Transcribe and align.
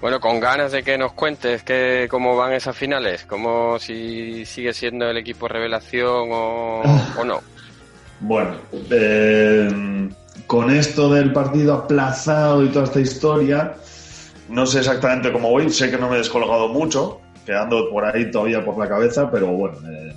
Bueno, 0.00 0.18
con 0.18 0.40
ganas 0.40 0.72
de 0.72 0.82
que 0.82 0.96
nos 0.96 1.12
cuentes 1.12 1.62
que, 1.62 2.08
cómo 2.10 2.34
van 2.34 2.54
esas 2.54 2.74
finales, 2.74 3.26
cómo 3.26 3.78
si 3.78 4.46
sigue 4.46 4.72
siendo 4.72 5.10
el 5.10 5.18
equipo 5.18 5.46
revelación 5.46 6.28
o, 6.32 6.82
no. 7.26 7.40
Bueno, 8.20 8.54
eh, 8.90 10.08
con 10.46 10.70
esto 10.70 11.12
del 11.12 11.32
partido 11.32 11.74
aplazado 11.74 12.64
y 12.64 12.68
toda 12.68 12.86
esta 12.86 13.00
historia, 13.00 13.74
no 14.48 14.64
sé 14.64 14.78
exactamente 14.78 15.32
cómo 15.32 15.50
voy, 15.50 15.68
sé 15.68 15.90
que 15.90 15.98
no 15.98 16.08
me 16.08 16.14
he 16.14 16.18
descolgado 16.18 16.68
mucho, 16.68 17.20
quedando 17.44 17.90
por 17.90 18.06
ahí 18.06 18.30
todavía 18.30 18.64
por 18.64 18.78
la 18.78 18.88
cabeza, 18.88 19.30
pero 19.30 19.48
bueno, 19.48 19.78
eh, 19.90 20.16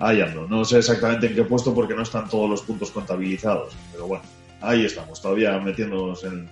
ahí 0.00 0.20
ando. 0.20 0.48
No 0.48 0.64
sé 0.64 0.78
exactamente 0.78 1.28
en 1.28 1.36
qué 1.36 1.44
puesto 1.44 1.72
porque 1.72 1.94
no 1.94 2.02
están 2.02 2.28
todos 2.28 2.50
los 2.50 2.62
puntos 2.62 2.90
contabilizados, 2.90 3.72
pero 3.92 4.08
bueno, 4.08 4.24
ahí 4.60 4.84
estamos, 4.84 5.22
todavía 5.22 5.60
metiéndonos 5.60 6.24
en, 6.24 6.50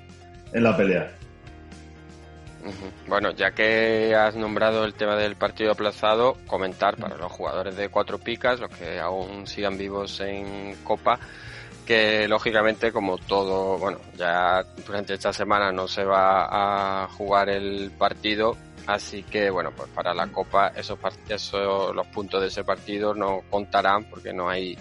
en 0.53 0.62
la 0.62 0.77
pelea. 0.77 1.19
Bueno, 3.07 3.31
ya 3.33 3.53
que 3.53 4.15
has 4.15 4.37
nombrado 4.37 4.85
el 4.85 4.95
tema 4.95 5.17
del 5.17 5.37
partido 5.37 5.73
aplazado, 5.73 6.37
comentar 6.47 6.97
para 6.97 7.17
los 7.17 7.33
jugadores 7.33 7.77
de 7.77 7.89
cuatro 7.89 8.19
picas, 8.19 8.61
los 8.61 8.71
que 8.71 8.99
aún 8.99 9.47
sigan 9.47 9.79
vivos 9.79 10.21
en 10.21 10.77
Copa, 10.85 11.19
que 11.87 12.29
lógicamente 12.29 12.93
como 12.93 13.17
todo, 13.17 13.79
bueno, 13.79 13.99
ya 14.17 14.63
durante 14.87 15.15
esta 15.15 15.33
semana 15.33 15.73
no 15.73 15.89
se 15.89 16.05
va 16.05 17.05
a 17.05 17.09
jugar 17.09 17.49
el 17.49 17.91
partido, 17.93 18.57
Así 18.89 19.22
que 19.22 19.50
bueno, 19.50 19.70
pues 19.77 19.91
para 19.91 20.14
la 20.14 20.28
Copa 20.28 20.69
esos, 20.69 20.98
esos 21.28 21.94
los 21.94 22.06
puntos 22.06 22.41
de 22.41 22.47
ese 22.47 22.64
partido 22.64 23.12
no 23.12 23.42
contarán 23.50 24.05
porque 24.05 24.33
no 24.33 24.48
hay 24.48 24.78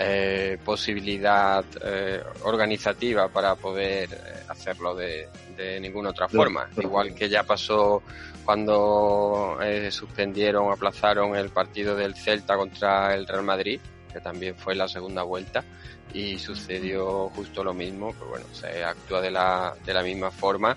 eh, 0.00 0.58
posibilidad 0.64 1.64
eh, 1.80 2.24
organizativa 2.42 3.28
para 3.28 3.54
poder 3.54 4.08
eh, 4.12 4.42
hacerlo 4.48 4.96
de, 4.96 5.28
de 5.56 5.78
ninguna 5.78 6.10
otra 6.10 6.28
forma. 6.28 6.68
Igual 6.76 7.14
que 7.14 7.28
ya 7.28 7.44
pasó 7.44 8.02
cuando 8.44 9.56
suspendieron, 9.92 10.72
aplazaron 10.72 11.36
el 11.36 11.50
partido 11.50 11.94
del 11.94 12.16
Celta 12.16 12.56
contra 12.56 13.14
el 13.14 13.28
Real 13.28 13.44
Madrid, 13.44 13.80
que 14.12 14.20
también 14.20 14.56
fue 14.56 14.74
la 14.74 14.88
segunda 14.88 15.22
vuelta 15.22 15.62
y 16.12 16.36
sucedió 16.36 17.28
justo 17.28 17.62
lo 17.62 17.74
mismo, 17.74 18.12
pues 18.12 18.28
bueno, 18.28 18.46
se 18.52 18.82
actúa 18.82 19.20
de 19.20 19.30
la, 19.30 19.72
de 19.84 19.94
la 19.94 20.02
misma 20.02 20.32
forma 20.32 20.76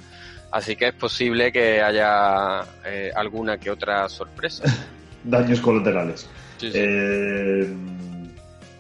Así 0.52 0.76
que 0.76 0.88
es 0.88 0.94
posible 0.94 1.52
que 1.52 1.82
haya 1.82 2.62
eh, 2.86 3.12
alguna 3.16 3.58
que 3.58 3.70
otra 3.70 4.10
sorpresa. 4.10 4.64
Daños 5.24 5.62
colaterales. 5.62 6.28
Eh, 6.62 7.72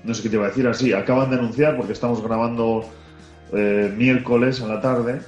no 0.03 0.13
sé 0.13 0.23
qué 0.23 0.29
te 0.29 0.35
iba 0.35 0.45
a 0.45 0.49
decir 0.49 0.67
así. 0.67 0.93
Acaban 0.93 1.29
de 1.29 1.37
anunciar, 1.37 1.77
porque 1.77 1.93
estamos 1.93 2.23
grabando 2.23 2.89
eh, 3.53 3.93
miércoles 3.95 4.59
en 4.61 4.69
la 4.69 4.81
tarde, 4.81 5.21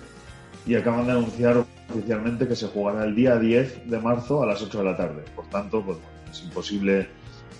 y 0.66 0.76
acaban 0.76 1.06
de 1.06 1.12
anunciar 1.12 1.64
oficialmente 1.90 2.48
que 2.48 2.56
se 2.56 2.68
jugará 2.68 3.04
el 3.06 3.16
día 3.16 3.38
10 3.38 3.90
de 3.90 4.00
marzo 4.00 4.42
a 4.42 4.46
las 4.46 4.62
8 4.62 4.80
de 4.80 4.84
la 4.84 4.98
tarde. 4.98 5.24
Por 5.36 5.48
tanto, 5.50 5.84
pues, 5.84 5.98
es 6.32 6.44
imposible 6.44 7.08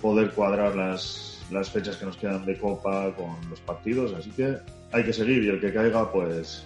poder 0.00 0.30
cuadrar 0.30 0.74
las, 0.74 1.44
las 1.50 1.70
fechas 1.70 1.96
que 1.96 2.06
nos 2.06 2.16
quedan 2.16 2.44
de 2.44 2.58
Copa 2.58 3.14
con 3.14 3.36
los 3.48 3.60
partidos, 3.60 4.12
así 4.14 4.30
que 4.30 4.56
hay 4.92 5.04
que 5.04 5.12
seguir 5.12 5.44
y 5.44 5.48
el 5.48 5.60
que 5.60 5.72
caiga, 5.72 6.10
pues 6.10 6.64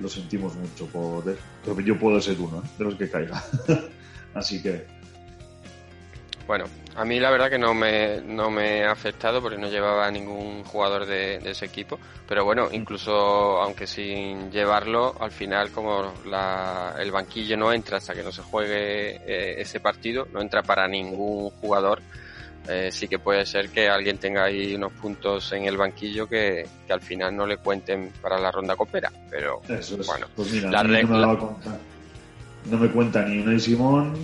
lo 0.00 0.08
sentimos 0.08 0.54
mucho 0.56 0.86
por 0.86 1.24
yo 1.84 1.98
puedo 1.98 2.20
ser 2.20 2.38
uno 2.38 2.58
¿eh? 2.58 2.68
de 2.78 2.84
los 2.84 2.94
que 2.94 3.10
caiga. 3.10 3.42
Así 4.34 4.62
que. 4.62 4.86
Bueno 6.46 6.64
a 6.96 7.04
mí 7.04 7.18
la 7.18 7.30
verdad 7.30 7.50
que 7.50 7.58
no 7.58 7.74
me 7.74 8.20
no 8.20 8.50
me 8.50 8.84
ha 8.84 8.92
afectado 8.92 9.42
porque 9.42 9.58
no 9.58 9.68
llevaba 9.68 10.10
ningún 10.10 10.62
jugador 10.64 11.06
de, 11.06 11.36
ese 11.44 11.66
equipo. 11.66 11.98
Pero 12.28 12.44
bueno 12.44 12.68
incluso 12.72 13.12
aunque 13.60 13.86
sin 13.86 14.50
llevarlo 14.50 15.14
al 15.20 15.32
final 15.32 15.70
como 15.72 16.12
la, 16.26 16.94
el 16.98 17.10
banquillo 17.10 17.56
no 17.56 17.72
entra 17.72 17.98
hasta 17.98 18.14
que 18.14 18.22
no 18.22 18.30
se 18.30 18.42
juegue 18.42 19.16
eh, 19.26 19.60
ese 19.60 19.80
partido 19.80 20.28
no 20.32 20.40
entra 20.40 20.62
para 20.62 20.86
ningún 20.86 21.50
jugador 21.50 22.00
eh, 22.68 22.90
sí 22.90 23.08
que 23.08 23.18
puede 23.18 23.44
ser 23.44 23.68
que 23.68 23.88
alguien 23.88 24.16
tenga 24.16 24.44
ahí 24.44 24.74
unos 24.74 24.92
puntos 24.92 25.52
en 25.52 25.64
el 25.64 25.76
banquillo 25.76 26.26
que, 26.26 26.66
al 26.88 27.00
final 27.00 27.36
no 27.36 27.46
le 27.46 27.58
cuenten 27.58 28.10
para 28.22 28.38
la 28.38 28.50
ronda 28.50 28.74
copera. 28.74 29.12
Pero 29.30 29.60
bueno, 30.06 30.26
pues 30.34 30.62
la 30.62 30.82
regla... 30.82 31.38
no, 32.64 32.78
me 32.78 32.88
cuenta 32.88 33.22
ni 33.24 33.40
Unai 33.40 33.60
Simón, 33.60 34.14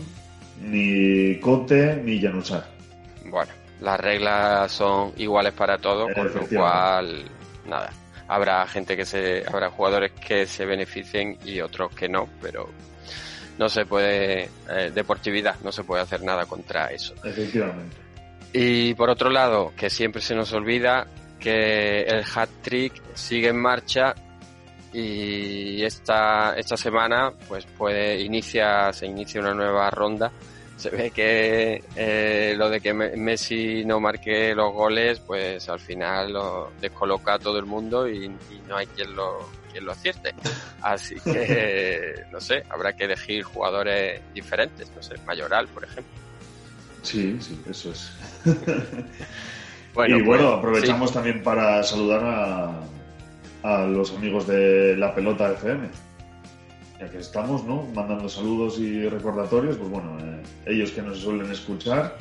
ni 0.63 1.39
Cote, 1.39 1.97
ni 2.03 2.21
Janusar. 2.21 2.67
Bueno, 3.27 3.53
las 3.81 4.01
reglas 4.01 4.73
son 4.73 5.13
iguales 5.19 5.53
para 5.53 5.77
todos, 5.77 6.11
con 6.15 6.33
lo 6.33 6.47
cual, 6.47 7.25
nada. 7.67 7.91
Habrá 8.27 8.67
gente 8.69 8.97
que 8.97 9.05
se, 9.05 9.45
habrá 9.47 9.71
jugadores 9.71 10.13
que 10.13 10.47
se 10.47 10.65
beneficien 10.65 11.37
y 11.45 11.61
otros 11.61 11.93
que 11.95 12.09
no, 12.09 12.29
pero 12.41 12.71
no 13.59 13.69
se 13.69 13.85
puede, 13.85 14.49
eh, 14.71 14.91
deportividad, 14.95 15.57
no 15.63 15.73
se 15.73 15.85
puede 15.85 16.03
hacer 16.03 16.23
nada 16.23 16.47
contra 16.47 16.87
eso. 16.87 17.13
Efectivamente. 17.25 18.10
Y 18.53 18.95
por 18.95 19.11
otro 19.11 19.31
lado, 19.31 19.73
que 19.77 19.91
siempre 19.91 20.21
se 20.21 20.35
nos 20.35 20.53
olvida 20.53 21.07
que 21.39 22.03
el 22.03 22.25
hat 22.35 22.51
trick 22.63 23.01
sigue 23.15 23.49
en 23.49 23.61
marcha 23.61 24.15
y 24.93 25.83
esta, 25.85 26.55
esta 26.57 26.77
semana 26.77 27.33
pues 27.49 27.65
puede 27.65 28.21
inicia, 28.21 28.93
se 28.93 29.07
inicia 29.07 29.41
una 29.41 29.55
nueva 29.55 29.91
ronda. 29.91 30.31
Se 30.77 30.91
ve 30.91 31.11
que 31.11 31.85
eh, 31.95 32.55
lo 32.57 32.71
de 32.71 32.81
que 32.81 32.95
Messi 32.95 33.85
no 33.85 34.01
marque 34.01 34.55
los 34.55 34.73
goles, 34.73 35.21
pues 35.21 35.69
al 35.69 35.79
final 35.79 36.33
lo 36.33 36.73
descoloca 36.81 37.35
a 37.35 37.39
todo 37.39 37.59
el 37.59 37.67
mundo 37.67 38.09
y, 38.09 38.29
no 38.67 38.77
hay 38.77 38.87
quien 38.87 39.15
lo, 39.15 39.51
quien 39.71 39.85
lo 39.85 39.93
acierte. 39.93 40.35
Así 40.81 41.17
que, 41.21 42.25
no 42.33 42.41
sé, 42.41 42.65
habrá 42.71 42.95
que 42.95 43.05
elegir 43.05 43.43
jugadores 43.43 44.23
diferentes, 44.33 44.91
no 44.97 45.03
sé, 45.03 45.17
Mayoral, 45.27 45.69
por 45.69 45.85
ejemplo. 45.85 46.30
Sí, 47.03 47.37
sí, 47.41 47.61
eso 47.69 47.91
es. 47.91 48.13
Bueno, 49.95 50.19
y 50.19 50.23
bueno, 50.23 50.45
pues, 50.45 50.59
aprovechamos 50.59 51.13
también 51.13 51.43
para 51.43 51.83
saludar 51.83 52.85
a, 53.63 53.87
los 53.87 54.15
amigos 54.15 54.47
de 54.47 54.97
La 54.97 55.15
Pelota 55.15 55.51
FM. 55.53 55.89
Ya 56.99 57.11
que 57.11 57.19
estamos, 57.19 57.65
¿no? 57.65 57.87
Mandando 57.95 58.29
saludos 58.29 58.79
y 58.79 59.09
recordatorios, 59.09 59.77
pues 59.77 59.91
bueno, 59.91 60.17
eh, 60.21 60.43
ellos 60.67 60.93
que 60.93 61.03
nos 61.03 61.19
suelen 61.19 61.51
escuchar, 61.51 62.17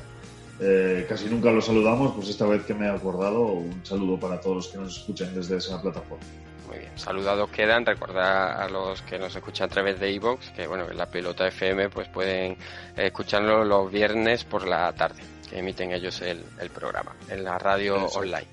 eh, 0.59 1.05
casi 1.07 1.25
nunca 1.25 1.51
los 1.51 1.65
saludamos, 1.65 2.13
pues 2.15 2.29
esta 2.29 2.45
vez 2.45 2.63
que 2.63 2.73
me 2.73 2.87
he 2.87 2.89
acordado, 2.89 3.43
un 3.43 3.79
saludo 3.83 4.19
para 4.19 4.39
todos 4.39 4.55
los 4.55 4.67
que 4.69 4.77
nos 4.77 4.97
escuchan 4.97 5.35
desde 5.35 5.57
esa 5.57 5.81
plataforma. 5.81 6.23
Muy 6.69 6.77
bien, 6.77 6.91
saludados 6.99 7.49
quedan. 7.49 7.83
Recordar 7.83 8.61
a 8.61 8.69
los 8.69 9.01
que 9.01 9.17
nos 9.17 9.35
escuchan 9.35 9.65
a 9.65 9.73
través 9.73 9.99
de 9.99 10.11
iVoox 10.11 10.51
que, 10.51 10.67
bueno, 10.67 10.87
en 10.87 10.97
la 10.97 11.07
pelota 11.07 11.47
FM 11.47 11.89
pues 11.89 12.07
pueden 12.09 12.57
escucharlo 12.95 13.65
los 13.65 13.91
viernes 13.91 14.43
por 14.43 14.67
la 14.67 14.93
tarde, 14.93 15.23
que 15.49 15.57
emiten 15.57 15.91
ellos 15.91 16.21
el, 16.21 16.43
programa 16.71 17.15
en 17.27 17.43
la 17.43 17.57
radio 17.57 18.05
online. 18.05 18.47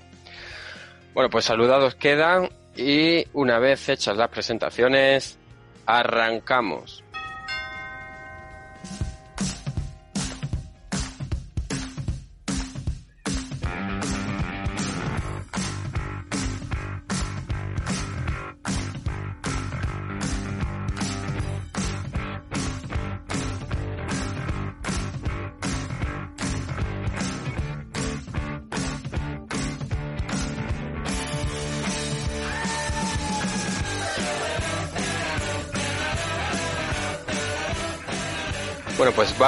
Bueno, 1.13 1.29
pues 1.29 1.45
saludados 1.45 1.93
quedan 1.93 2.49
y 2.75 3.23
una 3.33 3.59
vez 3.59 3.87
hechas 3.87 4.17
las 4.17 4.29
presentaciones, 4.29 5.37
arrancamos. 5.85 7.03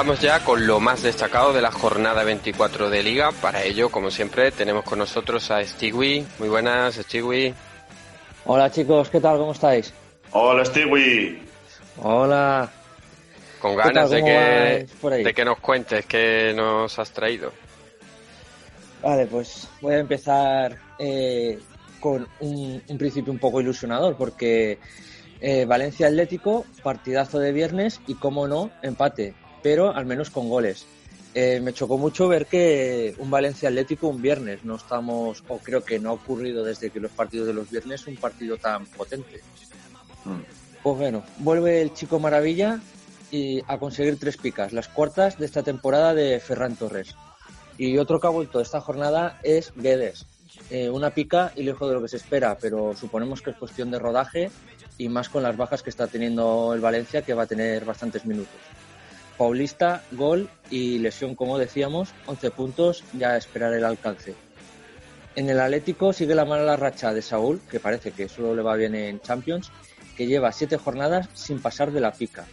Vamos 0.00 0.22
ya 0.22 0.42
con 0.42 0.66
lo 0.66 0.80
más 0.80 1.02
destacado 1.02 1.52
de 1.52 1.60
la 1.60 1.70
jornada 1.70 2.24
24 2.24 2.88
de 2.88 3.02
Liga. 3.02 3.32
Para 3.32 3.64
ello, 3.64 3.90
como 3.90 4.10
siempre, 4.10 4.50
tenemos 4.50 4.82
con 4.82 4.98
nosotros 4.98 5.50
a 5.50 5.62
Stewie. 5.62 6.24
Muy 6.38 6.48
buenas, 6.48 6.94
Stewie. 6.94 7.52
Hola 8.46 8.70
chicos, 8.70 9.10
¿qué 9.10 9.20
tal? 9.20 9.36
¿Cómo 9.36 9.52
estáis? 9.52 9.92
Hola 10.32 10.64
Stewie. 10.64 11.42
Hola. 11.98 12.70
Con 13.60 13.76
ganas 13.76 14.08
de 14.08 14.24
que, 14.24 15.06
de 15.22 15.34
que 15.34 15.44
nos 15.44 15.58
cuentes 15.58 16.06
qué 16.06 16.54
nos 16.56 16.98
has 16.98 17.10
traído. 17.10 17.52
Vale, 19.02 19.26
pues 19.26 19.68
voy 19.82 19.96
a 19.96 19.98
empezar 19.98 20.78
eh, 20.98 21.58
con 22.00 22.26
un, 22.40 22.82
principio 22.96 23.30
un 23.30 23.38
poco 23.38 23.60
ilusionador, 23.60 24.16
porque 24.16 24.78
eh, 25.42 25.66
Valencia 25.66 26.06
Atlético, 26.06 26.64
partidazo 26.82 27.38
de 27.38 27.52
viernes 27.52 28.00
y, 28.06 28.14
como 28.14 28.48
no, 28.48 28.70
empate, 28.80 29.34
pero 29.62 29.94
al 29.94 30.06
menos 30.06 30.30
con 30.30 30.48
goles. 30.48 30.86
Eh, 31.32 31.60
me 31.62 31.72
chocó 31.72 31.96
mucho 31.96 32.26
ver 32.26 32.46
que 32.46 33.14
un 33.18 33.30
Valencia 33.30 33.68
Atlético 33.68 34.08
un 34.08 34.20
viernes, 34.20 34.64
no 34.64 34.74
estamos, 34.74 35.44
o 35.46 35.58
creo 35.58 35.84
que 35.84 36.00
no 36.00 36.10
ha 36.10 36.14
ocurrido 36.14 36.64
desde 36.64 36.90
que 36.90 36.98
los 36.98 37.12
partidos 37.12 37.46
de 37.46 37.54
los 37.54 37.70
viernes, 37.70 38.06
un 38.06 38.16
partido 38.16 38.56
tan 38.56 38.84
potente. 38.86 39.40
Mm. 40.24 40.40
Pues 40.82 40.98
bueno, 40.98 41.22
vuelve 41.38 41.82
el 41.82 41.94
chico 41.94 42.18
Maravilla 42.18 42.80
y 43.30 43.62
a 43.68 43.78
conseguir 43.78 44.18
tres 44.18 44.36
picas, 44.36 44.72
las 44.72 44.88
cuartas 44.88 45.38
de 45.38 45.46
esta 45.46 45.62
temporada 45.62 46.14
de 46.14 46.40
Ferran 46.40 46.74
Torres. 46.74 47.14
Y 47.78 47.96
otro 47.98 48.18
que 48.18 48.26
ha 48.26 48.30
vuelto 48.30 48.60
esta 48.60 48.80
jornada 48.80 49.38
es 49.42 49.72
Guedes. 49.76 50.26
Eh, 50.68 50.90
una 50.90 51.10
pica 51.10 51.52
y 51.54 51.62
lejos 51.62 51.88
de 51.88 51.94
lo 51.94 52.02
que 52.02 52.08
se 52.08 52.16
espera, 52.16 52.58
pero 52.60 52.94
suponemos 52.96 53.40
que 53.40 53.50
es 53.50 53.56
cuestión 53.56 53.90
de 53.90 53.98
rodaje 53.98 54.50
y 54.98 55.08
más 55.08 55.28
con 55.28 55.42
las 55.42 55.56
bajas 55.56 55.82
que 55.82 55.90
está 55.90 56.06
teniendo 56.06 56.74
el 56.74 56.80
Valencia, 56.80 57.22
que 57.22 57.34
va 57.34 57.44
a 57.44 57.46
tener 57.46 57.84
bastantes 57.84 58.26
minutos. 58.26 58.54
Paulista, 59.40 60.02
gol 60.12 60.50
y 60.68 60.98
lesión, 60.98 61.34
como 61.34 61.56
decíamos, 61.56 62.10
11 62.26 62.50
puntos, 62.50 63.04
ya 63.14 63.30
a 63.30 63.36
esperar 63.38 63.72
el 63.72 63.86
alcance. 63.86 64.34
En 65.34 65.48
el 65.48 65.58
Atlético 65.58 66.12
sigue 66.12 66.34
la 66.34 66.44
mala 66.44 66.76
racha 66.76 67.14
de 67.14 67.22
Saúl, 67.22 67.58
que 67.70 67.80
parece 67.80 68.12
que 68.12 68.28
solo 68.28 68.54
le 68.54 68.60
va 68.60 68.76
bien 68.76 68.94
en 68.94 69.18
Champions, 69.22 69.72
que 70.14 70.26
lleva 70.26 70.52
siete 70.52 70.76
jornadas 70.76 71.30
sin 71.32 71.58
pasar 71.58 71.90
de 71.90 72.02
la 72.02 72.12
pica. 72.12 72.44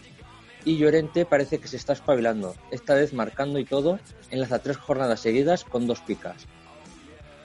Y 0.63 0.77
Llorente 0.77 1.25
parece 1.25 1.59
que 1.59 1.67
se 1.67 1.75
está 1.75 1.91
espabilando, 1.91 2.55
esta 2.71 2.93
vez 2.93 3.11
marcando 3.11 3.59
y 3.59 3.65
todo, 3.65 3.99
enlaza 4.31 4.59
tres 4.59 4.77
jornadas 4.77 5.19
seguidas 5.19 5.65
con 5.65 5.87
dos 5.87 5.99
picas. 5.99 6.47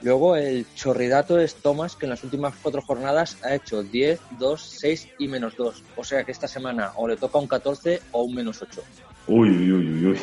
Luego 0.02 0.36
el 0.36 0.72
chorridato 0.76 1.40
es 1.40 1.56
Thomas, 1.56 1.96
que 1.96 2.06
en 2.06 2.10
las 2.10 2.22
últimas 2.22 2.54
cuatro 2.62 2.80
jornadas 2.80 3.38
ha 3.42 3.56
hecho 3.56 3.82
10, 3.82 4.20
2, 4.38 4.62
6 4.62 5.08
y 5.18 5.26
menos 5.26 5.56
2. 5.56 5.82
O 5.96 6.04
sea 6.04 6.22
que 6.22 6.30
esta 6.30 6.46
semana 6.46 6.92
o 6.94 7.08
le 7.08 7.16
toca 7.16 7.40
un 7.40 7.48
14 7.48 8.00
o 8.12 8.22
un 8.22 8.36
menos 8.36 8.62
8. 8.62 8.82
Uy, 9.26 9.50
uy, 9.50 9.72
uy, 9.72 10.06
uy. 10.06 10.20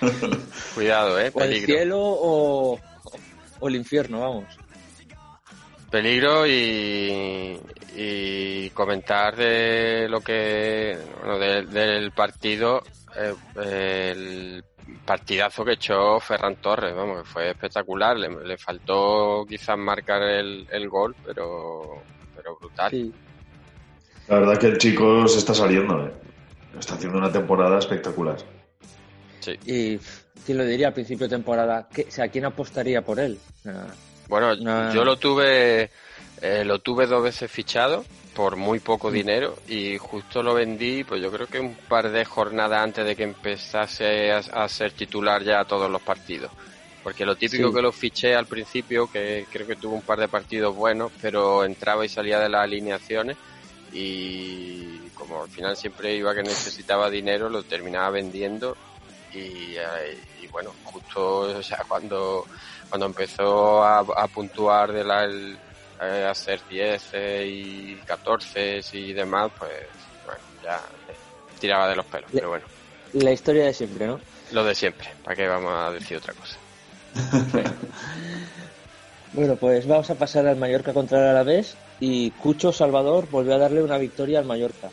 Cuidado, 0.74 1.20
eh. 1.20 1.30
O 1.32 1.40
el 1.42 1.64
cielo 1.64 1.98
o, 1.98 2.78
el 3.62 3.76
infierno, 3.76 4.20
vamos. 4.20 4.44
Peligro 5.90 6.46
y, 6.46 7.58
y 7.96 8.70
comentar 8.70 9.34
de 9.36 10.06
lo 10.08 10.20
que. 10.20 10.98
Bueno, 11.24 11.38
del 11.38 12.12
partido. 12.12 12.82
Eh, 13.16 13.34
el 13.56 14.64
partidazo 15.04 15.64
que 15.64 15.72
echó 15.72 16.20
Ferran 16.20 16.56
Torres, 16.56 16.94
vamos, 16.94 17.22
que 17.22 17.28
fue 17.28 17.50
espectacular. 17.50 18.16
Le, 18.16 18.58
faltó 18.58 19.44
quizás 19.48 19.78
marcar 19.78 20.22
el, 20.22 20.88
gol, 20.88 21.16
pero, 21.24 22.02
pero 22.36 22.56
brutal. 22.58 23.12
La 24.28 24.38
verdad 24.40 24.58
que 24.58 24.66
el 24.66 24.78
chico 24.78 25.26
se 25.26 25.38
está 25.38 25.54
saliendo, 25.54 26.06
¿eh? 26.06 26.12
Está 26.78 26.94
haciendo 26.94 27.18
una 27.18 27.30
temporada 27.30 27.78
espectacular. 27.78 28.36
Sí. 29.40 29.52
Y 29.66 29.98
quién 30.44 30.58
lo 30.58 30.64
diría 30.64 30.88
al 30.88 30.94
principio 30.94 31.28
de 31.28 31.36
temporada, 31.36 31.88
¿Qué, 31.92 32.06
o 32.08 32.10
sea, 32.10 32.28
¿quién 32.28 32.44
apostaría 32.44 33.02
por 33.02 33.20
él? 33.20 33.38
bueno, 34.28 34.54
yo 34.92 35.04
lo 35.04 35.16
tuve, 35.16 35.90
eh, 36.40 36.64
lo 36.64 36.80
tuve 36.80 37.06
dos 37.06 37.22
veces 37.22 37.50
fichado 37.50 38.04
por 38.38 38.54
muy 38.56 38.78
poco 38.78 39.10
dinero 39.10 39.56
y 39.66 39.98
justo 39.98 40.44
lo 40.44 40.54
vendí, 40.54 41.02
pues 41.02 41.20
yo 41.20 41.30
creo 41.32 41.48
que 41.48 41.58
un 41.58 41.74
par 41.74 42.10
de 42.10 42.24
jornadas 42.24 42.82
antes 42.82 43.04
de 43.04 43.16
que 43.16 43.24
empezase 43.24 44.30
a, 44.30 44.68
ser 44.68 44.92
titular 44.92 45.42
ya 45.42 45.64
todos 45.64 45.90
los 45.90 46.00
partidos. 46.02 46.52
Porque 47.02 47.24
lo 47.24 47.34
típico 47.34 47.72
que 47.72 47.82
lo 47.82 47.90
fiché 47.90 48.36
al 48.36 48.46
principio, 48.46 49.10
que 49.10 49.46
creo 49.50 49.66
que 49.66 49.74
tuvo 49.74 49.96
un 49.96 50.02
par 50.02 50.20
de 50.20 50.28
partidos 50.28 50.76
buenos, 50.76 51.10
pero 51.20 51.64
entraba 51.64 52.04
y 52.04 52.08
salía 52.08 52.38
de 52.38 52.48
las 52.48 52.62
alineaciones 52.62 53.36
y 53.92 55.00
como 55.18 55.42
al 55.42 55.48
final 55.48 55.76
siempre 55.76 56.14
iba 56.14 56.34
que 56.34 56.42
necesitaba 56.42 57.10
dinero, 57.10 57.48
lo 57.48 57.62
terminaba 57.64 58.10
vendiendo 58.10 58.76
y, 59.32 59.74
eh, 59.76 60.18
bueno, 60.50 60.72
justo 60.84 61.60
ya 61.60 61.84
cuando, 61.86 62.46
cuando 62.88 63.06
empezó 63.06 63.82
a, 63.84 64.26
puntuar 64.28 64.92
de 64.92 65.04
la, 65.04 65.26
eh, 65.26 66.26
hacer 66.28 66.60
10 66.68 67.10
y 67.44 67.94
14 68.06 68.80
y 68.92 69.12
demás, 69.12 69.50
pues 69.58 69.70
bueno, 70.24 70.40
ya 70.62 70.80
tiraba 71.58 71.88
de 71.88 71.96
los 71.96 72.06
pelos, 72.06 72.30
pero 72.32 72.48
bueno. 72.50 72.66
La 73.14 73.32
historia 73.32 73.64
de 73.64 73.74
siempre, 73.74 74.06
¿no? 74.06 74.20
Lo 74.52 74.64
de 74.64 74.74
siempre, 74.74 75.08
¿para 75.24 75.36
qué 75.36 75.46
vamos 75.46 75.72
a 75.74 75.90
decir 75.90 76.16
otra 76.16 76.34
cosa? 76.34 76.56
bueno, 79.32 79.56
pues 79.56 79.86
vamos 79.86 80.08
a 80.10 80.14
pasar 80.14 80.46
al 80.46 80.56
Mallorca 80.56 80.92
contra 80.92 81.18
el 81.18 81.26
Alavés 81.28 81.76
y 82.00 82.30
Cucho 82.32 82.72
Salvador 82.72 83.28
volvió 83.30 83.54
a 83.54 83.58
darle 83.58 83.82
una 83.82 83.98
victoria 83.98 84.38
al 84.38 84.44
Mallorca. 84.44 84.90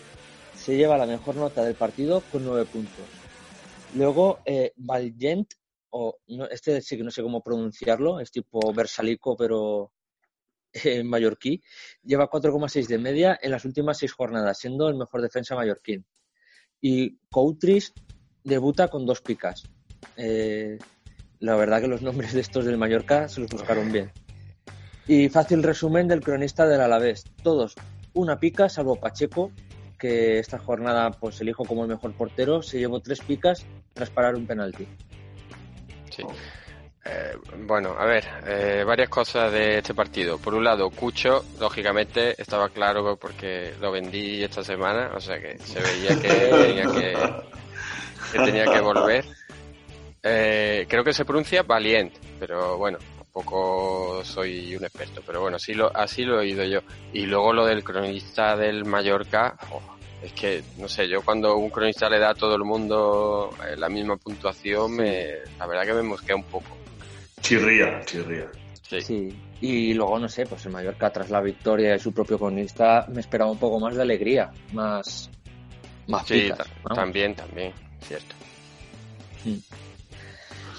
Se 0.65 0.75
lleva 0.75 0.97
la 0.97 1.05
mejor 1.05 1.35
nota 1.35 1.63
del 1.63 1.75
partido 1.75 2.23
con 2.31 2.43
9 2.43 2.65
puntos. 2.65 3.05
Luego, 3.93 4.39
eh, 4.45 4.73
o 5.91 6.17
no, 6.29 6.45
este 6.49 6.81
sí 6.81 6.97
que 6.97 7.03
no 7.03 7.11
sé 7.11 7.21
cómo 7.21 7.43
pronunciarlo, 7.43 8.19
es 8.19 8.31
tipo 8.31 8.73
Versalico, 8.73 9.37
pero 9.37 9.91
en 10.73 11.05
mallorquí, 11.05 11.61
lleva 12.01 12.31
4,6 12.31 12.87
de 12.87 12.97
media 12.97 13.39
en 13.39 13.51
las 13.51 13.63
últimas 13.63 13.99
seis 13.99 14.11
jornadas, 14.11 14.57
siendo 14.57 14.89
el 14.89 14.95
mejor 14.95 15.21
defensa 15.21 15.53
mallorquín. 15.53 16.03
Y 16.81 17.19
Coutris 17.29 17.93
debuta 18.43 18.87
con 18.87 19.05
dos 19.05 19.21
picas. 19.21 19.69
Eh, 20.17 20.79
la 21.41 21.55
verdad 21.57 21.79
que 21.79 21.87
los 21.87 22.01
nombres 22.01 22.33
de 22.33 22.41
estos 22.41 22.65
del 22.65 22.79
Mallorca 22.79 23.29
se 23.29 23.39
los 23.39 23.51
buscaron 23.51 23.91
bien. 23.91 24.11
Y 25.07 25.29
fácil 25.29 25.61
resumen 25.61 26.07
del 26.07 26.21
cronista 26.21 26.65
del 26.65 26.81
Alavés. 26.81 27.23
Todos 27.43 27.75
una 28.15 28.39
pica, 28.39 28.69
salvo 28.69 28.95
Pacheco, 28.95 29.51
que 29.97 30.39
esta 30.39 30.59
jornada 30.59 31.11
pues 31.11 31.39
elijo 31.41 31.65
como 31.65 31.83
el 31.83 31.89
mejor 31.89 32.13
portero, 32.13 32.61
se 32.61 32.79
llevó 32.79 32.99
tres 32.99 33.21
picas 33.21 33.65
tras 33.93 34.09
parar 34.09 34.35
un 34.35 34.45
penalti. 34.45 34.87
Sí. 36.09 36.23
Eh, 37.07 37.37
bueno, 37.67 37.95
a 37.97 38.05
ver, 38.05 38.25
eh, 38.47 38.83
varias 38.83 39.09
cosas 39.09 39.51
de 39.51 39.77
este 39.77 39.93
partido. 39.93 40.39
Por 40.39 40.55
un 40.55 40.63
lado, 40.63 40.89
Cucho, 40.89 41.45
lógicamente, 41.59 42.41
estaba 42.41 42.69
claro 42.69 43.15
porque 43.15 43.75
lo 43.79 43.91
vendí 43.91 44.43
esta 44.43 44.63
semana, 44.63 45.11
o 45.13 45.19
sea 45.19 45.39
que 45.39 45.59
se 45.59 45.79
veía 45.79 46.19
que 46.19 46.29
tenía 46.29 46.85
que, 46.87 48.39
tenía 48.39 48.65
que 48.65 48.81
volver. 48.81 49.25
Eh, 50.23 50.87
creo 50.89 51.03
que 51.03 51.13
se 51.13 51.25
pronuncia 51.25 51.61
Valiant, 51.61 52.11
pero 52.39 52.77
bueno, 52.77 52.97
tampoco 53.35 54.23
soy 54.23 54.77
un 54.77 54.85
experto, 54.85 55.21
pero 55.25 55.41
bueno, 55.41 55.57
así 55.57 55.73
lo, 55.73 55.95
así 55.95 56.23
lo 56.23 56.35
he 56.35 56.45
oído 56.45 56.63
yo. 56.63 56.79
Y 57.11 57.25
luego 57.25 57.51
lo 57.51 57.65
del 57.65 57.83
cronista 57.83 58.55
del 58.55 58.85
Mallorca, 58.85 59.57
es 60.23 60.31
que, 60.31 60.63
no 60.77 60.87
sé, 60.87 61.09
yo 61.09 61.21
cuando 61.21 61.57
un 61.57 61.69
cronista 61.69 62.09
le 62.09 62.17
da 62.17 62.29
a 62.29 62.33
todo 62.33 62.55
el 62.55 62.63
mundo 62.63 63.53
la 63.77 63.89
misma 63.89 64.15
puntuación, 64.15 64.95
me, 64.95 65.25
la 65.59 65.67
verdad 65.67 65.85
que 65.85 65.93
me 65.95 66.03
mosquea 66.03 66.35
un 66.35 66.43
poco. 66.43 66.77
Chirría, 67.41 68.05
chirría. 68.05 68.49
Sí. 68.81 69.37
Y 69.59 69.93
luego, 69.93 70.17
no 70.17 70.29
sé, 70.29 70.45
pues 70.45 70.65
el 70.65 70.71
Mallorca 70.71 71.11
tras 71.11 71.29
la 71.29 71.41
victoria 71.41 71.91
de 71.91 71.99
su 71.99 72.13
propio 72.13 72.37
cronista 72.37 73.05
me 73.09 73.19
esperaba 73.19 73.51
un 73.51 73.59
poco 73.59 73.81
más 73.81 73.95
de 73.95 74.01
alegría, 74.01 74.49
más... 74.71 75.29
más 76.07 76.25
sí, 76.25 76.49
también, 76.95 77.35
también, 77.35 77.73
cierto. 77.99 78.33
Mm. 79.43 79.84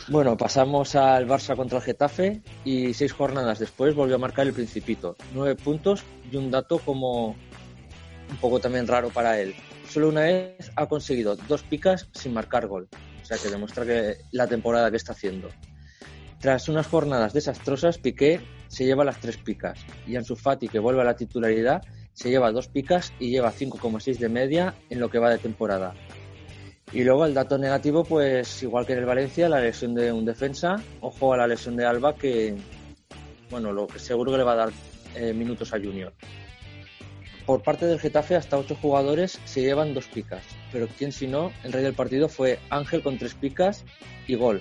Bueno, 0.08 0.36
pasamos 0.36 0.94
al 0.94 1.26
Barça 1.26 1.56
contra 1.56 1.78
el 1.78 1.84
Getafe 1.84 2.40
y 2.64 2.94
seis 2.94 3.12
jornadas 3.12 3.58
después 3.58 3.96
volvió 3.96 4.14
a 4.14 4.18
marcar 4.18 4.46
el 4.46 4.52
Principito. 4.52 5.16
Nueve 5.34 5.56
puntos 5.56 6.04
y 6.30 6.36
un 6.36 6.48
dato 6.48 6.78
como 6.78 7.30
un 7.30 8.36
poco 8.40 8.60
también 8.60 8.86
raro 8.86 9.08
para 9.10 9.40
él. 9.40 9.56
Solo 9.88 10.10
una 10.10 10.20
vez 10.20 10.70
ha 10.76 10.86
conseguido 10.86 11.34
dos 11.48 11.64
picas 11.64 12.08
sin 12.12 12.34
marcar 12.34 12.68
gol. 12.68 12.88
O 13.20 13.26
sea 13.26 13.36
que 13.36 13.48
demuestra 13.48 13.84
que 13.84 14.18
la 14.30 14.46
temporada 14.46 14.92
que 14.92 14.96
está 14.96 15.10
haciendo. 15.10 15.48
Tras 16.38 16.68
unas 16.68 16.86
jornadas 16.86 17.32
desastrosas, 17.32 17.98
Piqué 17.98 18.40
se 18.68 18.84
lleva 18.84 19.04
las 19.04 19.20
tres 19.20 19.36
picas 19.38 19.80
y 20.06 20.14
Ansu 20.14 20.36
Fati, 20.36 20.68
que 20.68 20.78
vuelve 20.78 21.00
a 21.00 21.04
la 21.04 21.16
titularidad, 21.16 21.82
se 22.12 22.30
lleva 22.30 22.52
dos 22.52 22.68
picas 22.68 23.12
y 23.18 23.30
lleva 23.30 23.52
5,6 23.52 24.18
de 24.18 24.28
media 24.28 24.74
en 24.88 25.00
lo 25.00 25.10
que 25.10 25.18
va 25.18 25.30
de 25.30 25.38
temporada. 25.38 25.94
Y 26.92 27.02
luego 27.02 27.26
el 27.26 27.34
dato 27.34 27.58
negativo, 27.58 28.04
pues 28.04 28.62
igual 28.62 28.86
que 28.86 28.92
en 28.92 29.00
el 29.00 29.06
Valencia, 29.06 29.48
la 29.48 29.60
lesión 29.60 29.94
de 29.94 30.12
un 30.12 30.24
defensa. 30.24 30.76
Ojo 31.00 31.32
a 31.32 31.36
la 31.36 31.46
lesión 31.46 31.76
de 31.76 31.84
Alba, 31.84 32.14
que 32.14 32.56
bueno, 33.50 33.72
lo 33.72 33.86
que 33.86 33.98
seguro 33.98 34.32
que 34.32 34.38
le 34.38 34.44
va 34.44 34.52
a 34.52 34.56
dar 34.56 34.72
eh, 35.14 35.32
minutos 35.32 35.72
a 35.72 35.78
Junior. 35.78 36.12
por 37.44 37.62
parte 37.62 37.86
del 37.86 38.00
Getafe 38.00 38.34
hasta 38.34 38.58
ocho 38.58 38.74
jugadores 38.74 39.40
se 39.44 39.62
llevan 39.62 39.94
dos 39.94 40.06
picas, 40.06 40.42
pero 40.72 40.88
quien 40.88 41.12
si 41.12 41.28
no, 41.28 41.52
el 41.62 41.72
rey 41.72 41.84
del 41.84 41.94
partido 41.94 42.28
fue 42.28 42.58
Ángel 42.70 43.02
con 43.02 43.18
tres 43.18 43.34
picas 43.34 43.84
y 44.26 44.34
gol. 44.34 44.60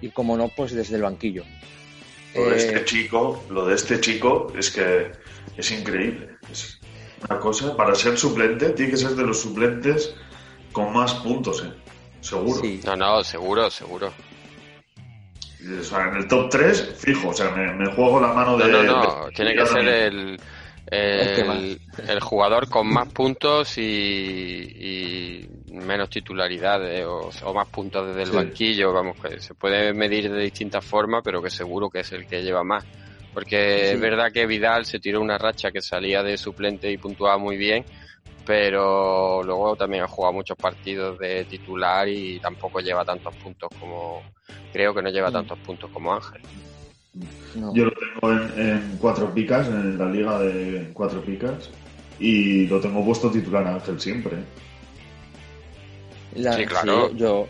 Y 0.00 0.10
como 0.10 0.36
no, 0.36 0.48
pues 0.48 0.72
desde 0.72 0.96
el 0.96 1.02
banquillo. 1.02 1.44
Lo 2.34 2.50
de 2.50 2.56
este 2.56 2.84
chico, 2.84 3.44
lo 3.50 3.66
de 3.66 3.74
este 3.74 4.00
chico 4.00 4.52
es 4.56 4.70
que 4.70 5.10
es 5.56 5.70
increíble. 5.72 6.36
Es 6.50 6.78
una 7.28 7.40
cosa, 7.40 7.76
para 7.76 7.94
ser 7.94 8.16
suplente, 8.16 8.70
tiene 8.70 8.92
que 8.92 8.96
ser 8.96 9.10
de 9.10 9.24
los 9.24 9.40
suplentes 9.40 10.14
con 10.78 10.92
más 10.92 11.12
puntos, 11.14 11.64
¿eh? 11.64 11.72
Seguro. 12.20 12.62
No, 12.86 12.94
no, 12.94 13.24
seguro, 13.24 13.68
seguro. 13.68 14.12
O 15.80 15.82
sea, 15.82 16.06
en 16.06 16.18
el 16.18 16.28
top 16.28 16.48
3, 16.50 16.94
fijo, 16.96 17.30
o 17.30 17.34
sea, 17.34 17.50
me, 17.50 17.92
juego 17.94 18.20
la 18.20 18.32
mano 18.32 18.56
de. 18.56 18.70
No, 18.70 18.82
no, 18.84 19.02
no, 19.02 19.28
tiene 19.34 19.56
que 19.56 19.66
ser 19.66 19.88
el, 19.88 20.40
el, 20.86 22.20
jugador 22.20 22.68
con 22.68 22.86
más 22.94 23.08
puntos 23.08 23.76
y, 23.76 25.48
menos 25.72 26.10
titularidades 26.10 27.04
o, 27.04 27.52
más 27.52 27.66
puntos 27.66 28.14
desde 28.14 28.30
el 28.30 28.36
banquillo, 28.36 28.92
vamos, 28.92 29.16
que 29.20 29.40
se 29.40 29.54
puede 29.54 29.92
medir 29.92 30.30
de 30.30 30.40
distintas 30.40 30.84
formas, 30.84 31.22
pero 31.24 31.42
que 31.42 31.50
seguro 31.50 31.90
que 31.90 32.00
es 32.00 32.12
el 32.12 32.24
que 32.24 32.40
lleva 32.40 32.62
más. 32.62 32.84
Porque 33.34 33.92
es 33.92 34.00
verdad 34.00 34.30
que 34.32 34.46
Vidal 34.46 34.84
se 34.84 35.00
tiró 35.00 35.20
una 35.20 35.38
racha 35.38 35.72
que 35.72 35.82
salía 35.82 36.22
de 36.22 36.36
suplente 36.36 36.88
y 36.90 36.98
puntuaba 36.98 37.36
muy 37.36 37.56
bien, 37.56 37.84
pero 38.48 39.42
luego 39.42 39.76
también 39.76 40.04
ha 40.04 40.08
jugado 40.08 40.32
muchos 40.32 40.56
partidos 40.56 41.18
de 41.18 41.44
titular 41.44 42.08
y 42.08 42.40
tampoco 42.40 42.80
lleva 42.80 43.04
tantos 43.04 43.36
puntos 43.36 43.68
como 43.78 44.22
creo 44.72 44.94
que 44.94 45.02
no 45.02 45.10
lleva 45.10 45.28
mm. 45.28 45.34
tantos 45.34 45.58
puntos 45.58 45.90
como 45.90 46.14
Ángel. 46.14 46.40
Yo 47.74 47.84
lo 47.84 47.92
tengo 47.92 48.32
en, 48.56 48.96
cuatro 48.98 49.34
picas, 49.34 49.68
en 49.68 49.98
la 49.98 50.06
liga 50.06 50.38
de 50.38 50.90
cuatro 50.94 51.20
picas, 51.20 51.68
y 52.18 52.66
lo 52.68 52.80
tengo 52.80 53.04
puesto 53.04 53.30
titular 53.30 53.66
Ángel 53.66 54.00
siempre. 54.00 54.38
sí, 56.34 56.64
claro. 56.64 57.12
yo, 57.12 57.46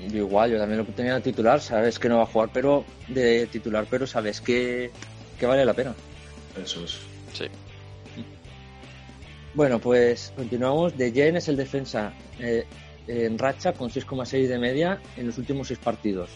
igual, 0.00 0.50
yo 0.50 0.58
también 0.58 0.78
lo 0.80 0.84
tenía 0.86 1.20
titular, 1.20 1.60
sabes 1.60 2.00
que 2.00 2.08
no 2.08 2.16
va 2.16 2.24
a 2.24 2.26
jugar 2.26 2.50
pero 2.52 2.84
de 3.06 3.46
titular, 3.46 3.86
pero 3.88 4.04
sabes 4.04 4.40
que, 4.40 4.90
que 5.38 5.46
vale 5.46 5.64
la 5.64 5.74
pena. 5.74 5.94
Eso 6.60 6.82
es. 6.82 6.98
Sí. 7.32 7.44
Bueno, 9.54 9.78
pues 9.78 10.32
continuamos. 10.34 10.96
De 10.98 11.12
Jen 11.12 11.36
es 11.36 11.48
el 11.48 11.56
defensa 11.56 12.12
eh, 12.40 12.64
en 13.06 13.38
racha 13.38 13.72
con 13.72 13.88
6,6 13.88 14.48
de 14.48 14.58
media 14.58 15.00
en 15.16 15.26
los 15.26 15.38
últimos 15.38 15.68
seis 15.68 15.78
partidos. 15.78 16.30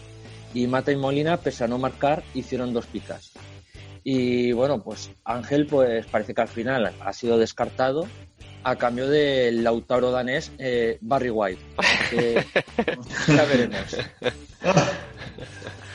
Y 0.53 0.67
Mata 0.67 0.91
y 0.91 0.95
Molina, 0.95 1.37
pese 1.37 1.65
a 1.65 1.67
no 1.67 1.77
marcar, 1.77 2.23
hicieron 2.33 2.73
dos 2.73 2.85
picas. 2.85 3.33
Y 4.03 4.53
bueno, 4.53 4.81
pues 4.81 5.11
Ángel, 5.25 5.67
pues 5.67 6.05
parece 6.05 6.33
que 6.33 6.41
al 6.41 6.47
final 6.47 6.93
ha 6.99 7.13
sido 7.13 7.37
descartado 7.37 8.07
a 8.63 8.77
cambio 8.77 9.09
del 9.09 9.63
Lautaro 9.63 10.11
danés 10.11 10.51
eh, 10.57 10.97
Barry 11.01 11.29
White. 11.29 11.61
ya 13.27 13.45
veremos. 13.45 13.97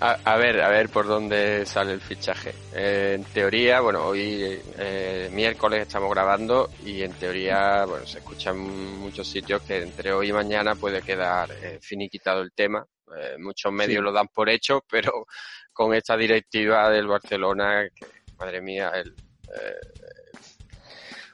A, 0.00 0.36
ver, 0.36 0.60
a 0.60 0.68
ver 0.68 0.88
por 0.88 1.06
dónde 1.06 1.64
sale 1.66 1.92
el 1.92 2.00
fichaje. 2.00 2.52
Eh, 2.74 3.14
en 3.14 3.24
teoría, 3.24 3.80
bueno, 3.80 4.04
hoy 4.04 4.60
eh, 4.78 5.30
miércoles 5.32 5.82
estamos 5.82 6.10
grabando 6.10 6.68
y 6.84 7.02
en 7.02 7.12
teoría, 7.12 7.84
bueno, 7.84 8.04
se 8.04 8.18
escucha 8.18 8.50
en 8.50 8.58
muchos 8.98 9.28
sitios 9.28 9.62
que 9.62 9.82
entre 9.82 10.12
hoy 10.12 10.30
y 10.30 10.32
mañana 10.32 10.74
puede 10.74 11.00
quedar 11.00 11.50
eh, 11.52 11.78
finiquitado 11.80 12.42
el 12.42 12.52
tema. 12.52 12.84
Eh, 13.16 13.36
muchos 13.38 13.72
medios 13.72 14.02
lo 14.02 14.12
dan 14.12 14.28
por 14.28 14.48
hecho, 14.48 14.84
pero 14.90 15.26
con 15.72 15.94
esta 15.94 16.16
directiva 16.16 16.90
del 16.90 17.06
Barcelona, 17.06 17.88
que, 17.94 18.06
madre 18.36 18.60
mía, 18.60 18.90
el... 18.94 19.14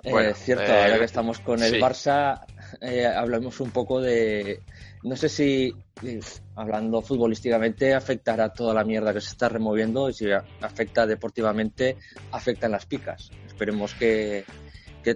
bueno, 0.04 0.30
es 0.30 0.38
cierto, 0.38 0.70
ahora 0.70 0.98
que 0.98 1.04
estamos 1.04 1.40
con 1.40 1.62
el 1.62 1.80
Barça, 1.80 2.44
hablamos 3.16 3.58
un 3.60 3.70
poco 3.70 4.00
de 4.00 4.60
no 5.02 5.16
sé 5.16 5.28
si, 5.28 5.74
hablando 6.54 7.00
futbolísticamente, 7.00 7.94
afectará 7.94 8.52
toda 8.52 8.74
la 8.74 8.84
mierda 8.84 9.14
que 9.14 9.20
se 9.20 9.30
está 9.30 9.48
removiendo 9.48 10.10
y 10.10 10.14
si 10.14 10.26
afecta 10.60 11.06
deportivamente, 11.06 11.96
afecta 12.32 12.66
en 12.66 12.72
las 12.72 12.86
picas. 12.86 13.30
Esperemos 13.46 13.94
que, 13.94 14.44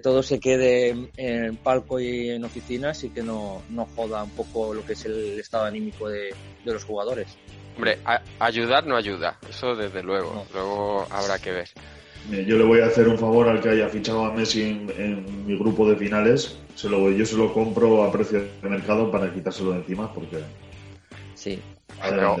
todo 0.01 0.23
se 0.23 0.39
quede 0.39 1.11
en 1.15 1.57
palco 1.57 1.99
y 1.99 2.29
en 2.29 2.43
oficinas 2.43 3.03
y 3.03 3.11
que 3.11 3.21
no, 3.21 3.61
no 3.69 3.85
joda 3.95 4.23
un 4.23 4.31
poco 4.31 4.73
lo 4.73 4.85
que 4.85 4.93
es 4.93 5.05
el 5.05 5.39
estado 5.39 5.65
anímico 5.65 6.09
de, 6.09 6.33
los 6.63 6.83
jugadores. 6.83 7.37
Hombre, 7.75 7.99
ayudar 8.39 8.87
no 8.87 8.95
ayuda, 8.95 9.37
eso 9.49 9.75
desde 9.75 10.01
luego, 10.01 10.45
luego 10.53 11.05
habrá 11.11 11.39
que 11.39 11.51
ver. 11.51 11.69
Yo 12.29 12.57
le 12.57 12.63
voy 12.63 12.79
a 12.81 12.87
hacer 12.87 13.07
un 13.07 13.17
favor 13.17 13.47
al 13.47 13.61
que 13.61 13.69
haya 13.69 13.87
fichado 13.87 14.25
a 14.25 14.33
Messi 14.33 14.63
en, 14.63 15.45
mi 15.45 15.57
grupo 15.57 15.87
de 15.87 15.95
finales. 15.95 16.57
Se 16.75 16.89
lo, 16.89 17.09
yo 17.11 17.25
se 17.25 17.35
lo 17.35 17.53
compro 17.53 18.03
a 18.03 18.11
precio 18.11 18.43
de 18.61 18.69
mercado 18.69 19.11
para 19.11 19.31
quitárselo 19.33 19.71
de 19.71 19.77
encima 19.77 20.11
porque... 20.11 20.39
Sí. 21.35 21.61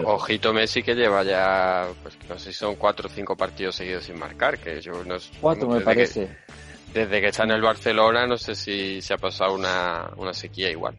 ojito 0.03 0.53
Messi 0.53 0.81
que 0.81 0.95
lleva 0.95 1.23
ya, 1.23 1.87
pues 2.01 2.17
no 2.27 2.37
sé 2.39 2.51
si 2.51 2.59
son 2.59 2.75
cuatro 2.75 3.07
o 3.07 3.11
cinco 3.11 3.37
partidos 3.37 3.75
seguidos 3.75 4.05
sin 4.05 4.17
marcar, 4.17 4.57
que 4.57 4.81
yo 4.81 5.03
no 5.03 5.17
Cuatro 5.39 5.69
me 5.69 5.81
parece. 5.81 6.29
desde 6.93 7.21
que 7.21 7.27
está 7.27 7.43
en 7.43 7.51
el 7.51 7.61
Barcelona 7.61 8.25
no 8.25 8.37
sé 8.37 8.55
si 8.55 9.01
se 9.01 9.13
ha 9.13 9.17
pasado 9.17 9.53
una, 9.53 10.09
una 10.17 10.33
sequía 10.33 10.71
igual. 10.71 10.97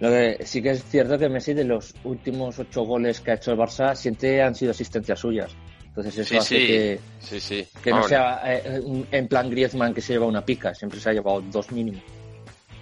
Lo 0.00 0.10
que 0.10 0.38
sí 0.44 0.60
que 0.60 0.70
es 0.72 0.84
cierto 0.84 1.18
que 1.18 1.28
Messi 1.28 1.54
de 1.54 1.64
los 1.64 1.94
últimos 2.04 2.58
ocho 2.58 2.82
goles 2.82 3.20
que 3.20 3.30
ha 3.30 3.34
hecho 3.34 3.52
el 3.52 3.58
Barça 3.58 3.94
siete 3.94 4.42
han 4.42 4.54
sido 4.54 4.72
asistencias 4.72 5.18
suyas. 5.18 5.56
Entonces 5.96 6.18
eso 6.18 6.38
hace 6.40 6.56
que, 6.56 7.68
que 7.80 7.90
no 7.92 8.02
sea 8.02 8.40
eh, 8.44 8.82
en 9.12 9.28
plan 9.28 9.48
Griezmann 9.48 9.94
que 9.94 10.00
se 10.00 10.14
lleva 10.14 10.26
una 10.26 10.44
pica, 10.44 10.74
siempre 10.74 10.98
se 10.98 11.10
ha 11.10 11.12
llevado 11.12 11.40
dos 11.42 11.70
mínimos. 11.70 12.02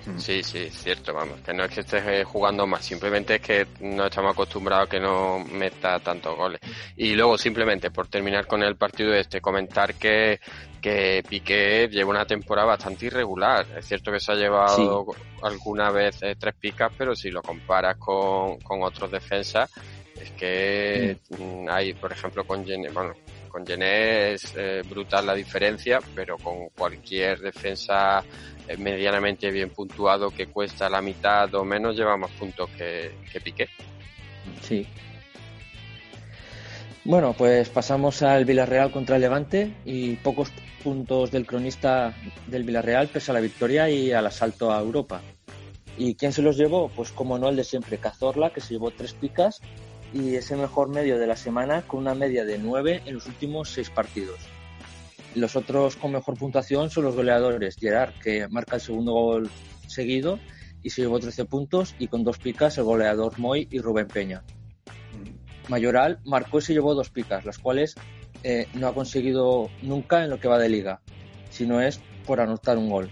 Hmm. 0.07 0.19
Sí, 0.19 0.43
sí, 0.43 0.71
cierto, 0.71 1.13
vamos, 1.13 1.41
que 1.43 1.53
no 1.53 1.63
es 1.63 1.71
que 1.71 1.81
estés 1.81 2.03
eh, 2.07 2.25
jugando 2.25 2.67
más, 2.67 2.83
simplemente 2.83 3.35
es 3.35 3.43
que 3.43 3.67
no 3.81 4.07
estamos 4.07 4.33
acostumbrados 4.33 4.87
a 4.87 4.91
que 4.91 4.99
no 4.99 5.45
meta 5.45 6.01
tantos 6.01 6.35
goles. 6.35 6.61
Y 6.97 7.15
luego, 7.15 7.37
simplemente, 7.37 7.91
por 7.91 8.09
terminar 8.09 8.47
con 8.47 8.63
el 8.63 8.77
partido 8.77 9.13
este, 9.13 9.43
comentar 9.43 9.95
que, 9.95 10.41
que 10.81 11.23
Piqué 11.29 11.89
lleva 11.89 12.11
una 12.11 12.25
temporada 12.25 12.69
bastante 12.69 13.07
irregular. 13.07 13.67
Es 13.77 13.87
cierto 13.87 14.11
que 14.11 14.21
se 14.21 14.33
ha 14.33 14.37
llevado 14.37 15.07
alguna 15.43 15.91
vez 15.91 16.23
eh, 16.23 16.35
tres 16.37 16.55
picas, 16.55 16.91
pero 16.97 17.15
si 17.15 17.31
lo 17.31 17.43
comparas 17.43 17.99
con, 17.99 18.59
con 18.61 18.83
otros 18.83 19.11
defensas, 19.11 19.71
es 20.23 20.31
que 20.33 21.17
mm, 21.39 21.69
hay, 21.69 21.95
por 21.95 22.13
ejemplo, 22.13 22.45
con 22.45 22.65
Gené, 22.65 22.91
bueno, 22.91 23.15
con 23.49 23.67
Gené 23.67 24.33
es 24.33 24.55
eh, 24.57 24.83
brutal 24.89 25.27
la 25.27 25.35
diferencia, 25.35 26.01
pero 26.15 26.39
con 26.39 26.69
cualquier 26.71 27.41
defensa 27.41 28.23
eh, 28.69 28.77
medianamente 28.77 29.51
bien 29.51 29.71
puntuado 29.71 30.31
que 30.31 30.47
cuesta 30.47 30.89
la 30.89 31.03
mitad 31.03 31.53
o 31.55 31.65
menos 31.65 31.97
lleva 31.97 32.17
más 32.17 32.31
puntos 32.33 32.71
que, 32.71 33.13
que 33.31 33.41
Piqué. 33.41 33.69
Sí. 34.63 34.87
Bueno, 37.05 37.35
pues 37.37 37.69
pasamos 37.69 38.23
al 38.23 38.45
Villarreal 38.45 38.93
contra 38.93 39.17
el 39.17 39.23
Levante 39.23 39.75
y 39.85 40.15
pocos 40.17 40.53
puntos 40.85 41.33
del 41.33 41.47
cronista 41.47 42.15
del 42.47 42.63
Villarreal 42.63 43.09
pese 43.09 43.33
a 43.33 43.35
la 43.35 43.41
victoria 43.41 43.91
y 43.91 44.13
al 44.13 44.27
asalto 44.27 44.73
a 44.73 44.81
Europa. 44.81 45.21
¿Y 45.99 46.15
quién 46.15 46.33
se 46.33 46.43
los 46.43 46.57
llevó? 46.57 46.89
Pues 46.89 47.11
como 47.11 47.39
no 47.39 47.49
el 47.49 47.57
de 47.57 47.65
siempre, 47.65 47.99
Cazorla, 47.99 48.51
que 48.51 48.61
se 48.61 48.75
llevó 48.75 48.93
tres 48.93 49.13
picas 49.15 49.61
y 50.13 50.37
es 50.37 50.51
el 50.51 50.59
mejor 50.59 50.89
medio 50.89 51.19
de 51.19 51.27
la 51.27 51.37
semana 51.37 51.83
con 51.83 52.01
una 52.01 52.15
media 52.15 52.45
de 52.45 52.59
9 52.59 53.03
en 53.07 53.15
los 53.15 53.27
últimos 53.27 53.71
6 53.71 53.91
partidos. 53.91 54.39
Los 55.35 55.57
otros 55.57 55.97
con 55.97 56.13
mejor 56.13 56.37
puntuación 56.37 56.91
son 56.91 57.05
los 57.05 57.17
goleadores. 57.17 57.77
Gerard, 57.77 58.13
que 58.23 58.47
marca 58.49 58.77
el 58.77 58.83
segundo 58.83 59.13
gol 59.13 59.51
seguido 59.87 60.39
y 60.83 60.91
se 60.91 61.03
llevó 61.03 61.21
13 61.21 61.45
puntos, 61.45 61.95
y 61.99 62.09
con 62.09 62.25
dos 62.25 62.39
picas 62.39 62.77
el 62.77 62.85
goleador 62.85 63.39
Moy 63.39 63.69
y 63.71 63.79
Rubén 63.79 64.09
Peña. 64.09 64.43
Mayoral 65.69 66.19
marcó 66.25 66.59
y 66.59 66.63
se 66.63 66.73
llevó 66.73 66.95
dos 66.95 67.11
picas, 67.11 67.45
las 67.45 67.59
cuales 67.59 67.95
eh, 68.43 68.67
no 68.75 68.89
ha 68.89 68.95
conseguido 68.95 69.71
nunca 69.81 70.25
en 70.25 70.31
lo 70.31 70.41
que 70.41 70.49
va 70.49 70.59
de 70.59 70.69
liga, 70.69 71.01
sino 71.51 71.81
es 71.81 72.01
por 72.27 72.41
anotar 72.41 72.79
un 72.79 72.91
gol. 72.91 73.11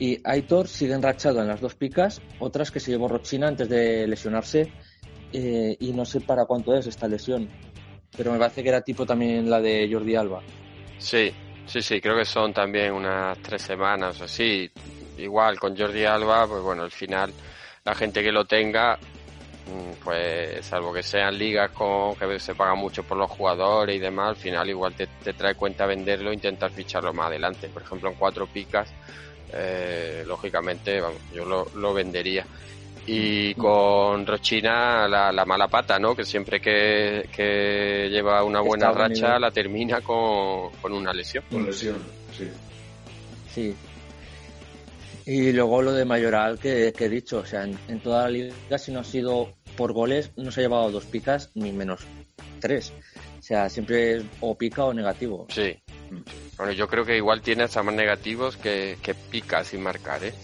Y 0.00 0.20
Aitor 0.24 0.66
sigue 0.66 0.94
enrachado 0.94 1.40
en 1.40 1.48
las 1.48 1.60
dos 1.60 1.76
picas, 1.76 2.20
otras 2.40 2.70
que 2.70 2.80
se 2.80 2.90
llevó 2.90 3.08
Rochina 3.08 3.46
antes 3.48 3.68
de 3.68 4.06
lesionarse 4.06 4.72
eh, 5.32 5.76
y 5.80 5.92
no 5.92 6.04
sé 6.04 6.20
para 6.20 6.46
cuánto 6.46 6.74
es 6.74 6.86
esta 6.86 7.06
lesión, 7.06 7.48
pero 8.16 8.32
me 8.32 8.38
parece 8.38 8.62
que 8.62 8.70
era 8.70 8.80
tipo 8.80 9.04
también 9.04 9.48
la 9.48 9.60
de 9.60 9.88
Jordi 9.90 10.16
Alba. 10.16 10.42
Sí, 10.98 11.32
sí, 11.66 11.82
sí, 11.82 12.00
creo 12.00 12.16
que 12.16 12.24
son 12.24 12.52
también 12.52 12.92
unas 12.92 13.38
tres 13.38 13.62
semanas 13.62 14.20
o 14.20 14.24
así. 14.24 14.70
Igual 15.18 15.58
con 15.58 15.76
Jordi 15.76 16.04
Alba, 16.04 16.46
pues 16.46 16.62
bueno, 16.62 16.82
al 16.82 16.90
final 16.90 17.32
la 17.84 17.94
gente 17.94 18.22
que 18.22 18.32
lo 18.32 18.44
tenga, 18.44 18.94
mm, 18.96 20.02
pues 20.02 20.64
salvo 20.64 20.92
que 20.92 21.02
sean 21.02 21.36
ligas 21.36 21.70
con 21.72 22.14
que 22.14 22.38
se 22.38 22.54
paga 22.54 22.74
mucho 22.74 23.02
por 23.02 23.18
los 23.18 23.30
jugadores 23.30 23.96
y 23.96 23.98
demás, 23.98 24.30
al 24.30 24.36
final 24.36 24.68
igual 24.70 24.94
te, 24.94 25.06
trae 25.34 25.54
cuenta 25.54 25.86
venderlo 25.86 26.30
e 26.30 26.34
intentar 26.34 26.70
ficharlo 26.70 27.12
más 27.12 27.26
adelante. 27.26 27.68
Por 27.68 27.82
ejemplo, 27.82 28.08
en 28.08 28.14
cuatro 28.16 28.46
picas, 28.46 28.90
eh, 29.52 30.24
lógicamente, 30.26 31.00
vamos, 31.00 31.20
yo 31.34 31.44
lo, 31.44 31.66
lo 31.74 31.92
vendería 31.92 32.46
y 33.10 33.54
con 33.54 34.26
Rochina 34.26 35.08
la, 35.08 35.44
mala 35.46 35.66
pata, 35.68 35.98
¿no? 35.98 36.14
Que 36.14 36.24
siempre 36.24 36.60
que, 36.60 38.08
lleva 38.10 38.44
una 38.44 38.60
buena 38.60 38.92
racha 38.92 39.38
la 39.38 39.50
termina 39.50 40.00
con, 40.02 40.70
una 40.92 41.12
lesión. 41.12 41.44
Con 41.50 41.64
lesión, 41.64 41.96
sí. 42.36 42.48
Sí. 43.54 43.74
Y 45.24 45.52
luego 45.52 45.82
lo 45.82 45.92
de 45.92 46.04
Mayoral 46.04 46.58
que, 46.58 46.92
he 46.96 47.08
dicho, 47.08 47.38
o 47.38 47.46
sea, 47.46 47.64
en, 47.64 48.00
toda 48.00 48.24
la 48.24 48.30
liga 48.30 48.78
si 48.78 48.92
no 48.92 49.00
ha 49.00 49.04
sido 49.04 49.54
por 49.76 49.92
goles 49.92 50.32
no 50.36 50.50
se 50.50 50.60
ha 50.60 50.64
llevado 50.64 50.90
dos 50.90 51.04
picas 51.06 51.50
ni 51.54 51.72
menos 51.72 52.02
tres. 52.60 52.92
O 53.38 53.42
sea, 53.42 53.70
siempre 53.70 54.16
es 54.16 54.24
o 54.40 54.56
pica 54.56 54.84
o 54.84 54.92
negativo. 54.92 55.46
Sí. 55.48 55.76
Bueno, 56.56 56.72
yo 56.72 56.88
creo 56.88 57.04
que 57.04 57.16
igual 57.16 57.40
tiene 57.40 57.64
hasta 57.64 57.82
más 57.82 57.94
negativos 57.94 58.56
que, 58.56 58.98
que 59.02 59.14
pica 59.14 59.64
sin 59.64 59.82
marcar, 59.82 60.24
¿eh? 60.24 60.34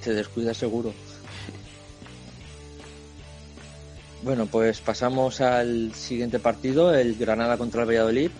Se 0.00 0.14
descuida 0.14 0.54
seguro. 0.54 0.92
Bueno, 4.24 4.46
pues 4.46 4.80
pasamos 4.80 5.42
al 5.42 5.92
siguiente 5.92 6.38
partido, 6.38 6.94
el 6.94 7.14
Granada 7.14 7.58
contra 7.58 7.82
el 7.82 7.88
Valladolid. 7.88 8.30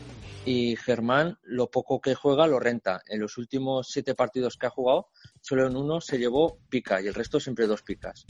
Y 0.47 0.76
Germán, 0.76 1.38
lo 1.43 1.71
poco 1.71 2.00
que 2.00 2.14
juega 2.14 2.47
lo 2.47 2.59
renta. 2.59 3.03
En 3.07 3.21
los 3.21 3.37
últimos 3.37 3.91
siete 3.91 4.14
partidos 4.14 4.57
que 4.57 4.64
ha 4.64 4.71
jugado, 4.71 5.09
solo 5.43 5.67
en 5.67 5.76
uno 5.76 6.00
se 6.00 6.19
llevó 6.19 6.57
pica 6.71 7.03
y 7.03 7.07
el 7.07 7.12
resto 7.12 7.38
siempre 7.38 7.67
dos 7.67 7.83
picas. 7.83 8.25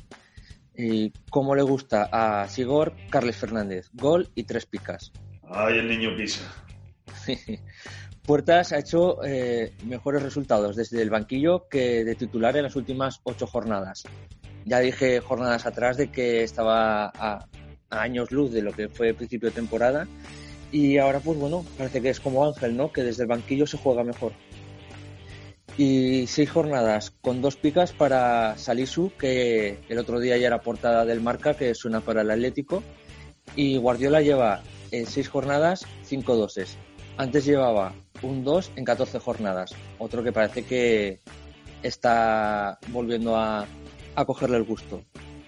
¿Y 0.76 1.12
cómo 1.30 1.54
le 1.54 1.62
gusta 1.62 2.08
a 2.10 2.48
Sigor, 2.48 2.92
Carles 3.08 3.36
Fernández? 3.36 3.88
Gol 3.92 4.28
y 4.34 4.42
tres 4.42 4.66
picas. 4.66 5.12
Ay, 5.48 5.78
el 5.78 5.88
niño 5.88 6.16
pisa. 6.16 6.52
Puertas 8.26 8.72
ha 8.72 8.80
hecho 8.80 9.22
eh, 9.24 9.72
mejores 9.84 10.24
resultados 10.24 10.74
desde 10.74 11.00
el 11.00 11.10
banquillo 11.10 11.68
que 11.68 12.04
de 12.04 12.16
titular 12.16 12.56
en 12.56 12.64
las 12.64 12.74
últimas 12.74 13.20
ocho 13.22 13.46
jornadas. 13.46 14.02
Ya 14.64 14.80
dije 14.80 15.20
jornadas 15.20 15.66
atrás 15.66 15.96
de 15.96 16.10
que 16.10 16.42
estaba 16.42 17.12
a, 17.14 17.46
años 17.90 18.30
luz 18.32 18.52
de 18.52 18.62
lo 18.62 18.72
que 18.72 18.88
fue 18.88 19.14
principio 19.14 19.50
de 19.50 19.54
temporada 19.54 20.08
y 20.72 20.98
ahora 20.98 21.20
pues 21.20 21.38
bueno, 21.38 21.64
parece 21.78 22.02
que 22.02 22.10
es 22.10 22.18
como 22.18 22.44
Ángel, 22.44 22.76
¿no? 22.76 22.92
Que 22.92 23.02
desde 23.02 23.22
el 23.22 23.28
banquillo 23.28 23.66
se 23.66 23.78
juega 23.78 24.02
mejor. 24.02 24.32
Y 25.76 26.26
seis 26.26 26.50
jornadas 26.50 27.10
con 27.10 27.42
dos 27.42 27.56
picas 27.56 27.92
para 27.92 28.56
Salisu, 28.58 29.12
que 29.18 29.78
el 29.88 29.98
otro 29.98 30.20
día 30.20 30.36
ya 30.36 30.46
era 30.48 30.60
portada 30.60 31.04
del 31.04 31.20
marca, 31.20 31.54
que 31.54 31.74
suena 31.74 32.00
para 32.00 32.22
el 32.22 32.30
Atlético. 32.30 32.82
Y 33.56 33.76
Guardiola 33.76 34.20
lleva 34.20 34.62
en 34.90 35.06
seis 35.06 35.28
jornadas 35.28 35.84
cinco 36.04 36.36
doses. 36.36 36.76
Antes 37.16 37.44
llevaba 37.44 37.94
un 38.22 38.42
2 38.42 38.72
en 38.76 38.84
14 38.84 39.18
jornadas. 39.20 39.74
Otro 39.98 40.22
que 40.22 40.32
parece 40.32 40.64
que 40.64 41.20
está 41.82 42.78
volviendo 42.88 43.36
a, 43.36 43.66
a 44.14 44.24
cogerle 44.24 44.56
el 44.56 44.64
gusto. 44.64 45.02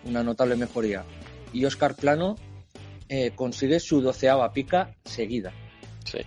Una 0.04 0.22
notable 0.22 0.56
mejoría. 0.56 1.04
Y 1.52 1.64
Oscar 1.64 1.94
Plano 1.94 2.36
eh, 3.08 3.32
consigue 3.34 3.78
su 3.78 4.00
doceava 4.00 4.52
pica 4.52 4.94
seguida. 5.04 5.52
Sí. 6.04 6.18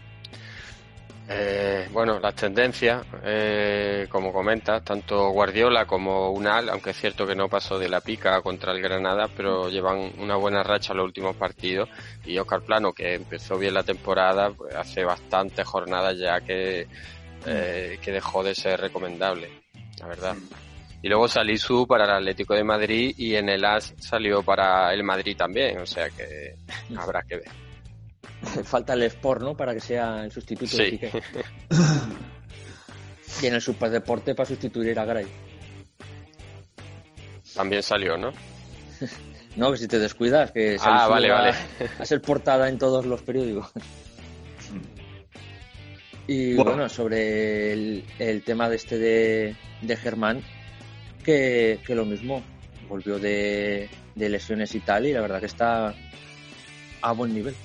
Eh, 1.32 1.88
bueno, 1.92 2.20
las 2.20 2.34
tendencias, 2.36 3.06
eh, 3.24 4.08
como 4.10 4.34
comentas, 4.34 4.84
tanto 4.84 5.30
Guardiola 5.30 5.86
como 5.86 6.32
Unal, 6.32 6.70
aunque 6.70 6.90
es 6.90 6.98
cierto 6.98 7.28
que 7.28 7.36
no 7.36 7.48
pasó 7.48 7.78
de 7.78 7.88
la 7.88 8.02
pica 8.02 8.42
contra 8.42 8.72
el 8.72 8.82
Granada, 8.82 9.28
pero 9.36 9.70
llevan 9.70 10.14
una 10.18 10.38
buena 10.38 10.64
racha 10.64 10.94
los 10.94 11.06
últimos 11.06 11.36
partidos. 11.36 11.90
Y 12.26 12.38
Oscar 12.40 12.62
Plano, 12.62 12.94
que 12.94 13.14
empezó 13.14 13.58
bien 13.58 13.76
la 13.76 13.84
temporada, 13.84 14.50
pues 14.52 14.74
hace 14.74 15.04
bastantes 15.04 15.68
jornadas 15.68 16.18
ya 16.18 16.42
que, 16.42 16.88
que 17.46 18.12
dejó 18.12 18.44
de 18.44 18.56
ser 18.56 18.80
recomendable, 18.80 19.50
la 20.00 20.08
verdad. 20.08 20.36
Y 21.02 21.08
luego 21.08 21.28
su 21.28 21.88
para 21.88 22.04
el 22.04 22.12
Atlético 22.12 22.54
de 22.54 22.64
Madrid 22.64 23.14
y 23.18 23.36
en 23.36 23.48
el 23.50 23.64
AS 23.64 23.94
salió 24.00 24.44
para 24.44 24.94
el 24.94 25.04
Madrid 25.04 25.38
también, 25.38 25.80
o 25.80 25.86
sea 25.86 26.10
que 26.10 26.56
habrá 26.98 27.22
que 27.24 27.38
ver. 27.38 27.50
Falta 28.66 28.94
el 28.94 29.04
Sport, 29.04 29.42
¿no? 29.42 29.56
Para 29.56 29.74
que 29.74 29.80
sea 29.80 30.24
el 30.26 30.32
sustituto 30.32 30.76
de 30.76 30.92
Piqué. 30.92 31.12
y 33.42 33.46
en 33.46 33.54
el 33.54 33.62
Superdeporte 33.62 34.36
para 34.36 34.48
sustituir 34.48 35.00
a 35.00 35.06
Gray. 35.06 35.28
También 37.56 37.82
salió, 37.82 38.18
¿no? 38.18 38.32
no, 39.56 39.72
que 39.72 39.78
si 39.78 39.88
te 39.88 40.00
descuidas, 40.00 40.52
que 40.52 40.78
ah, 40.82 41.08
vale, 41.08 41.30
vale. 41.30 41.54
a 41.98 42.06
ser 42.06 42.22
portada 42.22 42.68
en 42.68 42.78
todos 42.78 43.06
los 43.06 43.22
periódicos. 43.22 43.72
y 46.28 46.56
bueno, 46.56 46.90
sobre 46.90 47.72
el, 47.72 48.44
tema 48.46 48.70
de 48.70 48.76
este 48.76 48.98
de, 48.98 49.56
de 49.82 49.96
Germán, 49.96 50.44
que, 51.30 51.96
lo 51.96 52.06
mismo. 52.06 52.44
Volvió 52.88 53.20
de, 53.20 53.90
lesiones 54.16 54.74
y 54.74 54.80
tal, 54.80 55.06
y 55.06 55.14
la 55.14 55.22
verdad 55.22 55.40
que 55.40 55.46
está 55.46 55.94
a 57.02 57.12
buen 57.12 57.34
nivel. 57.34 57.56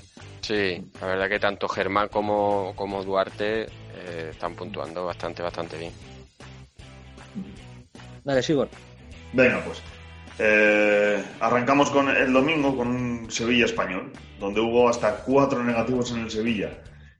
Sí, 0.42 0.82
la 1.00 1.06
verdad 1.06 1.28
que 1.28 1.38
tanto 1.38 1.68
Germán 1.68 2.08
como, 2.08 2.74
como 2.76 3.02
Duarte 3.02 3.62
eh, 3.62 4.28
están 4.30 4.54
puntuando 4.54 5.06
bastante, 5.06 5.42
bastante 5.42 5.78
bien. 5.78 5.92
Dale, 8.22 8.42
Sigor. 8.42 8.68
Venga, 9.32 9.62
pues. 9.64 9.82
Eh, 10.38 11.24
arrancamos 11.40 11.90
con 11.90 12.08
el 12.08 12.32
domingo 12.32 12.76
con 12.76 12.88
un 12.88 13.30
Sevilla 13.30 13.64
español, 13.64 14.12
donde 14.38 14.60
hubo 14.60 14.88
hasta 14.88 15.16
cuatro 15.24 15.62
negativos 15.62 16.12
en 16.12 16.20
el 16.20 16.30
Sevilla. 16.30 16.70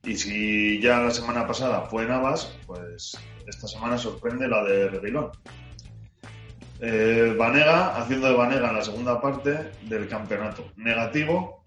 Y 0.03 0.17
si 0.17 0.81
ya 0.81 1.01
la 1.01 1.11
semana 1.11 1.47
pasada 1.47 1.83
fue 1.83 2.05
Navas, 2.05 2.55
pues 2.67 3.17
esta 3.47 3.67
semana 3.67 3.97
sorprende 3.97 4.49
la 4.49 4.63
de 4.65 4.89
Reguilón. 4.89 5.31
Eh, 6.81 7.35
Vanega, 7.39 7.97
haciendo 7.97 8.29
de 8.29 8.35
Vanega 8.35 8.69
en 8.69 8.77
la 8.77 8.85
segunda 8.85 9.21
parte 9.21 9.73
del 9.83 10.09
campeonato. 10.09 10.71
Negativo, 10.77 11.65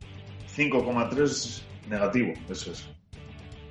5,3 0.55 1.61
negativo, 1.89 2.33
eso 2.49 2.71
es. 2.71 2.87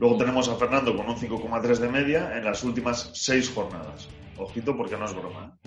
Luego 0.01 0.16
tenemos 0.16 0.49
a 0.49 0.57
Fernando 0.57 0.96
con 0.96 1.09
un 1.09 1.16
5,3 1.16 1.77
de 1.77 1.88
media 1.88 2.37
en 2.37 2.44
las 2.44 2.62
últimas 2.64 3.11
seis 3.14 3.51
jornadas. 3.55 4.09
Ojito 4.38 4.77
porque 4.77 4.96
no 4.96 5.07
es 5.07 5.14
broma. 5.14 5.59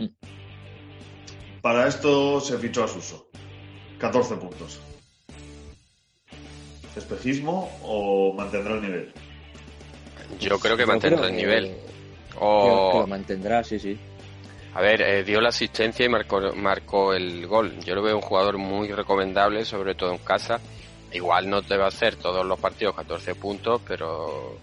¿eh? 0.00 0.08
Para 1.62 1.86
esto 1.86 2.40
se 2.40 2.58
fichó 2.58 2.84
a 2.84 2.88
Suso. 2.88 3.28
14 3.98 4.36
puntos. 4.36 4.80
¿Espejismo 6.94 7.70
o 7.82 8.32
mantendrá 8.34 8.74
el 8.74 8.82
nivel? 8.82 9.12
Yo 10.40 10.58
creo 10.58 10.76
que 10.76 10.86
mantendrá 10.86 11.26
el 11.26 11.36
nivel. 11.36 11.76
O... 12.38 12.92
que 12.92 12.98
lo 13.00 13.06
mantendrá, 13.06 13.64
sí, 13.64 13.78
sí. 13.78 13.98
A 14.76 14.82
ver, 14.82 15.00
eh, 15.00 15.24
dio 15.24 15.40
la 15.40 15.48
asistencia 15.48 16.04
y 16.04 16.08
marcó, 16.10 16.38
marcó 16.54 17.14
el 17.14 17.46
gol. 17.46 17.78
Yo 17.80 17.94
lo 17.94 18.02
veo 18.02 18.14
un 18.14 18.20
jugador 18.20 18.58
muy 18.58 18.88
recomendable, 18.92 19.64
sobre 19.64 19.94
todo 19.94 20.12
en 20.12 20.18
casa. 20.18 20.60
Igual 21.10 21.48
no 21.48 21.62
debe 21.62 21.86
hacer 21.86 22.16
todos 22.16 22.44
los 22.44 22.60
partidos 22.60 22.94
14 22.94 23.36
puntos, 23.36 23.80
pero 23.88 24.58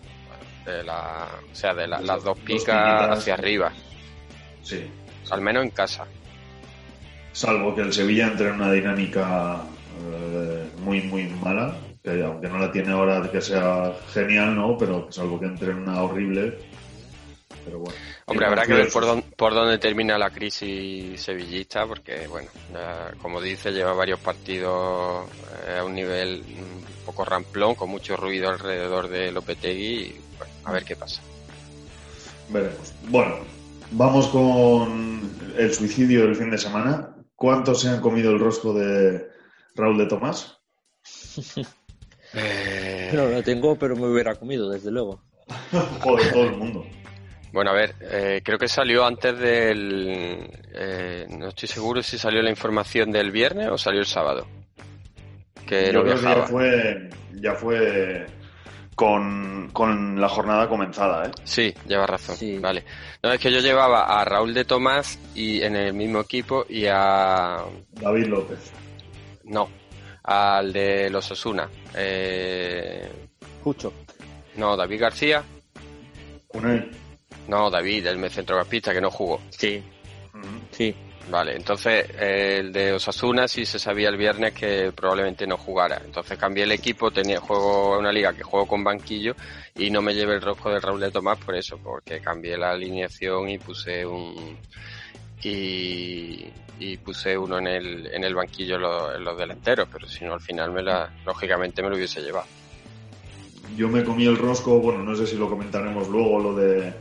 de 0.67 0.84
la, 0.84 1.28
o 1.52 1.56
sea, 1.56 1.73
de 1.73 1.88
las 1.88 2.23
dos 2.23 2.38
picas 2.38 3.10
hacia 3.10 3.34
arriba. 3.34 3.71
Sí. 4.62 4.86
Al 5.32 5.41
menos 5.41 5.63
en 5.63 5.71
casa. 5.71 6.06
Salvo 7.32 7.73
que 7.73 7.82
el 7.82 7.91
Sevilla 7.91 8.28
entre 8.28 8.49
en 8.49 8.56
una 8.56 8.71
dinámica 8.71 9.63
eh, 10.12 10.69
muy, 10.84 11.02
muy 11.02 11.23
mala, 11.43 11.76
que 12.04 12.23
aunque 12.23 12.49
no 12.49 12.60
la 12.60 12.71
tiene 12.71 12.91
ahora 12.91 13.28
que 13.32 13.41
sea 13.41 13.91
genial, 14.13 14.56
¿no? 14.56 14.78
Pero 14.78 15.12
salvo 15.12 15.39
que 15.39 15.47
entre 15.47 15.71
en 15.71 15.78
una 15.78 16.04
horrible, 16.04 16.60
Hombre, 18.26 18.45
habrá 18.45 18.65
que 18.65 18.73
ver 18.73 18.89
por 18.89 19.54
dónde, 19.54 19.78
termina 19.78 20.17
la 20.17 20.30
crisis 20.30 21.21
sevillista, 21.21 21.86
porque, 21.86 22.28
bueno, 22.28 22.49
como 23.21 23.41
dice, 23.41 23.71
lleva 23.71 23.93
varios 23.93 24.19
partidos 24.19 25.30
eh, 25.67 25.78
a 25.80 25.84
un 25.84 25.93
nivel 25.93 26.43
un 26.47 27.06
poco 27.06 27.26
ramplón, 27.26 27.76
con 27.76 27.89
mucho 27.89 28.15
ruido 28.17 28.49
alrededor 28.49 29.08
de 29.10 29.32
Lopetegui. 29.32 29.84
Y, 29.84 30.21
a 30.65 30.71
ver 30.71 30.84
qué 30.84 30.95
pasa. 30.95 31.21
Veremos. 32.49 32.93
Bueno, 33.10 33.38
vamos 33.91 34.28
con 34.28 35.32
el 35.58 35.73
suicidio 35.73 36.26
del 36.26 36.36
fin 36.36 36.49
de 36.49 36.58
semana. 36.58 37.15
¿Cuántos 37.36 37.82
se 37.82 37.89
han 37.89 38.02
comido 38.02 38.32
el 38.32 38.39
rostro 38.39 38.73
de 38.73 39.28
Raúl 39.76 39.97
de 39.97 40.06
Tomás? 40.08 40.58
No 43.13 43.28
lo 43.28 43.43
tengo, 43.43 43.76
pero 43.76 43.95
me 43.95 44.08
hubiera 44.08 44.34
comido, 44.34 44.69
desde 44.69 44.89
luego. 44.89 45.21
Joder, 46.02 46.34
todo 46.34 46.43
el 46.45 46.58
mundo. 46.58 46.84
Bueno, 47.54 47.70
a 47.70 47.74
ver, 47.74 47.94
eh, 48.02 48.42
creo 48.44 48.58
que 48.58 48.68
salió 48.68 49.06
antes 49.06 49.38
del... 49.38 50.50
Eh, 50.74 51.28
no 51.38 51.50
estoy 51.50 51.70
seguro 51.70 52.02
si 52.02 52.18
salió 52.18 52.42
la 52.42 52.50
información 52.50 53.12
del 53.12 53.30
viernes 53.30 53.70
o 53.70 53.78
salió 53.78 54.00
el 54.00 54.08
sábado. 54.08 54.48
Que 55.68 55.94
Yo 55.94 56.02
creo 56.02 56.16
que 56.16 56.22
ya 56.24 56.36
fue, 56.48 57.10
ya 57.36 57.54
fue 57.54 58.26
con, 58.96 60.20
la 60.20 60.28
jornada 60.30 60.68
comenzada, 60.68 61.28
¿eh? 61.28 61.32
Sí, 61.44 61.72
lleva 61.88 62.08
razón. 62.08 62.36
Vale. 62.60 62.86
No, 63.22 63.32
es 63.32 63.39
que 63.39 63.52
yo 63.52 63.60
llevaba 63.60 64.20
a 64.20 64.26
Raúl 64.26 64.56
de 64.56 64.66
Tomás 64.66 65.20
y 65.36 65.62
en 65.62 65.76
el 65.76 65.94
mismo 65.94 66.22
equipo 66.22 66.66
y 66.68 66.88
a... 66.88 67.58
David 67.92 68.26
López. 68.30 68.72
No, 69.44 69.70
al 70.24 70.74
de 70.74 71.08
los 71.12 71.30
Osuna. 71.30 71.70
Eh... 71.96 73.12
Cucho. 73.63 73.94
No, 74.56 74.76
David 74.76 75.02
García. 75.02 75.44
Con 76.48 76.68
él. 76.68 77.03
No, 77.48 77.70
David, 77.70 78.08
el 78.08 78.30
centrocampista 78.30 78.94
que 78.94 79.02
no 79.02 79.12
jugó. 79.12 79.42
Sí. 79.50 79.84
Sí. 80.72 80.96
Vale, 81.30 81.56
entonces 81.56 82.06
el 82.20 82.74
de 82.74 82.94
Osasuna 82.94 83.48
sí 83.48 83.66
se 83.66 83.80
sabía 83.80 84.10
el 84.10 84.18
viernes 84.18 84.54
que 84.54 84.92
probablemente 84.94 85.48
no 85.48 85.58
jugara. 85.58 86.02
Entonces 86.04 86.38
cambié 86.38 86.66
el 86.66 86.74
equipo, 86.74 87.12
tenía 87.12 87.40
juego 87.40 87.98
una 87.98 88.12
liga 88.12 88.34
que 88.34 88.44
juego 88.44 88.68
con 88.68 88.84
banquillo 88.84 89.34
y 89.76 89.90
no 89.90 90.02
me 90.02 90.14
llevé 90.14 90.34
el 90.34 90.42
rojo 90.42 90.70
de 90.70 90.82
Raúl 90.82 91.00
de 91.00 91.12
Tomás 91.12 91.40
por 91.40 91.56
eso, 91.56 91.80
porque 91.82 92.20
cambié 92.20 92.58
la 92.58 92.72
alineación 92.72 93.48
y 93.50 93.58
puse 93.58 94.06
un 94.06 94.58
y, 95.46 96.98
puse 97.04 97.38
uno 97.38 97.58
en 97.58 97.68
el, 97.68 98.08
en 98.08 98.24
el 98.24 98.36
banquillo 98.36 98.76
en 98.76 99.24
los, 99.24 99.38
delanteros, 99.38 99.88
pero 99.92 100.08
si 100.08 100.26
no 100.26 100.34
al 100.34 100.42
final 100.42 100.72
me 100.72 100.82
la, 100.82 101.10
lógicamente 101.26 101.82
me 101.82 101.90
lo 101.90 101.96
hubiese 101.96 102.22
llevado. 102.22 102.48
Yo 103.76 103.88
me 103.88 104.04
comí 104.04 104.26
el 104.26 104.38
rosco, 104.38 104.80
bueno, 104.80 105.04
no 105.04 105.16
sé 105.16 105.26
si 105.26 105.38
lo 105.38 105.50
comentaremos 105.50 106.08
luego, 106.10 106.40
lo 106.40 106.56
de 106.56 106.94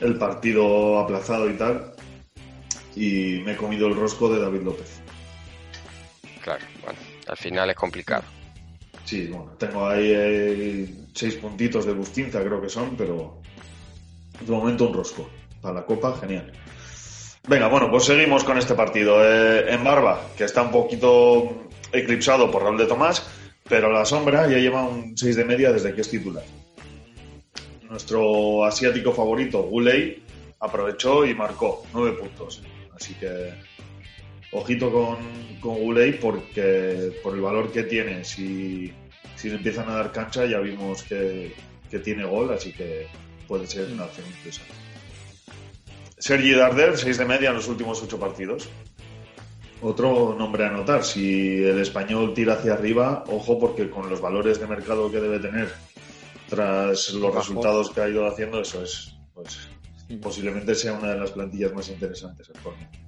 el 0.00 0.16
partido 0.16 0.98
aplazado 0.98 1.48
y 1.50 1.54
tal, 1.54 1.92
y 2.96 3.40
me 3.44 3.52
he 3.52 3.56
comido 3.56 3.86
el 3.86 3.94
rosco 3.94 4.32
de 4.32 4.40
David 4.40 4.62
López. 4.62 5.00
Claro, 6.42 6.64
bueno, 6.82 6.98
al 7.28 7.36
final 7.36 7.70
es 7.70 7.76
complicado. 7.76 8.24
Sí, 9.04 9.26
bueno, 9.26 9.52
tengo 9.58 9.88
ahí 9.88 10.12
eh, 10.14 10.94
seis 11.14 11.34
puntitos 11.36 11.84
de 11.84 11.92
Bustinza, 11.92 12.42
creo 12.42 12.60
que 12.60 12.68
son, 12.68 12.96
pero 12.96 13.40
de 14.40 14.52
momento 14.52 14.88
un 14.88 14.94
rosco. 14.94 15.28
Para 15.60 15.74
la 15.74 15.84
Copa, 15.84 16.16
genial. 16.18 16.52
Venga, 17.46 17.68
bueno, 17.68 17.90
pues 17.90 18.04
seguimos 18.04 18.44
con 18.44 18.56
este 18.56 18.74
partido. 18.74 19.22
Eh, 19.22 19.74
en 19.74 19.84
Barba, 19.84 20.20
que 20.36 20.44
está 20.44 20.62
un 20.62 20.70
poquito 20.70 21.68
eclipsado 21.92 22.50
por 22.50 22.62
Raúl 22.62 22.78
de 22.78 22.86
Tomás, 22.86 23.28
pero 23.68 23.90
la 23.90 24.04
sombra 24.04 24.48
ya 24.48 24.58
lleva 24.58 24.84
un 24.84 25.16
6 25.16 25.36
de 25.36 25.44
media 25.44 25.72
desde 25.72 25.94
que 25.94 26.00
es 26.00 26.10
titular. 26.10 26.44
Nuestro 27.90 28.64
asiático 28.64 29.12
favorito, 29.12 29.64
Gulei, 29.64 30.22
aprovechó 30.60 31.26
y 31.26 31.34
marcó 31.34 31.84
9 31.92 32.18
puntos. 32.18 32.62
Así 32.94 33.14
que 33.14 33.52
ojito 34.52 34.92
con, 34.92 35.16
con 35.60 35.74
Gulei 35.76 36.12
porque 36.12 37.12
por 37.20 37.34
el 37.34 37.40
valor 37.40 37.72
que 37.72 37.82
tiene, 37.82 38.24
si, 38.24 38.92
si 39.34 39.48
le 39.48 39.56
empiezan 39.56 39.88
a 39.88 39.94
dar 39.94 40.12
cancha 40.12 40.46
ya 40.46 40.60
vimos 40.60 41.02
que, 41.02 41.52
tiene 42.04 42.24
gol, 42.24 42.52
así 42.52 42.72
que 42.72 43.08
puede 43.48 43.66
ser 43.66 43.90
una 43.92 44.04
opción 44.04 44.24
interesante. 44.28 44.72
Sergi 46.16 46.52
Darder, 46.52 46.96
6 46.96 47.18
de 47.18 47.24
media 47.24 47.48
en 47.48 47.56
los 47.56 47.66
últimos 47.66 48.00
8 48.00 48.20
partidos. 48.20 48.68
Otro 49.82 50.36
nombre 50.38 50.64
a 50.64 50.70
notar, 50.70 51.02
si 51.02 51.56
el 51.64 51.80
español 51.80 52.34
tira 52.34 52.52
hacia 52.52 52.74
arriba, 52.74 53.24
ojo 53.26 53.58
porque 53.58 53.90
con 53.90 54.08
los 54.08 54.20
valores 54.20 54.60
de 54.60 54.68
mercado 54.68 55.10
que 55.10 55.18
debe 55.18 55.40
tener 55.40 55.72
tras 56.50 57.14
los 57.14 57.34
resultados 57.34 57.90
que 57.90 58.00
ha 58.00 58.08
ido 58.08 58.26
haciendo, 58.26 58.60
eso 58.60 58.82
es 58.82 59.14
pues, 59.32 59.68
posiblemente 60.20 60.74
sea 60.74 60.94
una 60.94 61.12
de 61.12 61.20
las 61.20 61.30
plantillas 61.30 61.72
más 61.72 61.88
interesantes 61.88 62.50
actualmente. 62.54 62.98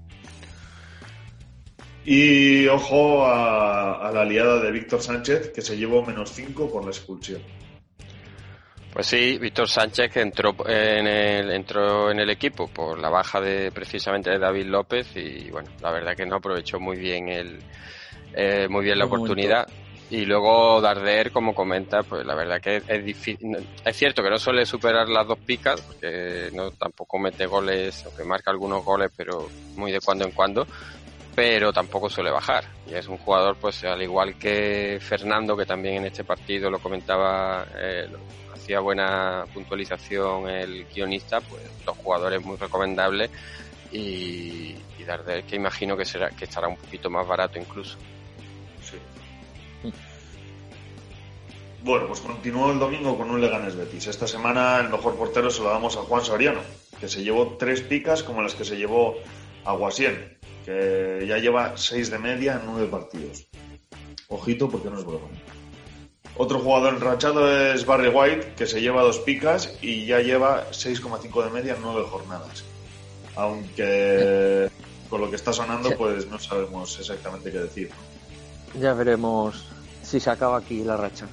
Y 2.05 2.67
ojo 2.67 3.25
a, 3.27 4.11
la 4.13 4.23
aliada 4.23 4.61
de 4.61 4.73
Víctor 4.73 5.03
Sánchez, 5.03 5.53
que 5.53 5.63
se 5.63 5.77
llevó 5.77 6.05
menos 6.05 6.31
5 6.31 6.71
por 6.71 6.85
la 6.85 6.91
expulsión. 6.91 7.43
Pues 8.93 9.07
sí, 9.07 9.39
Víctor 9.39 9.69
Sánchez 9.69 10.13
que 10.13 10.21
entró 10.21 10.55
en 10.69 11.07
el, 11.07 11.51
entró 11.51 12.11
en 12.11 12.19
el 12.19 12.29
equipo 12.29 12.69
por 12.69 12.99
la 12.99 13.09
baja 13.09 13.41
de 13.41 13.73
precisamente 13.73 14.31
de 14.31 14.39
David 14.39 14.67
López 14.67 15.17
y 15.17 15.51
bueno, 15.51 15.71
la 15.81 15.91
verdad 15.91 16.15
que 16.15 16.27
no 16.27 16.37
aprovechó 16.37 16.79
muy 16.79 16.99
bien 16.99 17.29
el 17.29 17.61
eh, 18.35 18.67
muy 18.69 18.85
bien 18.85 18.99
la 18.99 19.07
oportunidad. 19.07 19.67
Y 20.13 20.27
luego 20.27 20.79
Darder, 20.83 21.33
como 21.33 21.55
comenta, 21.55 22.03
pues 22.03 22.27
la 22.27 22.35
verdad 22.35 22.61
que 22.61 22.83
es, 22.87 23.03
difícil. 23.03 23.57
Es 23.83 23.97
cierto 23.97 24.23
que 24.23 24.29
no 24.29 24.39
suele 24.39 24.67
superar 24.67 25.09
las 25.09 25.27
dos 25.27 25.39
picas, 25.39 25.81
porque 25.81 26.51
no 26.53 26.71
tampoco 26.73 27.19
mete 27.19 27.47
goles, 27.47 28.05
aunque 28.05 28.23
marca 28.23 28.51
algunos 28.51 28.85
goles, 28.85 29.11
pero 29.17 29.49
muy 29.75 29.91
de 29.91 30.03
cuando 30.03 30.27
en 30.27 30.33
cuando, 30.33 30.67
pero 31.35 31.73
tampoco 31.73 32.11
suele 32.11 32.31
bajar. 32.31 32.67
Y 32.87 32.93
es 32.93 33.09
un 33.09 33.17
jugador, 33.17 33.57
pues 33.59 33.85
al 33.85 34.03
igual 34.03 34.39
que 34.39 34.99
Fernando, 35.01 35.57
que 35.57 35.65
también 35.65 35.95
en 35.95 36.05
este 36.05 36.25
partido 36.25 36.69
lo 36.71 36.79
comentaba, 36.79 37.65
eh, 37.75 38.07
hacía 38.53 38.81
buena 38.81 39.45
puntualización 39.55 40.47
el 40.47 40.85
guionista, 40.95 41.41
pues 41.41 41.63
dos 41.87 41.97
jugadores 41.97 42.45
muy 42.45 42.59
recomendables 42.59 43.31
y, 43.91 44.77
y 44.99 45.05
Darder 45.07 45.45
que 45.45 45.57
imagino 45.57 45.97
que 45.97 46.05
será 46.05 46.29
que 46.29 46.45
estará 46.45 46.69
un 46.69 46.77
poquito 46.77 47.09
más 47.09 47.27
barato 47.27 47.59
incluso. 47.59 47.97
Bueno, 51.85 52.07
pues 52.07 52.21
continuó 52.21 52.71
el 52.71 52.79
domingo 52.79 53.19
con 53.19 53.31
un 53.31 53.41
Leganes 53.41 53.75
Betis. 53.75 54.07
Esta 54.07 54.29
semana 54.29 54.79
el 54.79 54.89
mejor 54.89 55.17
portero 55.17 55.51
se 55.51 55.63
lo 55.63 55.71
damos 55.71 55.97
a 55.97 56.03
Juan 56.03 56.25
Soriano, 56.25 56.61
que 57.01 57.09
se 57.09 57.25
llevó 57.25 57.57
tres 57.59 57.81
picas 57.81 58.23
como 58.23 58.41
las 58.41 58.55
que 58.55 58.65
se 58.65 58.77
llevó 58.77 59.17
a 59.65 59.73
Guasien, 59.73 60.39
que 60.65 61.25
ya 61.27 61.39
lleva 61.39 61.77
seis 61.77 62.09
de 62.09 62.19
media 62.19 62.61
en 62.61 62.67
nueve 62.67 62.87
partidos. 62.87 63.49
Ojito 64.29 64.69
porque 64.69 64.91
no 64.91 64.99
es 64.99 65.05
broma. 65.05 65.27
Otro 66.37 66.61
jugador 66.61 66.95
enrachado 66.95 67.51
es 67.73 67.85
Barry 67.85 68.09
White, 68.09 68.55
que 68.57 68.67
se 68.67 68.81
lleva 68.81 69.03
dos 69.03 69.19
picas 69.19 69.77
y 69.83 70.07
ya 70.07 70.21
lleva 70.21 70.71
6,5 70.71 71.45
de 71.45 71.51
media 71.51 71.75
en 71.75 71.83
nueve 71.83 72.07
jornadas. 72.09 72.65
Aunque 73.35 74.71
con 75.11 75.21
lo 75.21 75.29
que 75.29 75.37
está 75.37 75.53
sonando, 75.53 75.95
pues 75.97 76.27
no 76.29 76.39
sabemos 76.39 76.99
exactamente 76.99 77.51
qué 77.51 77.59
decir. 77.59 77.91
Ya 78.81 78.95
veremos 78.95 79.67
si 80.03 80.21
se 80.21 80.31
acaba 80.31 80.59
aquí 80.59 80.85
la 80.85 80.97
racha. 80.97 81.27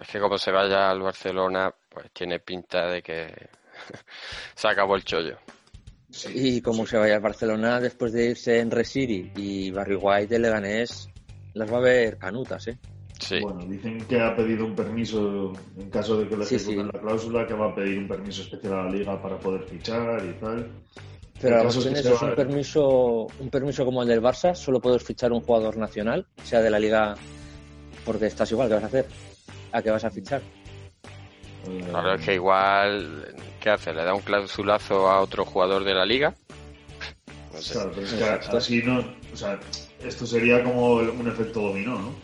Es 0.00 0.08
que 0.08 0.20
como 0.20 0.38
se 0.38 0.50
vaya 0.50 0.90
al 0.90 1.00
Barcelona, 1.00 1.72
pues 1.88 2.10
tiene 2.12 2.40
pinta 2.40 2.86
de 2.86 3.02
que 3.02 3.48
se 4.54 4.68
acabó 4.68 4.96
el 4.96 5.04
chollo. 5.04 5.38
Y 6.32 6.60
como 6.60 6.86
se 6.86 6.96
vaya 6.96 7.16
al 7.16 7.20
Barcelona 7.20 7.80
después 7.80 8.12
de 8.12 8.30
irse 8.30 8.60
en 8.60 8.70
Resiri 8.70 9.32
y 9.36 9.70
Barry 9.70 9.96
White 9.96 10.28
de 10.28 10.38
Leganés, 10.38 11.08
las 11.54 11.72
va 11.72 11.78
a 11.78 11.80
ver 11.80 12.16
canutas, 12.16 12.68
¿eh? 12.68 12.78
Sí. 13.18 13.40
Bueno, 13.40 13.64
dicen 13.64 13.98
que 14.06 14.20
ha 14.20 14.36
pedido 14.36 14.66
un 14.66 14.74
permiso, 14.74 15.52
en 15.78 15.90
caso 15.90 16.18
de 16.18 16.28
que 16.28 16.36
le 16.36 16.44
ejecuten 16.44 16.86
la 16.88 17.00
cláusula, 17.00 17.46
que 17.46 17.54
va 17.54 17.70
a 17.70 17.74
pedir 17.74 17.98
un 17.98 18.08
permiso 18.08 18.42
especial 18.42 18.74
a 18.74 18.82
la 18.84 18.90
liga 18.90 19.20
para 19.20 19.38
poder 19.38 19.62
fichar 19.64 20.22
y 20.24 20.38
tal. 20.38 20.70
Pero 21.40 21.56
la 21.56 21.62
cuestión 21.62 21.96
es, 21.96 22.06
es 22.06 22.22
un 22.22 22.34
permiso, 22.34 23.26
un 23.40 23.50
permiso 23.50 23.84
como 23.84 24.02
el 24.02 24.08
del 24.08 24.22
Barça, 24.22 24.54
solo 24.54 24.80
puedes 24.80 25.02
fichar 25.02 25.32
un 25.32 25.40
jugador 25.40 25.76
nacional, 25.76 26.26
sea 26.42 26.60
de 26.60 26.70
la 26.70 26.78
liga, 26.78 27.14
porque 28.04 28.26
estás 28.26 28.50
igual, 28.52 28.68
¿qué 28.68 28.74
vas 28.74 28.84
a 28.84 28.86
hacer? 28.86 29.06
¿A 29.76 29.82
qué 29.82 29.90
vas 29.90 30.04
a 30.04 30.10
fichar? 30.10 30.40
Claro, 31.90 32.14
es 32.14 32.24
que 32.24 32.32
igual, 32.32 33.34
¿qué 33.60 33.68
hace? 33.68 33.92
¿Le 33.92 34.04
da 34.04 34.14
un 34.14 34.22
clausulazo 34.22 35.06
a 35.10 35.20
otro 35.20 35.44
jugador 35.44 35.84
de 35.84 35.92
la 35.92 36.06
liga? 36.06 36.34
Claro, 37.72 37.92
pero 37.94 38.06
es 38.06 38.14
que 38.14 38.56
así 38.56 38.82
no. 38.82 39.04
O 39.34 39.36
sea, 39.36 39.60
esto 40.02 40.24
sería 40.24 40.64
como 40.64 40.94
un 40.94 41.28
efecto 41.28 41.60
dominó, 41.60 41.98
¿no? 41.98 42.14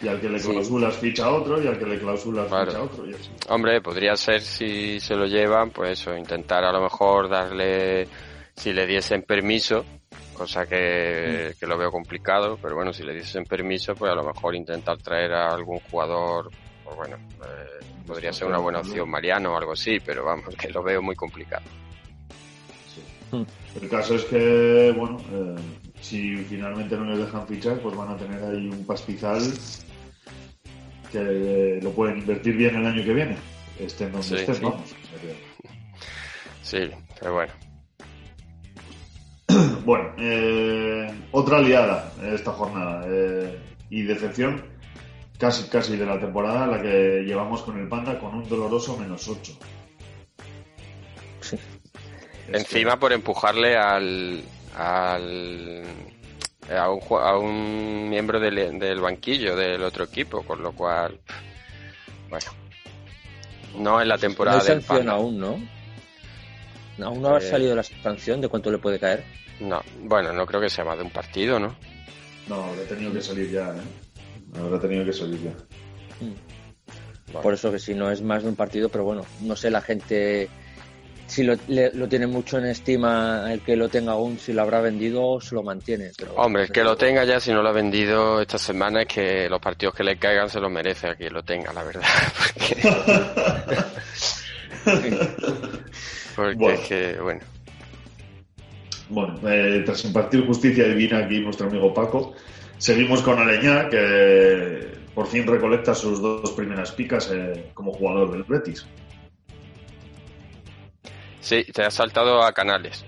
Y 0.00 0.08
al 0.08 0.18
que 0.18 0.30
le 0.30 0.40
clausulas 0.40 0.96
ficha 0.96 1.26
a 1.26 1.34
otro, 1.34 1.62
y 1.62 1.66
al 1.66 1.78
que 1.78 1.84
le 1.84 1.98
clausulas 1.98 2.46
ficha 2.46 2.78
a 2.78 2.82
otro, 2.82 3.06
y 3.06 3.12
así. 3.12 3.30
Hombre, 3.50 3.82
podría 3.82 4.16
ser 4.16 4.40
si 4.40 4.98
se 4.98 5.14
lo 5.14 5.26
llevan, 5.26 5.72
pues 5.72 6.00
eso, 6.00 6.16
intentar 6.16 6.64
a 6.64 6.72
lo 6.72 6.80
mejor 6.80 7.28
darle. 7.28 8.08
Si 8.56 8.72
le 8.72 8.86
diesen 8.86 9.24
permiso, 9.24 9.84
cosa 10.32 10.64
que, 10.64 11.50
mm. 11.52 11.58
que, 11.58 11.66
lo 11.66 11.76
veo 11.76 11.90
complicado, 11.90 12.58
pero 12.62 12.74
bueno, 12.76 12.94
si 12.94 13.02
le 13.02 13.12
diesen 13.12 13.44
permiso, 13.44 13.94
pues 13.94 14.10
a 14.10 14.14
lo 14.14 14.24
mejor 14.24 14.54
intentar 14.54 14.96
traer 14.98 15.34
a 15.34 15.52
algún 15.52 15.80
jugador 15.90 16.50
pues 16.94 17.08
bueno, 17.08 17.16
eh, 17.44 17.84
podría 18.06 18.32
ser 18.32 18.48
una 18.48 18.58
buena 18.58 18.80
opción 18.80 19.08
Mariano 19.08 19.52
o 19.52 19.56
algo 19.56 19.72
así, 19.72 19.98
pero 20.04 20.24
vamos, 20.24 20.54
que 20.56 20.70
lo 20.70 20.82
veo 20.82 21.02
muy 21.02 21.14
complicado. 21.14 21.64
El 23.32 23.88
caso 23.88 24.14
es 24.14 24.24
que, 24.26 24.94
bueno, 24.96 25.18
eh, 25.32 25.56
si 26.00 26.36
finalmente 26.36 26.96
no 26.96 27.04
les 27.04 27.18
dejan 27.18 27.46
fichar, 27.48 27.78
pues 27.80 27.96
van 27.96 28.10
a 28.10 28.16
tener 28.16 28.42
ahí 28.44 28.68
un 28.68 28.86
pastizal 28.86 29.42
que 31.10 31.80
lo 31.82 31.90
pueden 31.90 32.18
invertir 32.18 32.56
bien 32.56 32.76
el 32.76 32.86
año 32.86 33.04
que 33.04 33.12
viene, 33.12 33.36
estén 33.80 34.12
donde 34.12 34.40
estén, 34.40 34.62
vamos. 34.62 34.94
Sí, 36.62 36.90
pero 37.18 37.34
bueno. 37.34 37.52
bueno, 39.84 40.12
eh, 40.18 41.12
otra 41.32 41.58
aliada 41.58 42.12
esta 42.22 42.52
jornada 42.52 43.04
y 43.90 44.02
decepción 44.02 44.73
casi 45.38 45.68
casi 45.68 45.96
de 45.96 46.06
la 46.06 46.18
temporada, 46.18 46.66
la 46.66 46.82
que 46.82 47.22
llevamos 47.26 47.62
con 47.62 47.78
el 47.78 47.88
Panda 47.88 48.18
con 48.18 48.34
un 48.34 48.48
doloroso 48.48 48.96
menos 48.96 49.28
8. 49.28 49.52
Encima 52.48 52.98
por 52.98 53.12
empujarle 53.12 53.76
al, 53.76 54.42
al 54.76 55.84
a, 56.70 56.90
un, 56.90 57.00
a 57.10 57.36
un 57.38 58.08
miembro 58.08 58.38
del, 58.38 58.78
del, 58.78 59.00
banquillo 59.00 59.56
del 59.56 59.82
otro 59.82 60.04
equipo, 60.04 60.42
con 60.42 60.62
lo 60.62 60.72
cual, 60.72 61.18
bueno, 62.28 62.46
no 63.78 64.00
en 64.00 64.08
la 64.08 64.18
temporada 64.18 64.58
no 64.58 64.62
hay 64.62 64.66
sanción 64.66 65.08
aún, 65.08 65.38
¿no? 65.38 65.58
Aún 67.04 67.22
no 67.22 67.34
ha 67.34 67.38
eh, 67.38 67.42
salido 67.42 67.74
la 67.74 67.82
sanción 67.82 68.40
de 68.40 68.48
cuánto 68.48 68.70
le 68.70 68.78
puede 68.78 68.98
caer. 68.98 69.24
No, 69.60 69.82
bueno, 70.02 70.32
no 70.32 70.46
creo 70.46 70.60
que 70.60 70.70
sea 70.70 70.84
más 70.84 70.96
de 70.96 71.04
un 71.04 71.10
partido, 71.10 71.58
¿no? 71.58 71.74
No, 72.48 72.74
le 72.76 72.82
he 72.82 72.86
tenido 72.86 73.12
que 73.12 73.20
salir 73.20 73.50
ya, 73.50 73.70
¿eh? 73.70 74.03
Habrá 74.58 74.80
tenido 74.80 75.04
que 75.04 75.12
salir 75.12 75.40
ya. 75.42 75.52
Por 77.40 77.54
eso 77.54 77.72
que 77.72 77.78
si 77.78 77.94
no 77.94 78.10
es 78.10 78.22
más 78.22 78.42
de 78.42 78.48
un 78.48 78.56
partido, 78.56 78.88
pero 78.88 79.04
bueno, 79.04 79.24
no 79.42 79.56
sé 79.56 79.70
la 79.70 79.80
gente 79.80 80.48
si 81.26 81.42
lo, 81.42 81.56
tiene 82.08 82.26
mucho 82.26 82.58
en 82.58 82.66
estima, 82.66 83.52
el 83.52 83.60
que 83.60 83.76
lo 83.76 83.88
tenga 83.88 84.12
aún, 84.12 84.38
si 84.38 84.52
lo 84.52 84.62
habrá 84.62 84.80
vendido, 84.80 85.40
se 85.40 85.54
lo 85.54 85.62
mantiene. 85.62 86.10
Hombre, 86.36 86.64
el 86.64 86.70
que 86.70 86.84
lo 86.84 86.96
tenga 86.96 87.24
ya, 87.24 87.40
si 87.40 87.50
no 87.50 87.62
lo 87.62 87.70
ha 87.70 87.72
vendido 87.72 88.40
esta 88.40 88.58
semana, 88.58 89.02
es 89.02 89.08
que 89.08 89.48
los 89.48 89.60
partidos 89.60 89.94
que 89.94 90.04
le 90.04 90.16
caigan 90.16 90.48
se 90.48 90.60
lo 90.60 90.68
merece 90.68 91.08
a 91.08 91.14
quien 91.14 91.32
lo 91.32 91.42
tenga, 91.42 91.72
la 91.72 91.82
verdad. 91.82 92.02
Porque, 96.36 96.74
es 96.74 96.80
que, 96.80 97.18
bueno. 97.20 97.40
Bueno, 99.08 99.38
eh, 99.48 99.82
tras 99.84 100.04
impartir 100.04 100.46
justicia 100.46 100.84
divina 100.84 101.18
aquí 101.18 101.40
nuestro 101.40 101.68
amigo 101.68 101.92
Paco, 101.92 102.34
seguimos 102.78 103.22
con 103.22 103.38
Aleñá, 103.38 103.88
que 103.88 104.94
por 105.14 105.26
fin 105.26 105.46
recolecta 105.46 105.94
sus 105.94 106.20
dos 106.20 106.50
primeras 106.52 106.92
picas 106.92 107.30
eh, 107.32 107.70
como 107.74 107.92
jugador 107.92 108.32
del 108.32 108.44
Betis. 108.44 108.86
Sí, 111.40 111.64
te 111.72 111.82
has 111.82 111.94
saltado 111.94 112.42
a 112.42 112.52
Canales. 112.52 113.04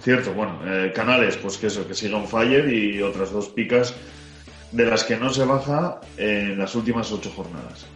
Cierto, 0.00 0.32
bueno, 0.32 0.60
eh, 0.64 0.92
Canales, 0.94 1.36
pues 1.36 1.58
que 1.58 1.66
eso, 1.66 1.86
que 1.86 1.94
siga 1.94 2.16
un 2.16 2.26
fire 2.26 2.72
y 2.72 3.02
otras 3.02 3.32
dos 3.32 3.48
picas 3.48 3.94
de 4.72 4.86
las 4.86 5.04
que 5.04 5.16
no 5.16 5.30
se 5.30 5.44
baja 5.44 6.00
en 6.16 6.58
las 6.58 6.74
últimas 6.74 7.10
ocho 7.12 7.30
jornadas. 7.30 7.86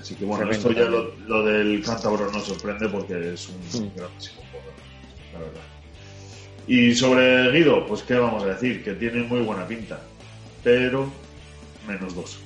Así 0.00 0.14
que 0.16 0.24
bueno, 0.24 0.50
esto 0.50 0.72
ya 0.72 0.84
lo, 0.84 1.44
del 1.44 1.82
cántabro 1.84 2.30
no 2.30 2.40
sorprende 2.40 2.88
porque 2.88 3.34
es 3.34 3.48
un 3.48 3.60
mm. 3.60 3.96
grandísimo 3.96 4.42
jugador, 4.50 4.72
la 5.32 5.38
verdad. 5.38 5.69
Y 6.66 6.94
sobre 6.94 7.50
Guido, 7.50 7.86
pues 7.86 8.02
qué 8.02 8.14
vamos 8.14 8.44
a 8.44 8.48
decir, 8.48 8.84
que 8.84 8.94
tiene 8.94 9.22
muy 9.22 9.40
buena 9.40 9.66
pinta, 9.66 10.00
pero 10.62 11.10
menos 11.86 12.14
dos. 12.14 12.38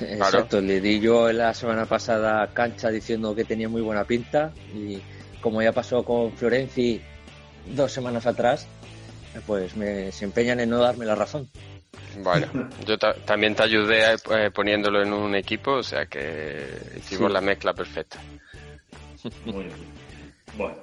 Exacto, 0.00 0.60
le 0.60 0.80
di 0.80 0.98
yo 0.98 1.30
la 1.30 1.52
semana 1.52 1.84
pasada 1.84 2.46
cancha 2.54 2.88
diciendo 2.88 3.34
que 3.34 3.44
tenía 3.44 3.68
muy 3.68 3.82
buena 3.82 4.04
pinta 4.04 4.52
y 4.74 4.98
como 5.40 5.62
ya 5.62 5.72
pasó 5.72 6.04
con 6.04 6.32
Florenzi 6.32 7.00
dos 7.74 7.92
semanas 7.92 8.26
atrás, 8.26 8.66
pues 9.46 9.76
me, 9.76 10.10
se 10.12 10.24
empeñan 10.24 10.60
en 10.60 10.70
no 10.70 10.78
darme 10.78 11.04
la 11.04 11.14
razón. 11.14 11.48
Bueno, 12.22 12.46
yo 12.86 12.98
también 12.98 13.54
te 13.54 13.62
ayudé 13.62 14.14
eh, 14.14 14.50
poniéndolo 14.50 15.02
en 15.02 15.12
un 15.12 15.34
equipo, 15.34 15.72
o 15.72 15.82
sea 15.82 16.06
que 16.06 16.66
hicimos 16.96 17.30
la 17.30 17.40
mezcla 17.40 17.72
perfecta. 17.72 18.18
Muy 19.44 19.64
bien. 19.64 19.76
Bueno, 20.56 20.76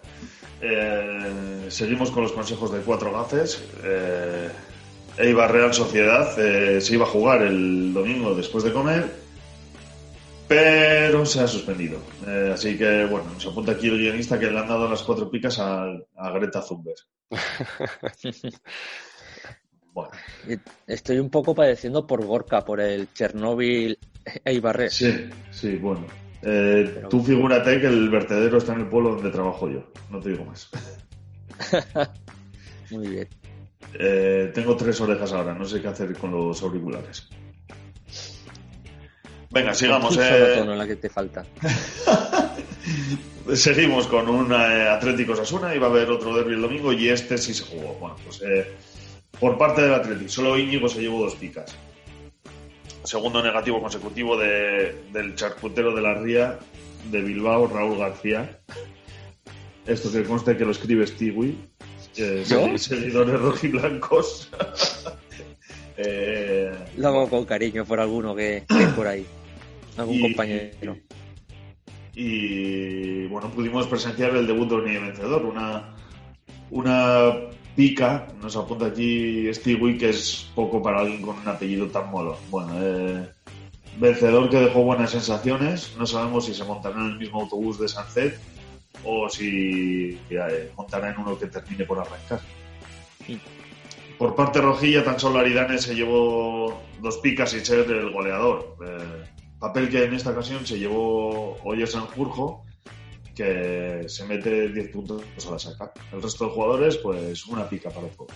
eh, 0.62 1.66
seguimos 1.70 2.12
con 2.12 2.24
los 2.24 2.32
consejos 2.32 2.72
de 2.72 2.80
cuatro 2.80 3.12
gafes. 3.12 3.64
Eh, 3.84 4.50
Eibar 5.18 5.52
Real 5.52 5.74
Sociedad 5.74 6.38
eh, 6.40 6.80
se 6.80 6.94
iba 6.94 7.06
a 7.06 7.10
jugar 7.10 7.42
el 7.42 7.94
domingo 7.94 8.36
después 8.36 8.64
de 8.64 8.72
comer, 8.72 9.12
pero 10.48 11.26
se 11.26 11.42
ha 11.42 11.48
suspendido. 11.48 12.00
Eh, 12.28 12.52
así 12.54 12.78
que, 12.78 13.06
bueno, 13.06 13.32
nos 13.34 13.46
apunta 13.46 13.72
aquí 13.74 13.88
el 13.88 13.98
guionista 13.98 14.40
que 14.40 14.50
le 14.50 14.60
han 14.60 14.68
dado 14.68 14.90
las 14.90 15.02
cuatro 15.04 15.30
picas 15.30 15.58
a, 15.60 15.88
Greta 16.34 16.64
Thunberg. 16.64 16.98
bueno. 19.94 20.12
Estoy 20.86 21.18
un 21.18 21.30
poco 21.30 21.56
padeciendo 21.56 22.06
por 22.06 22.24
Gorka, 22.24 22.64
por 22.64 22.80
el 22.80 23.12
Chernóbil 23.14 23.98
Eibar 24.46 24.90
Sí, 24.90 25.30
sí, 25.52 25.76
bueno. 25.78 26.06
Eh, 26.42 27.04
tú 27.10 27.24
figúrate 27.24 27.80
que 27.82 27.88
el 27.88 28.10
vertedero 28.10 28.58
está 28.58 28.74
en 28.74 28.82
el 28.82 28.88
pueblo 28.88 29.16
donde 29.16 29.32
trabajo 29.32 29.70
yo. 29.70 29.92
No 30.10 30.20
te 30.20 30.30
digo 30.30 30.46
más. 30.46 30.70
Muy 32.92 33.08
bien. 33.08 33.28
Eh, 33.94 34.52
tengo 34.54 34.76
tres 34.76 35.00
orejas 35.02 35.32
ahora, 35.34 35.54
no 35.54 35.66
sé 35.66 35.82
qué 35.82 35.88
hacer 35.88 36.16
con 36.18 36.32
los 36.32 36.62
auriculares. 36.62 37.28
Venga, 39.50 39.74
sigamos. 39.74 40.18
Eh... 40.18 40.64
la 40.66 40.86
que 40.88 40.96
te 40.98 41.10
falta. 41.10 41.46
Seguimos 43.54 44.08
con 44.08 44.28
un 44.30 44.52
eh, 44.52 44.90
Atlético 44.90 45.36
Sasuna 45.36 45.74
y 45.74 45.80
va 45.80 45.88
a 45.88 45.90
haber 45.90 46.10
otro 46.10 46.36
derby 46.36 46.54
el 46.54 46.62
domingo 46.62 46.92
y 46.92 47.10
este 47.10 47.38
sí 47.38 47.54
se 47.54 47.64
jugó. 47.64 47.94
Bueno, 47.94 48.16
pues 48.24 48.42
eh, 48.42 48.74
por 49.40 49.58
parte 49.58 49.82
del 49.82 49.94
Atlético, 49.94 50.30
solo 50.30 50.58
Íñigo 50.58 50.90
se 50.90 51.02
llevó 51.02 51.22
dos 51.22 51.36
picas. 51.36 51.74
Segundo 53.08 53.42
negativo 53.42 53.80
consecutivo 53.80 54.36
del 54.38 55.34
charcutero 55.36 55.96
de 55.96 56.02
la 56.02 56.14
Ría 56.16 56.60
de 57.10 57.22
Bilbao, 57.22 57.66
Raúl 57.66 57.98
García. 57.98 58.60
Esto 59.86 60.12
que 60.12 60.24
conste 60.26 60.58
que 60.58 60.66
lo 60.66 60.72
escribe 60.72 61.08
Stewie 61.08 61.56
eh, 62.18 62.44
seguidores 62.78 63.40
rojiblancos. 63.40 64.50
eh, 65.98 66.78
Lo 66.98 67.08
hago 67.08 67.30
con 67.30 67.46
cariño 67.46 67.86
por 67.86 68.02
alguno 68.02 68.36
que, 68.36 68.66
que 68.68 68.88
por 68.88 69.08
ahí, 69.08 69.26
algún 69.96 70.20
compañero. 70.20 70.98
Y, 72.14 73.26
bueno, 73.28 73.50
pudimos 73.52 73.88
presenciar 73.88 74.36
el 74.36 74.46
debut 74.46 74.68
de 74.68 74.76
un 74.76 74.84
vencedor, 74.84 75.46
una, 75.46 75.96
una 76.72 77.34
pica, 77.78 78.28
nos 78.42 78.58
apunta 78.58 78.88
aquí 78.88 79.54
Stewie, 79.54 80.00
que 80.00 80.10
es 80.10 80.50
poco 80.56 80.82
para 80.82 81.02
alguien 81.02 81.22
con 81.22 81.38
un 81.38 81.48
apellido 81.48 81.88
tan 81.88 82.10
molo. 82.10 82.36
Bueno, 82.50 82.74
eh, 82.82 83.30
vencedor 84.00 84.50
que 84.50 84.60
dejó 84.60 84.82
buenas 84.82 85.12
sensaciones, 85.12 85.96
no 85.96 86.08
sabemos 86.08 86.46
si 86.46 86.56
se 86.56 86.64
montará 86.64 87.00
en 87.00 87.12
el 87.12 87.20
mismo 87.20 87.42
autobús 87.42 87.80
de 87.80 87.88
Sanzet 87.88 88.40
o 89.04 89.30
si 89.30 90.20
eh, 90.32 90.72
montará 90.76 91.12
en 91.12 91.20
uno 91.20 91.38
que 91.38 91.46
termine 91.46 91.86
por 91.86 92.00
arrancar. 92.00 92.42
Por 94.18 94.36
parte 94.36 94.60
rojilla, 94.60 95.04
tan 95.04 95.20
solo 95.20 95.38
Aridane 95.38 95.78
se 95.78 95.94
llevó 95.94 96.82
dos 97.00 97.18
picas 97.18 97.54
y 97.54 97.64
ser 97.64 97.90
el 97.92 98.12
goleador. 98.12 98.76
Eh, 98.84 99.24
papel 99.60 99.88
que 99.90 100.04
en 100.04 100.16
esta 100.16 100.32
ocasión 100.32 100.66
se 100.66 100.80
llevó 100.80 101.60
Oye 101.64 101.86
Sanjurjo, 101.86 102.66
que 103.38 104.10
se 104.10 104.26
mete 104.26 104.70
10 104.70 104.90
puntos 104.90 105.24
a 105.48 105.52
la 105.52 105.60
saca. 105.60 105.92
El 106.12 106.22
resto 106.22 106.46
de 106.46 106.52
jugadores, 106.52 106.98
pues 106.98 107.46
una 107.46 107.70
pica 107.70 107.90
para 107.90 108.08
todos. 108.08 108.32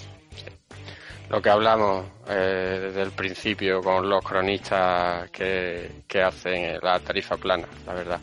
Lo 1.29 1.41
que 1.41 1.49
hablamos 1.49 2.05
eh, 2.29 2.79
desde 2.81 3.01
el 3.01 3.11
principio 3.11 3.81
con 3.81 4.07
los 4.07 4.23
cronistas 4.23 5.31
que, 5.31 6.03
que 6.07 6.21
hacen 6.21 6.77
la 6.81 6.99
tarifa 6.99 7.37
plana, 7.37 7.67
la 7.85 7.93
verdad 7.93 8.19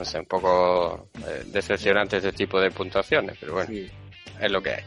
no 0.00 0.06
sé, 0.06 0.18
un 0.18 0.24
poco 0.24 1.10
eh, 1.28 1.42
decepcionante 1.44 2.16
este 2.16 2.32
tipo 2.32 2.58
de 2.58 2.70
puntuaciones, 2.70 3.36
pero 3.38 3.52
bueno, 3.52 3.70
es 3.70 4.50
lo 4.50 4.62
que 4.62 4.70
hay. 4.70 4.82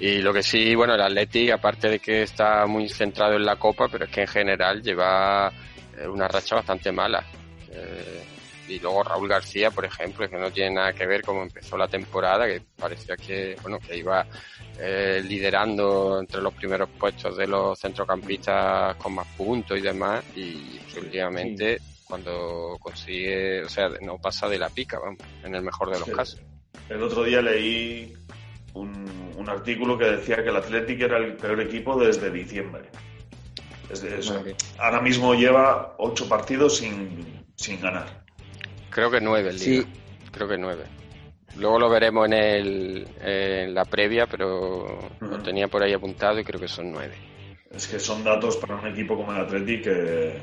Y 0.00 0.18
lo 0.22 0.32
que 0.32 0.42
sí, 0.42 0.74
bueno, 0.74 0.94
el 0.94 1.00
Athletic, 1.02 1.52
aparte 1.52 1.88
de 1.88 1.98
que 2.00 2.22
está 2.22 2.66
muy 2.66 2.88
centrado 2.88 3.34
en 3.34 3.44
la 3.44 3.54
Copa, 3.54 3.86
pero 3.88 4.06
es 4.06 4.10
que 4.10 4.22
en 4.22 4.26
general 4.26 4.82
lleva 4.82 5.52
eh, 5.96 6.08
una 6.08 6.26
racha 6.26 6.56
bastante 6.56 6.90
mala. 6.90 7.24
Eh, 7.70 8.24
y 8.70 8.78
luego 8.78 9.02
Raúl 9.02 9.28
García, 9.28 9.70
por 9.70 9.84
ejemplo, 9.84 10.28
que 10.28 10.36
no 10.36 10.50
tiene 10.50 10.76
nada 10.76 10.92
que 10.92 11.06
ver 11.06 11.22
cómo 11.22 11.42
empezó 11.42 11.76
la 11.76 11.88
temporada, 11.88 12.46
que 12.46 12.62
parecía 12.78 13.16
que, 13.16 13.56
bueno, 13.62 13.78
que 13.78 13.96
iba 13.96 14.26
liderando 15.24 16.20
entre 16.20 16.40
los 16.40 16.54
primeros 16.54 16.88
puestos 16.98 17.36
de 17.36 17.46
los 17.46 17.78
centrocampistas 17.78 18.96
con 18.96 19.14
más 19.14 19.26
puntos 19.36 19.76
y 19.78 19.82
demás, 19.82 20.24
y 20.34 20.80
últimamente 20.96 21.78
cuando 22.04 22.76
consigue, 22.80 23.62
o 23.62 23.68
sea, 23.68 23.88
no 24.00 24.18
pasa 24.18 24.48
de 24.48 24.58
la 24.58 24.68
pica, 24.68 24.98
vamos, 24.98 25.18
en 25.44 25.54
el 25.54 25.62
mejor 25.62 25.90
de 25.92 26.00
los 26.00 26.08
casos. 26.08 26.40
El 26.88 27.02
otro 27.02 27.22
día 27.22 27.40
leí 27.40 28.12
un, 28.74 29.48
artículo 29.48 29.98
que 29.98 30.04
decía 30.04 30.42
que 30.42 30.50
el 30.50 30.56
Athletic 30.56 31.00
era 31.00 31.18
el 31.18 31.34
peor 31.34 31.60
equipo 31.60 31.98
desde 31.98 32.30
diciembre. 32.30 32.90
Ahora 34.78 35.00
mismo 35.00 35.34
lleva 35.34 35.96
ocho 35.98 36.28
partidos 36.28 36.76
sin, 36.76 37.44
sin 37.56 37.80
ganar. 37.80 38.24
Creo 38.90 39.10
que 39.10 39.20
nueve 39.20 39.50
el. 39.50 39.58
Sí. 39.58 39.86
Creo 40.30 40.48
que 40.48 40.58
nueve. 40.58 40.84
Luego 41.56 41.78
lo 41.78 41.90
veremos 41.90 42.26
en, 42.26 42.32
el, 42.34 43.08
en 43.20 43.74
la 43.74 43.84
previa, 43.84 44.26
pero 44.26 44.98
lo 45.20 45.38
tenía 45.42 45.68
por 45.68 45.82
ahí 45.82 45.92
apuntado 45.92 46.38
y 46.38 46.44
creo 46.44 46.60
que 46.60 46.68
son 46.68 46.92
nueve. 46.92 47.14
Es 47.70 47.86
que 47.86 47.98
son 47.98 48.22
datos 48.24 48.56
para 48.56 48.76
un 48.76 48.86
equipo 48.86 49.16
como 49.16 49.32
el 49.32 49.40
Athletic 49.40 49.84
que 49.84 50.40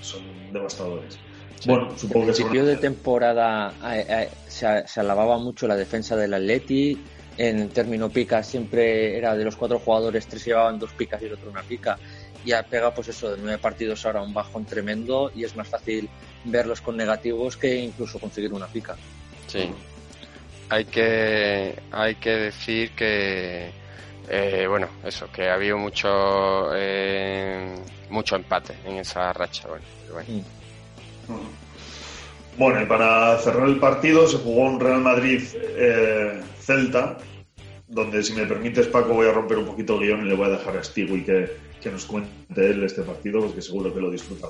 son 0.00 0.22
devastadores. 0.52 1.18
Bueno, 1.66 1.90
supongo 1.96 2.26
que... 2.26 2.32
principio 2.32 2.64
de 2.64 2.76
temporada 2.76 3.72
eh, 3.92 4.06
eh, 4.08 4.28
se, 4.48 5.00
alababa 5.00 5.38
mucho 5.38 5.66
la 5.66 5.76
defensa 5.76 6.16
del 6.16 6.34
Atleti. 6.34 6.98
En 7.36 7.68
término 7.70 8.10
pica 8.10 8.42
siempre 8.42 9.16
era 9.16 9.34
de 9.34 9.44
los 9.44 9.56
cuatro 9.56 9.78
jugadores, 9.78 10.26
tres 10.26 10.44
llevaban 10.44 10.78
dos 10.78 10.92
picas 10.92 11.22
y 11.22 11.26
el 11.26 11.34
otro 11.34 11.50
una 11.50 11.62
pica. 11.62 11.98
Y 12.44 12.52
ha 12.52 12.62
pegado 12.62 12.94
pues 12.94 13.08
eso, 13.08 13.30
de 13.30 13.38
nueve 13.40 13.58
partidos 13.58 14.04
ahora 14.04 14.22
un 14.22 14.34
bajón 14.34 14.64
tremendo 14.64 15.30
y 15.34 15.44
es 15.44 15.56
más 15.56 15.68
fácil 15.68 16.08
verlos 16.44 16.80
con 16.80 16.96
negativos 16.96 17.56
que 17.56 17.76
incluso 17.76 18.18
conseguir 18.18 18.52
una 18.52 18.66
pica. 18.66 18.96
Sí. 19.46 19.70
Hay 20.68 20.84
que, 20.84 21.78
hay 21.90 22.14
que 22.16 22.30
decir 22.30 22.90
que, 22.92 23.70
eh, 24.28 24.66
bueno, 24.68 24.88
eso, 25.04 25.28
que 25.32 25.48
ha 25.48 25.54
habido 25.54 25.76
mucho, 25.76 26.70
eh, 26.74 27.74
mucho 28.08 28.36
empate 28.36 28.74
en 28.84 28.98
esa 28.98 29.32
racha. 29.32 29.66
Bueno, 29.68 29.84
bueno. 32.56 32.82
y 32.82 32.86
para 32.86 33.36
cerrar 33.38 33.68
el 33.68 33.80
partido 33.80 34.28
se 34.28 34.38
jugó 34.38 34.62
un 34.62 34.78
Real 34.78 35.00
Madrid-Celta, 35.00 37.16
eh, 37.18 37.24
donde 37.88 38.22
si 38.22 38.34
me 38.34 38.46
permites 38.46 38.86
Paco 38.86 39.14
voy 39.14 39.28
a 39.28 39.32
romper 39.32 39.58
un 39.58 39.66
poquito 39.66 39.98
el 39.98 40.06
guion 40.06 40.24
y 40.24 40.28
le 40.28 40.36
voy 40.36 40.46
a 40.46 40.50
dejar 40.50 40.76
a 40.76 40.84
Stigui 40.84 41.24
que, 41.24 41.50
que 41.82 41.90
nos 41.90 42.04
cuente 42.04 42.70
él 42.70 42.84
este 42.84 43.02
partido, 43.02 43.40
porque 43.40 43.60
seguro 43.60 43.92
que 43.92 44.00
lo 44.00 44.08
disfruta 44.10 44.46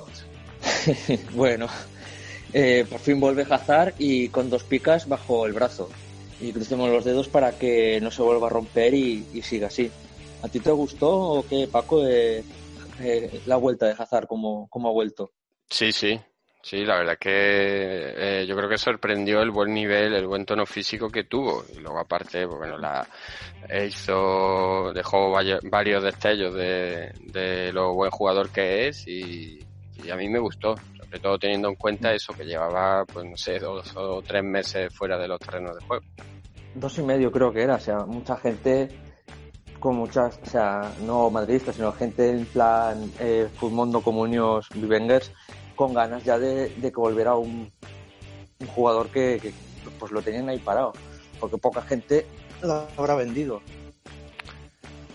bueno, 1.33 1.67
eh, 2.53 2.85
por 2.89 2.99
fin 2.99 3.19
vuelve 3.19 3.45
Hazard 3.49 3.95
y 3.97 4.29
con 4.29 4.49
dos 4.49 4.63
picas 4.63 5.07
bajo 5.07 5.45
el 5.45 5.53
brazo. 5.53 5.89
Y 6.39 6.51
crucemos 6.51 6.89
los 6.89 7.05
dedos 7.05 7.27
para 7.27 7.51
que 7.51 7.99
no 8.01 8.09
se 8.09 8.23
vuelva 8.23 8.47
a 8.47 8.49
romper 8.49 8.93
y, 8.93 9.41
siga 9.43 9.67
así. 9.67 9.91
¿A 10.41 10.47
ti 10.47 10.59
te 10.59 10.71
gustó 10.71 11.09
o 11.09 11.45
qué, 11.47 11.67
Paco, 11.71 12.05
eh, 12.05 12.43
eh, 12.99 13.41
la 13.45 13.57
vuelta 13.57 13.85
de 13.85 13.95
Hazard, 13.97 14.27
cómo, 14.27 14.67
cómo 14.69 14.89
ha 14.89 14.91
vuelto? 14.91 15.31
Sí, 15.69 15.91
sí, 15.91 16.19
Sí, 16.63 16.85
la 16.85 16.97
verdad 16.97 17.17
que 17.17 17.31
eh, 17.31 18.45
yo 18.45 18.55
creo 18.55 18.69
que 18.69 18.77
sorprendió 18.77 19.41
el 19.41 19.49
buen 19.49 19.73
nivel, 19.73 20.13
el 20.13 20.27
buen 20.27 20.45
tono 20.45 20.65
físico 20.65 21.09
que 21.09 21.23
tuvo. 21.23 21.65
Y 21.75 21.79
luego 21.79 21.99
aparte, 21.99 22.45
pues 22.45 22.59
bueno, 22.59 22.77
la 22.77 23.07
hizo, 23.87 24.93
dejó 24.93 25.31
varios 25.31 26.03
destellos 26.03 26.53
de, 26.53 27.11
de 27.19 27.73
lo 27.73 27.93
buen 27.93 28.11
jugador 28.11 28.51
que 28.51 28.87
es 28.87 29.07
y, 29.07 29.59
a 30.09 30.15
mí 30.15 30.29
me 30.29 30.39
gustó. 30.39 30.75
Sobre 30.97 31.19
todo 31.19 31.37
teniendo 31.37 31.69
en 31.69 31.75
cuenta 31.75 32.13
eso 32.13 32.33
que 32.33 32.45
llevaba, 32.45 33.05
pues 33.05 33.25
no 33.25 33.35
sé, 33.35 33.59
dos 33.59 33.95
o 33.95 34.21
tres 34.21 34.43
meses 34.43 34.93
fuera 34.95 35.17
de 35.17 35.27
los 35.27 35.39
terrenos 35.39 35.75
de 35.77 35.85
juego. 35.85 36.05
Dos 36.73 36.97
y 36.97 37.03
medio 37.03 37.31
creo 37.31 37.51
que 37.51 37.63
era, 37.63 37.75
o 37.75 37.79
sea, 37.79 38.05
mucha 38.05 38.37
gente 38.37 38.89
con 39.81 39.95
muchas, 39.95 40.39
o 40.41 40.45
sea, 40.45 40.93
no 41.05 41.29
madridistas, 41.29 41.75
sino 41.75 41.91
gente 41.91 42.29
en 42.29 42.45
plan 42.45 43.11
eh, 43.19 43.49
Mundo 43.61 44.01
Comunios 44.01 44.67
Vivengers 44.73 45.33
con 45.75 45.93
ganas 45.93 46.23
ya 46.23 46.37
de, 46.37 46.71
que 46.79 46.91
volviera 46.91 47.35
un, 47.35 47.69
un 48.59 48.67
jugador 48.67 49.09
que, 49.09 49.53
pues 49.99 50.11
lo 50.11 50.21
tenían 50.21 50.47
ahí 50.47 50.59
parado, 50.59 50.93
porque 51.39 51.57
poca 51.57 51.81
gente 51.81 52.25
lo 52.61 52.87
habrá 52.95 53.15
vendido. 53.15 53.61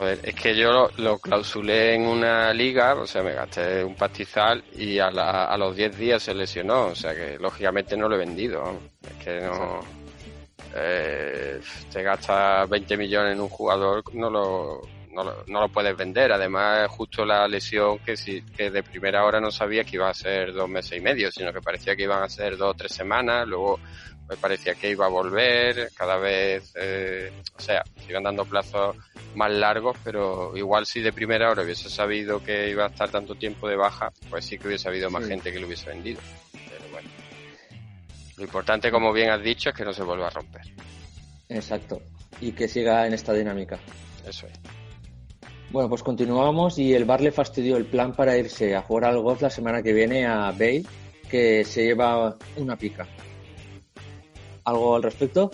Es 0.00 0.34
que 0.34 0.54
yo 0.54 0.90
lo, 0.98 1.18
clausulé 1.18 1.94
en 1.94 2.06
una 2.06 2.52
liga, 2.52 2.94
o 2.94 3.06
sea, 3.06 3.22
me 3.22 3.32
gasté 3.32 3.82
un 3.82 3.94
pastizal 3.94 4.62
y 4.74 4.98
a, 4.98 5.08
a 5.08 5.56
los 5.56 5.74
10 5.74 5.96
días 5.96 6.22
se 6.22 6.34
lesionó, 6.34 6.88
o 6.88 6.94
sea 6.94 7.14
que 7.14 7.38
lógicamente 7.38 7.96
no 7.96 8.08
lo 8.08 8.16
he 8.16 8.18
vendido. 8.18 8.78
Es 9.02 9.24
que 9.24 9.40
no. 9.40 9.80
Eh, 10.74 11.58
te 11.90 12.02
gastas 12.02 12.68
20 12.68 12.96
millones 12.98 13.32
en 13.32 13.40
un 13.40 13.48
jugador, 13.48 14.02
no 14.14 14.28
lo, 14.28 14.82
no 15.12 15.24
lo, 15.24 15.44
no 15.46 15.60
lo 15.62 15.68
puedes 15.70 15.96
vender. 15.96 16.30
Además, 16.30 16.88
justo 16.90 17.24
la 17.24 17.48
lesión 17.48 17.98
que, 18.00 18.16
si, 18.16 18.42
que 18.42 18.70
de 18.70 18.82
primera 18.82 19.24
hora 19.24 19.40
no 19.40 19.50
sabía 19.50 19.84
que 19.84 19.96
iba 19.96 20.10
a 20.10 20.14
ser 20.14 20.52
dos 20.52 20.68
meses 20.68 20.98
y 20.98 21.00
medio, 21.00 21.32
sino 21.32 21.52
que 21.52 21.62
parecía 21.62 21.96
que 21.96 22.02
iban 22.02 22.22
a 22.22 22.28
ser 22.28 22.58
dos 22.58 22.72
o 22.72 22.74
tres 22.74 22.92
semanas, 22.92 23.48
luego 23.48 23.80
me 24.28 24.36
parecía 24.36 24.74
que 24.74 24.90
iba 24.90 25.06
a 25.06 25.10
volver, 25.10 25.90
cada 25.94 26.16
vez, 26.16 26.72
eh, 26.74 27.32
o 27.56 27.60
sea, 27.60 27.84
se 27.96 28.10
iban 28.10 28.24
dando 28.24 28.44
plazos 28.44 28.96
más 29.34 29.52
largos, 29.52 29.96
pero 30.02 30.56
igual 30.56 30.86
si 30.86 31.00
de 31.00 31.12
primera 31.12 31.50
hora 31.50 31.62
hubiese 31.62 31.88
sabido 31.88 32.42
que 32.42 32.70
iba 32.70 32.84
a 32.84 32.88
estar 32.88 33.10
tanto 33.10 33.34
tiempo 33.34 33.68
de 33.68 33.76
baja, 33.76 34.12
pues 34.28 34.44
sí 34.44 34.58
que 34.58 34.68
hubiese 34.68 34.88
habido 34.88 35.10
más 35.10 35.26
gente 35.26 35.52
que 35.52 35.60
lo 35.60 35.66
hubiese 35.66 35.90
vendido. 35.90 36.20
Pero 36.52 36.90
bueno, 36.90 37.08
lo 38.36 38.44
importante, 38.44 38.90
como 38.90 39.12
bien 39.12 39.30
has 39.30 39.42
dicho, 39.42 39.70
es 39.70 39.76
que 39.76 39.84
no 39.84 39.92
se 39.92 40.02
vuelva 40.02 40.26
a 40.28 40.30
romper. 40.30 40.62
Exacto, 41.48 42.02
y 42.40 42.52
que 42.52 42.66
siga 42.66 43.06
en 43.06 43.14
esta 43.14 43.32
dinámica. 43.32 43.78
Eso 44.26 44.46
es. 44.46 44.58
Bueno, 45.70 45.88
pues 45.88 46.02
continuamos 46.02 46.78
y 46.78 46.94
el 46.94 47.04
Bar 47.04 47.20
le 47.20 47.32
fastidió 47.32 47.76
el 47.76 47.86
plan 47.86 48.14
para 48.14 48.36
irse 48.36 48.74
a 48.74 48.82
jugar 48.82 49.06
al 49.06 49.20
golf 49.20 49.42
la 49.42 49.50
semana 49.50 49.82
que 49.82 49.92
viene 49.92 50.24
a 50.26 50.52
Bay, 50.52 50.86
que 51.28 51.64
se 51.64 51.84
lleva 51.84 52.36
una 52.56 52.76
pica. 52.76 53.06
¿Algo 54.66 54.96
al 54.96 55.02
respecto? 55.04 55.50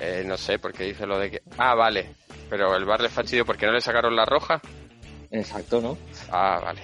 Eh, 0.00 0.24
no 0.26 0.36
sé, 0.38 0.58
porque 0.58 0.84
dice 0.84 1.06
lo 1.06 1.18
de 1.18 1.30
que... 1.30 1.42
Ah, 1.58 1.74
vale, 1.74 2.14
pero 2.48 2.74
el 2.74 2.86
Bar 2.86 3.02
le 3.02 3.10
fastidió 3.10 3.44
porque 3.44 3.66
no 3.66 3.72
le 3.72 3.80
sacaron 3.80 4.16
la 4.16 4.24
roja. 4.24 4.60
Exacto, 5.30 5.80
¿no? 5.82 5.98
Ah, 6.30 6.58
vale. 6.64 6.80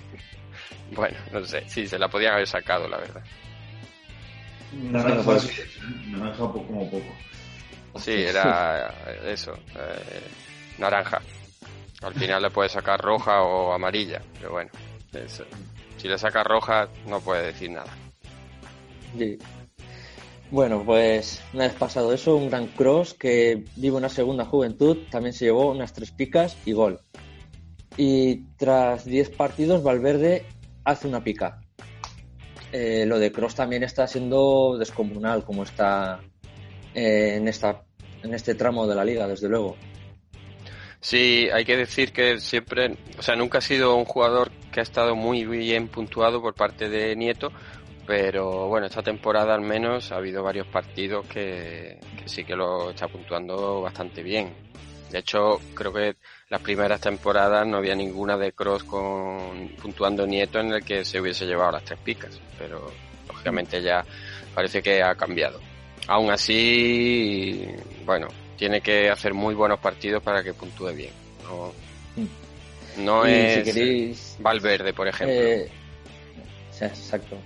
bueno, 0.92 1.16
no 1.32 1.44
sé, 1.44 1.62
sí, 1.68 1.86
se 1.86 1.98
la 1.98 2.08
podían 2.08 2.34
haber 2.34 2.48
sacado, 2.48 2.88
la 2.88 2.98
verdad. 2.98 3.22
Naranja, 4.72 5.22
pues... 5.22 5.62
naranja 6.08 6.38
como 6.38 6.90
poco. 6.90 7.14
Sí, 7.96 8.12
era 8.12 8.92
eso, 9.24 9.52
eh, 9.54 10.22
naranja. 10.78 11.20
Al 12.02 12.14
final 12.14 12.42
le 12.42 12.50
puede 12.50 12.68
sacar 12.68 13.00
roja 13.00 13.42
o 13.42 13.72
amarilla, 13.72 14.20
pero 14.34 14.52
bueno, 14.52 14.70
si 15.96 16.08
le 16.08 16.18
saca 16.18 16.42
roja 16.42 16.88
no 17.06 17.20
puede 17.20 17.46
decir 17.46 17.70
nada. 17.70 17.92
Bueno, 20.50 20.82
pues 20.84 21.40
una 21.54 21.68
vez 21.68 21.74
pasado 21.74 22.12
eso, 22.12 22.34
un 22.34 22.50
gran 22.50 22.66
cross 22.66 23.14
que 23.14 23.62
vive 23.76 23.96
una 23.96 24.08
segunda 24.08 24.44
juventud, 24.44 24.98
también 25.08 25.32
se 25.32 25.44
llevó 25.44 25.70
unas 25.70 25.92
tres 25.92 26.10
picas 26.10 26.56
y 26.64 26.72
gol. 26.72 26.98
Y 27.96 28.46
tras 28.56 29.04
10 29.04 29.30
partidos, 29.30 29.84
Valverde 29.84 30.46
hace 30.84 31.06
una 31.06 31.22
pica. 31.22 31.60
Eh, 32.72 33.04
lo 33.06 33.20
de 33.20 33.30
cross 33.30 33.54
también 33.54 33.84
está 33.84 34.08
siendo 34.08 34.76
descomunal, 34.76 35.44
como 35.44 35.62
está 35.62 36.20
eh, 36.94 37.34
en, 37.36 37.46
esta, 37.46 37.84
en 38.24 38.34
este 38.34 38.56
tramo 38.56 38.88
de 38.88 38.96
la 38.96 39.04
liga, 39.04 39.28
desde 39.28 39.48
luego. 39.48 39.76
Sí, 41.00 41.48
hay 41.52 41.64
que 41.64 41.76
decir 41.76 42.12
que 42.12 42.40
siempre, 42.40 42.96
o 43.18 43.22
sea, 43.22 43.36
nunca 43.36 43.58
ha 43.58 43.62
sido 43.62 43.94
un 43.94 44.04
jugador 44.04 44.50
que 44.72 44.80
ha 44.80 44.82
estado 44.82 45.16
muy 45.16 45.44
bien 45.44 45.88
puntuado 45.88 46.42
por 46.42 46.54
parte 46.54 46.88
de 46.88 47.16
Nieto, 47.16 47.52
pero 48.06 48.68
bueno, 48.68 48.86
esta 48.86 49.02
temporada 49.02 49.54
al 49.54 49.60
menos 49.60 50.10
ha 50.12 50.16
habido 50.16 50.42
varios 50.42 50.66
partidos 50.66 51.26
que, 51.26 51.98
sí 52.24 52.44
que 52.44 52.56
lo 52.56 52.90
está 52.90 53.08
puntuando 53.08 53.82
bastante 53.82 54.22
bien. 54.22 54.52
De 55.10 55.18
hecho, 55.18 55.60
creo 55.74 55.92
que 55.92 56.16
las 56.48 56.60
primeras 56.60 57.00
temporadas 57.00 57.66
no 57.66 57.78
había 57.78 57.94
ninguna 57.94 58.36
de 58.36 58.52
Cross 58.52 58.84
con 58.84 59.68
puntuando 59.80 60.26
Nieto 60.26 60.60
en 60.60 60.72
el 60.72 60.84
que 60.84 61.04
se 61.04 61.20
hubiese 61.20 61.46
llevado 61.46 61.72
las 61.72 61.84
tres 61.84 61.98
picas, 62.00 62.40
pero 62.58 62.92
lógicamente 63.26 63.82
ya 63.82 64.04
parece 64.54 64.82
que 64.82 65.02
ha 65.02 65.14
cambiado. 65.14 65.60
Aún 66.06 66.30
así, 66.30 67.66
bueno, 68.04 68.28
tiene 68.56 68.80
que 68.80 69.10
hacer 69.10 69.34
muy 69.34 69.54
buenos 69.54 69.80
partidos 69.80 70.22
para 70.22 70.42
que 70.42 70.54
puntúe 70.54 70.92
bien. 70.92 71.12
No, 72.98 73.24
es 73.24 74.36
Valverde, 74.40 74.92
por 74.92 75.08
ejemplo. 75.08 75.34
Eh, 75.34 75.70
exacto. 76.80 77.36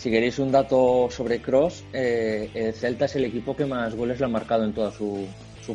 Si 0.00 0.10
queréis 0.10 0.38
un 0.38 0.50
dato 0.50 1.10
sobre 1.10 1.42
Cross, 1.42 1.84
eh, 1.92 2.50
el 2.54 2.72
Celta 2.72 3.04
es 3.04 3.16
el 3.16 3.26
equipo 3.26 3.54
que 3.54 3.66
más 3.66 3.94
goles 3.94 4.18
le 4.18 4.24
ha 4.24 4.28
marcado 4.30 4.64
en 4.64 4.72
toda 4.72 4.90
su, 4.92 5.28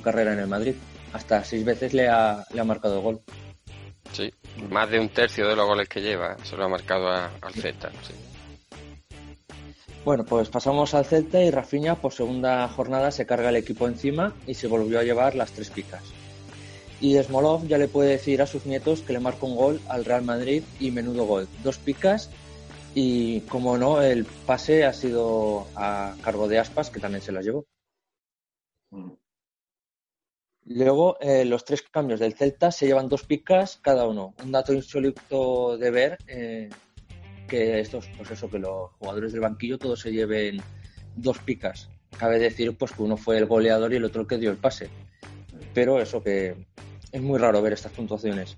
carrera 0.04 0.34
en 0.34 0.40
el 0.40 0.48
Madrid. 0.48 0.74
Hasta 1.14 1.44
seis 1.44 1.64
veces 1.64 1.94
le 1.94 2.10
ha, 2.10 2.44
le 2.52 2.60
ha 2.60 2.64
marcado 2.64 3.04
gol. 3.04 3.22
Sí, 4.14 4.34
más 4.72 4.90
de 4.90 5.00
un 5.00 5.10
tercio 5.10 5.48
de 5.48 5.56
los 5.56 5.68
goles 5.68 5.88
que 5.88 6.02
lleva 6.02 6.38
se 6.44 6.58
lo 6.58 6.66
ha 6.66 6.68
marcado 6.68 7.08
al 7.08 7.54
Celta. 7.54 7.92
Sí. 8.02 8.16
Bueno, 10.04 10.26
pues 10.26 10.50
pasamos 10.50 10.96
al 10.96 11.06
Celta 11.06 11.40
y 11.44 11.52
Rafinha 11.52 11.94
por 11.94 12.12
segunda 12.12 12.68
jornada 12.68 13.12
se 13.12 13.28
carga 13.28 13.50
el 13.50 13.58
equipo 13.58 13.88
encima 13.88 14.34
y 14.48 14.56
se 14.56 14.66
volvió 14.66 15.00
a 15.00 15.04
llevar 15.04 15.36
las 15.36 15.52
tres 15.52 15.70
picas. 15.70 16.02
Y 17.00 17.16
Smolov 17.22 17.68
ya 17.68 17.78
le 17.78 17.88
puede 17.88 18.10
decir 18.10 18.42
a 18.42 18.48
sus 18.48 18.66
nietos 18.66 19.02
que 19.02 19.14
le 19.14 19.20
marca 19.20 19.46
un 19.46 19.56
gol 19.56 19.82
al 19.88 20.04
Real 20.04 20.24
Madrid 20.24 20.64
y 20.80 20.90
menudo 20.90 21.26
gol. 21.26 21.48
Dos 21.64 21.78
picas 21.78 22.32
y, 22.96 23.42
como 23.42 23.78
no, 23.78 24.02
el 24.02 24.24
pase 24.24 24.86
ha 24.86 24.94
sido 24.94 25.68
a 25.76 26.16
cargo 26.22 26.48
de 26.48 26.60
Aspas, 26.60 26.90
que 26.90 27.02
también 27.02 27.22
se 27.22 27.34
las 27.34 27.44
llevó. 27.44 27.68
Mm. 28.90 29.12
Luego, 30.68 31.20
eh, 31.20 31.44
los 31.44 31.66
tres 31.66 31.84
cambios 31.84 32.22
del 32.22 32.34
Celta 32.34 32.72
se 32.72 32.88
llevan 32.88 33.10
dos 33.10 33.24
picas 33.24 33.78
cada 33.82 34.08
uno. 34.08 34.34
Un 34.42 34.52
dato 34.52 34.74
insólito 34.74 35.78
de 35.78 35.92
ver 35.92 36.18
eh, 36.26 36.70
que 37.48 37.82
estos, 37.82 38.10
pues 38.18 38.32
eso, 38.32 38.50
que 38.50 38.60
los 38.60 38.92
jugadores 38.94 39.34
del 39.34 39.42
banquillo 39.42 39.78
todos 39.78 40.00
se 40.00 40.12
lleven 40.12 40.62
dos 41.16 41.38
picas. 41.40 41.90
Cabe 42.18 42.40
decir 42.40 42.76
pues 42.78 42.94
que 42.94 43.04
uno 43.04 43.18
fue 43.18 43.38
el 43.38 43.46
goleador 43.46 43.92
y 43.92 43.98
el 43.98 44.06
otro 44.06 44.22
el 44.22 44.28
que 44.28 44.38
dio 44.38 44.52
el 44.52 44.58
pase. 44.58 44.90
Pero 45.74 46.00
eso 46.02 46.24
que 46.24 46.56
es 47.12 47.22
muy 47.22 47.38
raro 47.40 47.62
ver 47.62 47.74
estas 47.74 47.92
puntuaciones. 47.92 48.56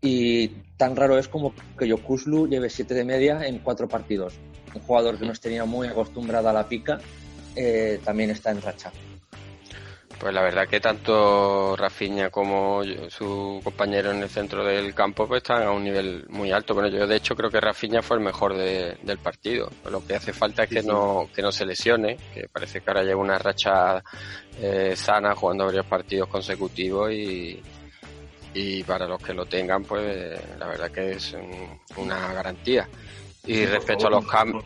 Y 0.00 0.48
tan 0.76 0.94
raro 0.94 1.18
es 1.18 1.28
como 1.28 1.54
que 1.76 1.88
Yokuslu 1.88 2.48
lleve 2.48 2.70
7 2.70 2.94
de 2.94 3.04
media 3.04 3.46
en 3.46 3.58
cuatro 3.58 3.88
partidos. 3.88 4.34
Un 4.74 4.82
jugador 4.82 5.18
que 5.18 5.26
nos 5.26 5.40
tenía 5.40 5.64
muy 5.64 5.88
acostumbrado 5.88 6.48
a 6.48 6.52
la 6.52 6.68
pica 6.68 6.98
eh, 7.56 8.00
también 8.04 8.30
está 8.30 8.50
en 8.50 8.62
racha. 8.62 8.92
Pues 10.18 10.34
la 10.34 10.42
verdad 10.42 10.66
que 10.66 10.80
tanto 10.80 11.76
Rafinha 11.76 12.28
como 12.28 12.82
su 13.08 13.60
compañero 13.62 14.10
en 14.10 14.20
el 14.20 14.28
centro 14.28 14.64
del 14.64 14.92
campo 14.92 15.28
pues 15.28 15.42
están 15.42 15.62
a 15.62 15.70
un 15.70 15.84
nivel 15.84 16.26
muy 16.28 16.50
alto. 16.50 16.74
Bueno, 16.74 16.88
yo 16.88 17.06
de 17.06 17.16
hecho 17.16 17.36
creo 17.36 17.50
que 17.50 17.60
Rafinha 17.60 18.02
fue 18.02 18.16
el 18.16 18.24
mejor 18.24 18.56
del 18.56 19.18
partido. 19.22 19.70
Lo 19.88 20.04
que 20.04 20.16
hace 20.16 20.32
falta 20.32 20.64
es 20.64 20.70
que 20.70 20.82
no 20.82 21.28
que 21.32 21.40
no 21.40 21.52
se 21.52 21.64
lesione, 21.64 22.16
que 22.34 22.48
parece 22.48 22.80
que 22.80 22.90
ahora 22.90 23.04
lleva 23.04 23.20
una 23.20 23.38
racha 23.38 24.02
eh, 24.60 24.96
sana 24.96 25.36
jugando 25.36 25.66
varios 25.66 25.86
partidos 25.86 26.28
consecutivos 26.28 27.12
y, 27.12 27.62
y 28.54 28.82
para 28.84 29.06
los 29.06 29.22
que 29.22 29.34
lo 29.34 29.46
tengan 29.46 29.84
pues 29.84 30.40
la 30.58 30.66
verdad 30.66 30.90
que 30.90 31.12
es 31.12 31.36
una 31.96 32.32
garantía. 32.32 32.88
Y 33.46 33.64
respecto 33.66 34.08
a 34.08 34.10
los 34.10 34.26
cambios... 34.26 34.64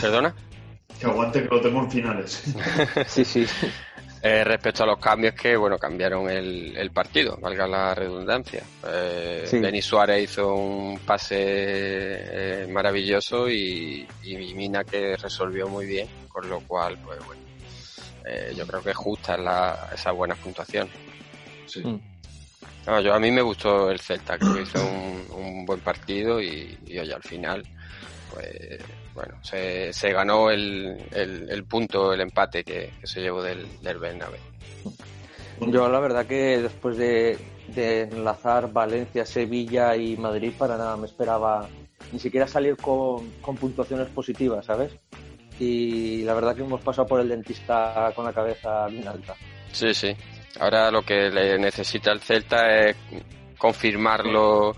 ¿Perdona? 0.00 0.34
Que 0.98 1.06
aguante 1.06 1.42
que 1.42 1.48
lo 1.48 1.60
tengo 1.60 1.80
en 1.80 1.90
finales. 1.90 2.54
sí, 3.06 3.24
sí. 3.24 3.46
Eh, 4.22 4.44
respecto 4.44 4.82
a 4.82 4.86
los 4.86 4.98
cambios 4.98 5.34
que, 5.34 5.56
bueno, 5.56 5.78
cambiaron 5.78 6.28
el, 6.28 6.90
partido, 6.92 7.36
valga 7.40 7.66
la 7.66 7.94
redundancia. 7.94 8.62
Eh, 8.88 9.46
Denis 9.52 9.84
Suárez 9.84 10.24
hizo 10.24 10.54
un 10.54 10.98
pase 10.98 11.36
eh, 11.38 12.66
maravilloso 12.68 13.48
y, 13.48 14.06
Mina 14.24 14.84
que 14.84 15.16
resolvió 15.16 15.68
muy 15.68 15.86
bien, 15.86 16.08
con 16.28 16.48
lo 16.48 16.60
cual, 16.60 16.98
pues 17.04 17.24
bueno, 17.24 17.42
eh, 18.24 18.52
yo 18.56 18.66
creo 18.66 18.82
que 18.82 18.90
es 18.90 18.96
justa 18.96 19.36
la, 19.36 19.90
esa 19.94 20.12
buena 20.12 20.34
puntuación. 20.34 20.88
Sí. 21.66 21.80
Mm. 21.86 22.00
Yo, 22.86 23.14
a 23.14 23.18
mí 23.18 23.30
me 23.30 23.42
gustó 23.42 23.90
el 23.90 24.00
Celta, 24.00 24.38
creo 24.38 24.54
que 24.54 24.62
hizo 24.62 24.78
un, 25.36 25.66
buen 25.66 25.80
partido 25.80 26.40
y, 26.40 26.78
y 26.86 26.98
al 26.98 27.22
final, 27.22 27.64
pues 28.32 28.80
bueno, 29.16 29.34
se, 29.42 29.92
se 29.94 30.12
ganó 30.12 30.50
el, 30.50 30.94
el, 31.10 31.64
punto, 31.64 32.12
el 32.12 32.20
empate 32.20 32.62
que, 32.62 32.92
se 33.02 33.22
llevó 33.22 33.42
del, 33.42 33.66
del 33.80 33.98
Bernabé. 33.98 34.38
Yo 35.60 35.88
la 35.88 35.98
verdad 36.00 36.26
que 36.26 36.60
después 36.60 36.98
de, 36.98 37.38
enlazar 37.74 38.70
Valencia, 38.70 39.24
Sevilla 39.24 39.96
y 39.96 40.18
Madrid 40.18 40.52
para 40.56 40.76
nada 40.76 40.98
me 40.98 41.06
esperaba 41.06 41.66
ni 42.12 42.20
siquiera 42.20 42.46
salir 42.46 42.76
con, 42.76 43.30
con 43.40 43.56
puntuaciones 43.56 44.08
positivas, 44.08 44.66
¿sabes? 44.66 44.92
Y 45.58 46.22
la 46.24 46.34
verdad 46.34 46.54
que 46.54 46.62
hemos 46.62 46.82
pasado 46.82 47.08
por 47.08 47.20
el 47.20 47.30
dentista 47.30 48.12
con 48.14 48.26
la 48.26 48.34
cabeza 48.34 48.86
bien 48.88 49.08
alta. 49.08 49.34
Sí, 49.72 49.94
sí. 49.94 50.14
Ahora 50.60 50.90
lo 50.90 51.02
que 51.02 51.30
le 51.30 51.58
necesita 51.58 52.12
el 52.12 52.20
Celta 52.20 52.80
es 52.80 52.96
confirmarlo 53.58 54.74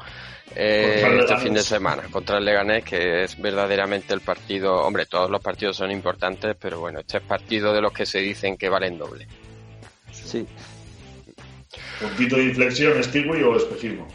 eh, 0.55 1.19
este 1.21 1.37
fin 1.37 1.55
de 1.55 1.63
semana 1.63 2.05
contra 2.11 2.39
el 2.39 2.45
Leganés, 2.45 2.85
que 2.85 3.25
es 3.25 3.41
verdaderamente 3.41 4.15
el 4.15 4.21
partido. 4.21 4.83
Hombre, 4.85 5.07
todos 5.07 5.31
los 5.31 5.41
partidos 5.41 5.77
son 5.77 5.91
importantes, 5.91 6.57
pero 6.59 6.81
bueno, 6.81 7.01
este 7.01 7.19
es 7.19 7.25
partido 7.25 7.73
de 7.73 7.81
los 7.81 7.93
que 7.93 8.07
se 8.07 8.19
dicen 8.19 8.57
que 8.57 8.69
valen 8.69 8.99
doble. 8.99 9.27
Sí. 10.11 10.47
¿Puntito 12.01 12.37
de 12.37 12.45
inflexión, 12.45 13.03
Stewie 13.03 13.45
o 13.45 13.57
espejismo? 13.57 14.09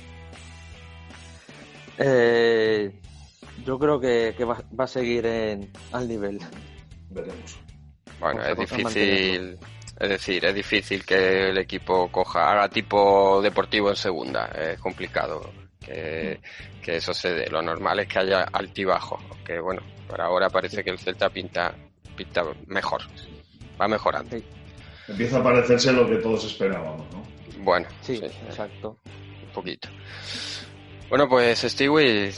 Eh, 1.98 2.92
yo 3.66 3.78
creo 3.78 4.00
que, 4.00 4.36
va, 4.44 4.58
a 4.78 4.88
seguir 4.88 5.26
en, 5.26 5.72
al 5.92 6.08
nivel. 6.08 6.40
Veremos. 7.10 7.60
Bueno, 8.20 8.44
es 8.44 8.58
difícil. 8.58 9.58
Es 10.00 10.10
decir, 10.10 10.44
es 10.46 10.56
difícil 10.56 11.06
que 11.06 11.50
el 11.50 11.58
equipo 11.58 12.12
coja, 12.12 12.52
haga 12.52 12.70
tipo 12.70 13.42
deportivo 13.42 13.90
en 13.90 13.96
segunda. 13.96 14.48
Es 14.48 14.80
complicado 14.80 15.52
que, 15.80 16.40
eso 16.86 17.14
se 17.14 17.34
dé. 17.34 17.50
Lo 17.50 17.62
normal 17.62 18.00
es 18.00 18.08
que 18.08 18.20
haya 18.20 18.44
altibajo, 18.52 19.20
que 19.46 19.60
bueno, 19.60 19.82
por 20.08 20.20
ahora 20.20 20.50
parece 20.50 20.84
que 20.84 20.90
el 20.90 21.00
Celta 21.00 21.30
pinta, 21.30 21.74
pinta 22.16 22.44
mejor, 22.68 23.02
va 23.80 23.88
mejorando. 23.88 24.36
Empieza 25.08 25.40
a 25.40 25.44
parecerse 25.44 25.92
lo 25.92 26.08
que 26.10 26.16
todos 26.18 26.46
esperábamos, 26.46 27.06
¿no? 27.14 27.24
Bueno, 27.60 27.88
sí, 28.02 28.16
exacto. 28.24 28.98
Un 29.06 29.54
poquito. 29.54 29.90
Bueno, 31.10 31.30
pues 31.30 31.60
Stewie, 31.60 32.32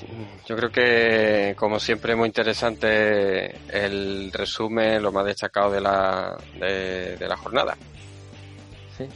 yo 0.46 0.56
creo 0.58 0.70
que 0.70 1.56
como 1.58 1.80
siempre 1.80 2.16
muy 2.16 2.28
interesante 2.28 3.56
el 3.70 4.32
resumen, 4.34 5.02
lo 5.02 5.14
más 5.14 5.26
destacado 5.26 5.72
de 5.72 5.80
la, 5.80 6.38
de, 6.60 7.16
de 7.16 7.28
la 7.28 7.38
jornada. 7.38 7.78
Sí, 8.98 9.08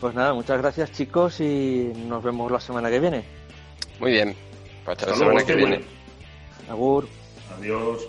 pues 0.00 0.14
nada, 0.14 0.32
muchas 0.32 0.60
gracias 0.60 0.90
chicos 0.90 1.40
y 1.40 1.92
nos 2.08 2.24
vemos 2.24 2.50
la 2.50 2.60
semana 2.60 2.90
que 2.90 2.98
viene. 2.98 3.24
Muy 4.00 4.10
bien, 4.12 4.34
pues 4.84 4.98
hasta 4.98 5.10
la 5.12 5.16
semana 5.16 5.44
que 5.44 5.54
viene. 5.54 5.84
Agur. 6.68 7.06
Adiós. 7.56 8.08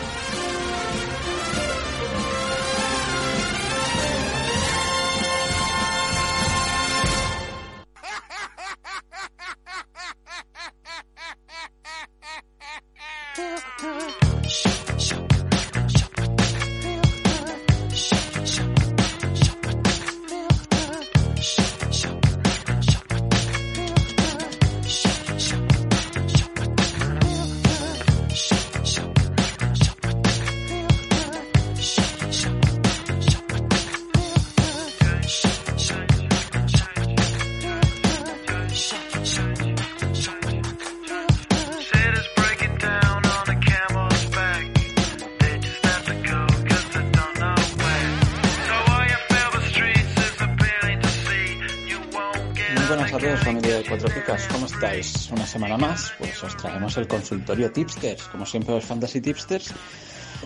Semana 55.51 55.77
más, 55.77 56.13
pues 56.17 56.41
os 56.43 56.55
traemos 56.55 56.95
el 56.97 57.07
consultorio 57.07 57.71
Tipsters, 57.71 58.23
como 58.29 58.45
siempre 58.45 58.73
los 58.73 58.85
Fantasy 58.85 59.19
Tipsters, 59.19 59.73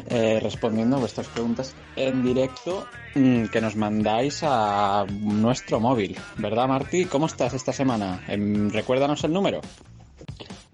eh, 0.10 0.40
respondiendo 0.42 0.98
vuestras 0.98 1.28
preguntas 1.28 1.76
en 1.96 2.24
directo 2.24 2.88
mm, 3.14 3.46
que 3.46 3.62
nos 3.62 3.76
mandáis 3.76 4.42
a 4.44 5.06
nuestro 5.08 5.80
móvil. 5.80 6.18
¿Verdad, 6.38 6.68
Martí? 6.68 7.06
¿Cómo 7.06 7.28
estás 7.28 7.54
esta 7.54 7.72
semana? 7.72 8.24
Em, 8.28 8.72
recuérdanos 8.72 9.24
el 9.24 9.32
número. 9.32 9.62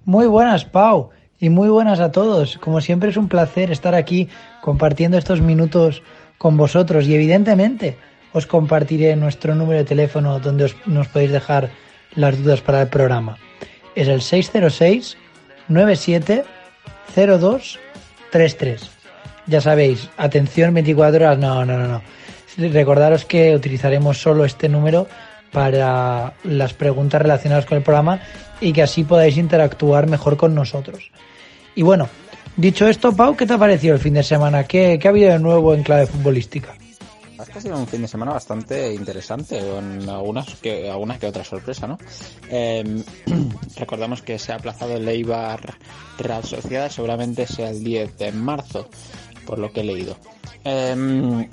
Muy 0.06 0.28
buenas, 0.28 0.64
Pau, 0.64 1.10
y 1.38 1.50
muy 1.50 1.68
buenas 1.68 2.00
a 2.00 2.14
todos. 2.14 2.58
Como 2.58 2.80
siempre 2.80 3.10
es 3.10 3.18
un 3.18 3.28
placer 3.28 3.70
estar 3.70 3.96
aquí 3.96 4.30
compartiendo 4.62 5.18
estos 5.18 5.42
minutos 5.42 6.04
con 6.38 6.56
vosotros 6.56 7.06
y 7.06 7.16
evidentemente 7.16 7.98
os 8.32 8.48
compartiré 8.48 9.14
nuestro 9.18 9.56
número 9.56 9.80
de 9.80 9.86
teléfono 9.86 10.40
donde 10.40 10.64
os, 10.64 10.76
nos 10.86 11.10
podéis 11.10 11.32
dejar 11.32 11.70
las 12.16 12.42
dudas 12.42 12.62
para 12.62 12.82
el 12.82 12.88
programa. 12.88 13.38
Es 13.96 14.08
el 14.08 14.22
606 14.22 15.18
97 15.68 16.44
02 17.16 17.80
33. 18.32 18.90
Ya 19.48 19.62
sabéis, 19.62 20.10
atención 20.18 20.74
24 20.74 21.26
horas, 21.26 21.38
no, 21.38 21.66
no, 21.66 21.78
no, 21.78 21.88
no. 21.88 22.02
Recordaros 22.58 23.26
que 23.26 23.56
utilizaremos 23.56 24.22
solo 24.22 24.46
este 24.46 24.70
número 24.70 25.08
para 25.52 26.34
las 26.44 26.74
preguntas 26.74 27.22
relacionadas 27.22 27.66
con 27.66 27.78
el 27.78 27.84
programa 27.84 28.22
y 28.60 28.72
que 28.74 28.84
así 28.84 29.04
podáis 29.04 29.38
interactuar 29.38 30.08
mejor 30.08 30.38
con 30.38 30.56
nosotros. 30.56 31.12
Y 31.76 31.82
bueno, 31.82 32.08
dicho 32.56 32.88
esto, 32.88 33.14
Pau, 33.16 33.36
¿qué 33.36 33.46
te 33.46 33.54
ha 33.54 33.58
parecido 33.58 33.96
el 33.96 34.00
fin 34.00 34.14
de 34.14 34.24
semana? 34.24 34.64
¿Qué, 34.64 35.00
qué 35.02 35.08
ha 35.08 35.12
habido 35.12 35.32
de 35.32 35.40
nuevo 35.40 35.74
en 35.74 35.84
clave 35.84 36.06
futbolística? 36.06 36.76
Ha 37.42 37.62
sido 37.62 37.78
un 37.78 37.88
fin 37.88 38.02
de 38.02 38.08
semana 38.08 38.34
bastante 38.34 38.94
interesante, 38.94 39.60
con 39.60 40.10
algunas 40.10 40.56
que, 40.56 40.90
algunas 40.90 41.20
que 41.20 41.28
otra 41.28 41.44
sorpresa, 41.44 41.88
¿no? 41.88 41.98
Em, 42.50 43.04
recordamos 43.78 44.22
que 44.22 44.38
se 44.40 44.52
ha 44.52 44.56
aplazado 44.56 44.96
el 44.96 45.08
Eibar 45.08 45.76
Real 46.18 46.44
Sociedad, 46.44 46.90
seguramente 46.90 47.48
sea 47.48 47.70
el 47.70 47.84
10 47.84 48.18
de 48.18 48.32
marzo, 48.32 48.88
por 49.46 49.60
lo 49.60 49.72
que 49.72 49.82
he 49.82 49.84
leído. 49.84 50.18
Em, 50.64 51.48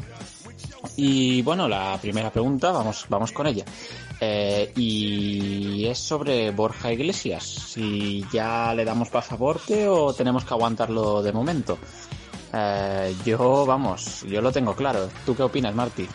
Y 0.97 1.43
bueno, 1.43 1.68
la 1.68 1.99
primera 2.01 2.30
pregunta, 2.30 2.70
vamos, 2.72 3.07
vamos 3.09 3.32
con 3.32 3.47
ella. 3.47 3.64
Eh, 4.20 4.72
y 4.76 5.86
es 5.86 5.99
sobre 5.99 6.51
Borja 6.51 6.93
Iglesias. 6.93 7.45
Si 7.45 8.24
ya 8.32 8.74
le 8.74 8.84
damos 8.84 9.09
pasaporte 9.09 9.89
o 9.89 10.12
tenemos 10.12 10.45
que 10.45 10.55
aguantarlo 10.55 11.22
de 11.22 11.32
momento. 11.32 11.78
Eh, 12.53 13.14
yo, 13.24 13.66
vamos, 13.66 14.24
yo 14.28 14.40
lo 14.40 14.53
tengo 14.53 14.74
claro. 14.74 15.09
¿Tú 15.26 15.34
qué 15.34 15.42
opinas, 15.42 15.74
Marti? 15.74 16.07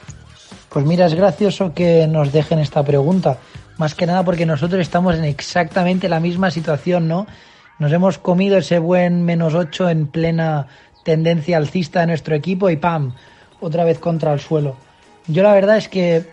Pues 0.69 0.85
mira, 0.85 1.05
es 1.05 1.13
gracioso 1.13 1.73
que 1.73 2.07
nos 2.07 2.31
dejen 2.31 2.59
esta 2.59 2.83
pregunta. 2.83 3.37
Más 3.77 3.95
que 3.95 4.05
nada 4.05 4.23
porque 4.23 4.45
nosotros 4.45 4.81
estamos 4.81 5.15
en 5.15 5.23
exactamente 5.25 6.09
la 6.09 6.19
misma 6.19 6.51
situación, 6.51 7.07
¿no? 7.07 7.27
Nos 7.79 7.91
hemos 7.91 8.17
comido 8.17 8.57
ese 8.57 8.79
buen 8.79 9.23
menos 9.23 9.53
8 9.53 9.89
en 9.89 10.07
plena 10.07 10.67
tendencia 11.03 11.57
alcista 11.57 12.01
de 12.01 12.07
nuestro 12.07 12.35
equipo 12.35 12.69
y 12.69 12.77
¡pam! 12.77 13.13
Otra 13.59 13.83
vez 13.83 13.99
contra 13.99 14.33
el 14.33 14.39
suelo. 14.39 14.75
Yo 15.27 15.43
la 15.43 15.53
verdad 15.53 15.77
es 15.77 15.89
que 15.89 16.29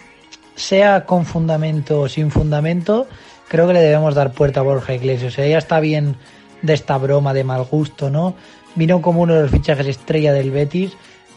sea 0.54 1.06
con 1.06 1.24
fundamento 1.24 2.02
o 2.02 2.08
sin 2.08 2.30
fundamento, 2.30 3.06
creo 3.48 3.66
que 3.66 3.72
le 3.72 3.80
debemos 3.80 4.14
dar 4.14 4.32
puerta 4.32 4.60
a 4.60 4.62
Borja 4.62 4.94
Iglesias. 4.94 5.32
O 5.32 5.36
sea, 5.36 5.46
ya 5.46 5.58
está 5.58 5.80
bien 5.80 6.16
de 6.62 6.74
esta 6.74 6.98
broma 6.98 7.32
de 7.32 7.44
mal 7.44 7.64
gusto, 7.64 8.10
¿no? 8.10 8.34
Vino 8.74 9.02
como 9.02 9.22
uno 9.22 9.34
de 9.34 9.42
los 9.42 9.50
fichajes 9.50 9.86
estrella 9.86 10.32
del 10.32 10.50
Betis, 10.50 10.92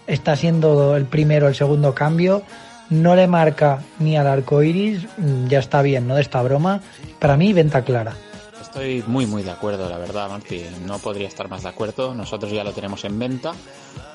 está 0.07 0.35
siendo 0.35 0.95
el 0.95 1.05
primero, 1.05 1.47
el 1.47 1.55
segundo 1.55 1.93
cambio, 1.95 2.43
no 2.89 3.15
le 3.15 3.27
marca 3.27 3.81
ni 3.99 4.17
al 4.17 4.27
arco 4.27 4.61
iris, 4.61 5.05
mm, 5.17 5.47
ya 5.47 5.59
está 5.59 5.81
bien, 5.81 6.07
¿no? 6.07 6.15
De 6.15 6.21
esta 6.21 6.41
broma. 6.41 6.81
Para 7.19 7.37
mí, 7.37 7.53
venta 7.53 7.83
clara. 7.83 8.13
Estoy 8.61 9.03
muy, 9.05 9.25
muy 9.27 9.43
de 9.43 9.51
acuerdo, 9.51 9.89
la 9.89 9.97
verdad, 9.97 10.29
Martín. 10.29 10.87
No 10.87 10.97
podría 10.97 11.27
estar 11.27 11.47
más 11.47 11.63
de 11.63 11.69
acuerdo. 11.69 12.15
Nosotros 12.15 12.51
ya 12.51 12.63
lo 12.63 12.73
tenemos 12.73 13.05
en 13.05 13.19
venta. 13.19 13.53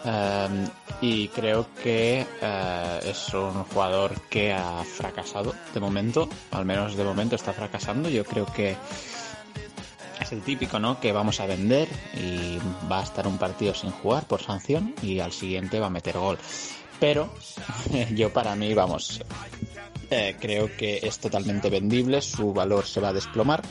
Eh, 0.05 0.67
y 1.01 1.29
creo 1.29 1.67
que 1.81 2.27
eh, 2.43 3.01
es 3.05 3.35
un 3.35 3.65
jugador 3.65 4.21
que 4.29 4.53
ha 4.53 4.83
fracasado 4.85 5.55
de 5.73 5.81
momento. 5.81 6.29
Al 6.51 6.65
menos 6.65 6.97
de 6.97 7.05
momento 7.05 7.37
está 7.37 7.53
fracasando. 7.53 8.09
Yo 8.09 8.25
creo 8.25 8.47
que 8.47 8.77
es 10.21 10.33
el 10.33 10.43
típico, 10.43 10.79
¿no? 10.79 11.01
Que 11.01 11.13
vamos 11.13 11.41
a 11.41 11.47
vender 11.47 11.89
y 12.15 12.59
va 12.91 13.01
a 13.01 13.05
estar 13.05 13.27
un 13.27 13.39
partido 13.39 13.75
sin 13.75 13.91
jugar 13.91 14.25
por 14.27 14.43
sanción 14.43 14.95
y 15.03 15.21
al 15.21 15.33
siguiente 15.33 15.81
va 15.81 15.87
a 15.87 15.91
meter 15.91 16.19
gol. 16.19 16.39
Pero 17.01 17.33
yo 18.15 18.33
para 18.33 18.57
mí, 18.57 18.75
vamos, 18.75 19.21
eh, 20.11 20.37
creo 20.41 20.75
que 20.77 21.01
es 21.03 21.19
totalmente 21.19 21.71
vendible, 21.71 22.21
su 22.23 22.53
valor 22.53 22.87
se 22.87 23.01
va 23.01 23.09
a 23.09 23.13
desplomar. 23.13 23.63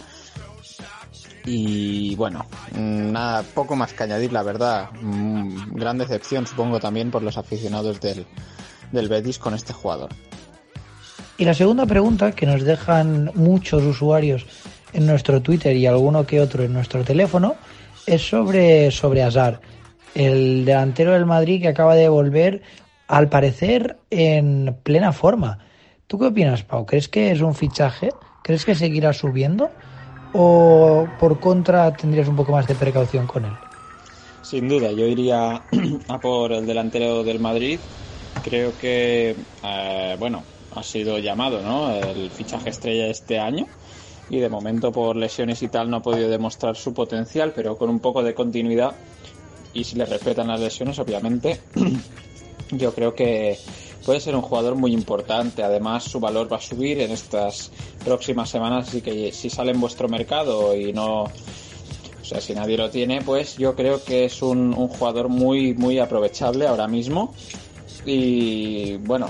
Y 1.46 2.14
bueno, 2.16 2.46
nada, 2.74 3.42
poco 3.42 3.76
más 3.76 3.94
que 3.94 4.04
añadir, 4.04 4.34
la 4.34 4.44
verdad. 4.44 4.92
Mm, 5.02 5.76
gran 5.76 5.98
decepción, 5.98 6.46
supongo, 6.46 6.80
también 6.80 7.10
por 7.10 7.24
los 7.24 7.38
aficionados 7.38 8.02
del, 8.02 8.26
del 8.92 9.08
Betis 9.08 9.40
con 9.40 9.54
este 9.54 9.72
jugador. 9.72 10.10
Y 11.38 11.46
la 11.46 11.54
segunda 11.54 11.86
pregunta 11.86 12.32
que 12.32 12.46
nos 12.46 12.64
dejan 12.64 13.32
muchos 13.36 13.84
usuarios 13.84 14.46
en 14.94 15.06
nuestro 15.06 15.42
Twitter 15.42 15.76
y 15.76 15.86
alguno 15.86 16.26
que 16.26 16.42
otro 16.42 16.64
en 16.64 16.74
nuestro 16.74 17.04
teléfono 17.04 17.56
es 18.06 18.28
sobre, 18.28 18.90
sobre 18.92 19.24
Azar, 19.24 19.60
el 20.16 20.66
delantero 20.66 21.12
del 21.12 21.26
Madrid 21.26 21.62
que 21.62 21.68
acaba 21.68 21.96
de 21.96 22.10
volver, 22.10 22.62
al 23.08 23.30
parecer, 23.30 23.98
en 24.10 24.76
plena 24.84 25.14
forma. 25.14 25.60
¿Tú 26.08 26.18
qué 26.18 26.26
opinas, 26.26 26.64
Pau? 26.64 26.86
¿Crees 26.86 27.08
que 27.08 27.32
es 27.32 27.42
un 27.42 27.54
fichaje? 27.54 28.10
¿Crees 28.44 28.66
que 28.66 28.76
seguirá 28.76 29.14
subiendo? 29.14 29.70
¿O 30.34 31.08
por 31.20 31.40
contra 31.40 31.94
tendrías 31.94 32.28
un 32.28 32.36
poco 32.36 32.54
más 32.54 32.68
de 32.68 32.76
precaución 32.76 33.28
con 33.28 33.46
él? 33.46 33.54
Sin 34.42 34.70
duda, 34.70 34.92
yo 34.92 35.06
iría 35.06 35.62
a 36.08 36.20
por 36.20 36.54
el 36.54 36.66
delantero 36.66 37.24
del 37.24 37.40
Madrid. 37.40 37.80
Creo 38.44 38.72
que, 38.80 39.36
eh, 39.64 40.16
bueno, 40.18 40.44
ha 40.76 40.84
sido 40.84 41.20
llamado, 41.20 41.62
¿no? 41.62 41.94
El 41.94 42.30
fichaje 42.30 42.70
estrella 42.70 43.08
este 43.08 43.40
año 43.40 43.68
y 44.30 44.40
de 44.40 44.50
momento 44.50 44.92
por 44.92 45.16
lesiones 45.16 45.62
y 45.64 45.68
tal 45.68 45.90
no 45.90 45.98
ha 45.98 46.02
podido 46.02 46.30
demostrar 46.30 46.76
su 46.76 46.94
potencial, 46.94 47.54
pero 47.56 47.78
con 47.78 47.90
un 47.90 48.00
poco 48.00 48.24
de 48.24 48.34
continuidad 48.34 48.94
y 49.74 49.84
si 49.84 49.96
le 49.96 50.06
respetan 50.06 50.48
las 50.48 50.60
lesiones, 50.60 50.98
obviamente, 51.00 51.62
yo 52.72 52.94
creo 52.94 53.14
que 53.14 53.58
puede 54.06 54.20
ser 54.20 54.36
un 54.36 54.42
jugador 54.42 54.76
muy 54.76 54.92
importante. 54.92 55.64
Además, 55.64 56.04
su 56.04 56.20
valor 56.20 56.52
va 56.52 56.58
a 56.58 56.62
subir 56.62 57.00
en 57.00 57.12
estas 57.12 57.72
próximas 58.04 58.50
semanas, 58.50 58.88
así 58.88 59.02
que 59.02 59.32
si 59.32 59.50
sale 59.50 59.72
en 59.72 59.80
vuestro 59.80 60.10
mercado 60.10 60.76
y 60.76 60.94
no, 60.94 61.24
o 61.26 62.24
sea, 62.24 62.42
si 62.42 62.56
nadie 62.56 62.76
lo 62.76 62.90
tiene, 62.90 63.22
pues 63.22 63.58
yo 63.58 63.76
creo 63.76 64.04
que 64.04 64.26
es 64.26 64.42
un, 64.42 64.74
un 64.74 64.88
jugador 64.88 65.30
muy, 65.30 65.76
muy 65.76 66.00
aprovechable 66.00 66.66
ahora 66.66 66.88
mismo. 66.88 67.34
Y 68.06 68.98
bueno, 68.98 69.30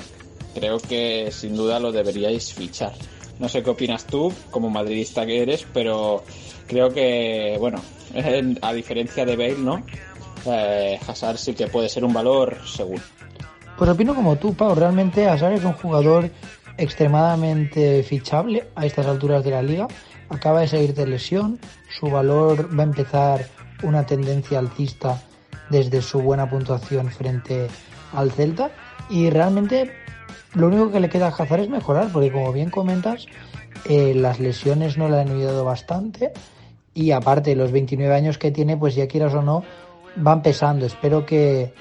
creo 0.54 0.78
que 0.80 1.30
sin 1.32 1.56
duda 1.56 1.80
lo 1.80 1.92
deberíais 1.92 2.54
fichar. 2.54 2.94
No 3.40 3.50
sé 3.50 3.64
qué 3.64 3.70
opinas 3.70 4.06
tú, 4.06 4.34
como 4.52 4.70
madridista 4.70 5.26
que 5.26 5.42
eres, 5.42 5.66
pero 5.74 6.24
creo 6.68 6.90
que, 6.92 7.56
bueno, 7.60 7.82
a 8.62 8.74
diferencia 8.74 9.26
de 9.26 9.36
Bale, 9.36 9.60
¿no? 9.60 9.84
Eh, 10.46 11.00
Hazard 11.08 11.38
sí 11.38 11.54
que 11.54 11.68
puede 11.68 11.90
ser 11.90 12.04
un 12.04 12.14
valor 12.14 12.58
seguro. 12.66 13.02
Pues 13.78 13.90
opino 13.90 14.16
como 14.16 14.38
tú, 14.38 14.56
Pau. 14.56 14.74
Realmente 14.74 15.28
Hazard 15.28 15.54
es 15.54 15.64
un 15.64 15.74
jugador 15.74 16.32
extremadamente 16.78 18.04
fichable 18.04 18.68
a 18.76 18.86
estas 18.86 19.06
alturas 19.06 19.44
de 19.44 19.52
la 19.52 19.62
liga. 19.62 19.88
Acaba 20.30 20.62
de 20.62 20.68
salir 20.68 20.94
de 20.94 21.06
lesión. 21.06 21.60
Su 21.90 22.10
valor 22.10 22.70
va 22.78 22.84
a 22.84 22.88
empezar 22.88 23.46
una 23.84 24.06
tendencia 24.06 24.60
alcista 24.60 25.22
desde 25.70 26.02
su 26.02 26.22
buena 26.22 26.50
puntuación 26.50 27.12
frente 27.12 27.68
al 28.14 28.32
Celta. 28.32 28.72
Y 29.10 29.30
realmente 29.30 29.92
lo 30.54 30.68
único 30.68 30.92
que 30.92 31.00
le 31.00 31.10
queda 31.10 31.28
a 31.28 31.30
Hazard 31.30 31.62
es 31.62 31.70
mejorar, 31.70 32.10
porque 32.12 32.32
como 32.32 32.52
bien 32.54 32.70
comentas, 32.70 33.28
eh, 33.86 34.14
las 34.16 34.40
lesiones 34.40 34.98
no 34.98 35.10
le 35.10 35.20
han 35.20 35.30
ayudado 35.30 35.66
bastante. 35.66 36.32
Y 36.94 37.12
aparte, 37.12 37.56
los 37.56 37.72
29 37.72 38.14
años 38.14 38.38
que 38.38 38.52
tiene, 38.52 38.78
pues 38.78 38.96
ya 38.96 39.08
quieras 39.08 39.34
o 39.34 39.42
no, 39.42 39.64
van 40.16 40.42
pesando. 40.42 40.86
Espero 40.86 41.26
que, 41.26 41.74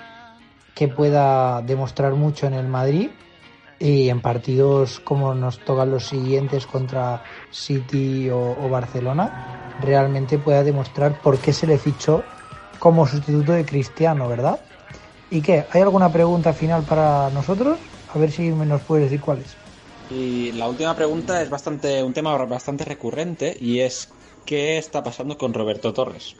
que 0.75 0.89
pueda 0.89 1.63
demostrar 1.63 2.15
mucho 2.15 2.47
en 2.47 2.55
el 2.55 2.69
Madrid 2.69 3.11
y 3.79 4.09
en 4.09 4.21
partidos 4.21 5.01
como 5.01 5.35
nos 5.35 5.59
tocan 5.59 5.91
los 5.91 6.07
siguientes 6.07 6.67
contra 6.67 7.23
City 7.51 8.31
o, 8.31 8.57
o, 8.59 8.69
Barcelona, 8.69 9.75
realmente 9.81 10.39
pueda 10.39 10.63
demostrar 10.63 11.21
por 11.21 11.39
qué 11.39 11.53
se 11.53 11.67
le 11.67 11.79
fichó 11.79 12.23
como 12.79 13.07
sustituto 13.07 13.53
de 13.53 13.67
Cristiano, 13.67 14.29
¿verdad? 14.29 14.61
¿Y 15.31 15.43
qué? 15.43 15.67
¿Hay 15.73 15.83
alguna 15.83 16.11
pregunta 16.11 16.53
final 16.53 16.83
para 16.85 17.29
nosotros? 17.31 17.79
A 18.17 18.19
ver 18.19 18.33
si 18.33 18.49
nos 18.49 18.81
puedes 18.81 19.11
decir 19.11 19.21
cuáles. 19.21 19.49
Y 20.11 20.51
la 20.53 20.71
última 20.71 20.97
pregunta 20.97 21.43
es 21.43 21.51
bastante 21.51 22.03
un 22.03 22.15
tema 22.15 22.35
bastante 22.47 22.83
recurrente 22.87 23.55
y 23.61 23.81
es 23.81 24.09
qué 24.47 24.79
está 24.79 25.05
pasando 25.05 25.37
con 25.37 25.53
Roberto 25.53 25.93
Torres, 25.93 26.35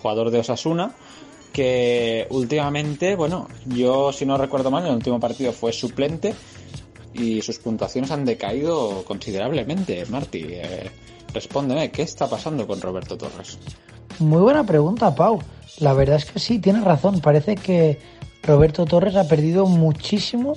jugador 0.00 0.30
de 0.30 0.38
Osasuna, 0.38 0.94
que 1.52 2.28
últimamente, 2.30 3.16
bueno, 3.16 3.48
yo 3.64 4.12
si 4.12 4.24
no 4.24 4.38
recuerdo 4.38 4.70
mal, 4.70 4.84
en 4.84 4.90
el 4.90 4.96
último 4.98 5.18
partido 5.18 5.50
fue 5.50 5.72
suplente 5.72 6.32
y 7.12 7.42
sus 7.42 7.58
puntuaciones 7.58 8.12
han 8.12 8.24
decaído 8.24 9.02
considerablemente. 9.02 10.06
Marti, 10.06 10.44
eh, 10.48 10.92
respóndeme, 11.34 11.90
¿qué 11.90 12.02
está 12.02 12.30
pasando 12.30 12.68
con 12.68 12.80
Roberto 12.80 13.18
Torres? 13.18 13.58
Muy 14.20 14.42
buena 14.42 14.64
pregunta, 14.64 15.12
Pau. 15.12 15.40
La 15.80 15.92
verdad 15.92 16.18
es 16.18 16.26
que 16.26 16.38
sí, 16.38 16.60
tienes 16.60 16.84
razón. 16.84 17.20
Parece 17.20 17.56
que 17.56 17.98
Roberto 18.44 18.84
Torres 18.84 19.16
ha 19.16 19.26
perdido 19.26 19.66
muchísimo 19.66 20.56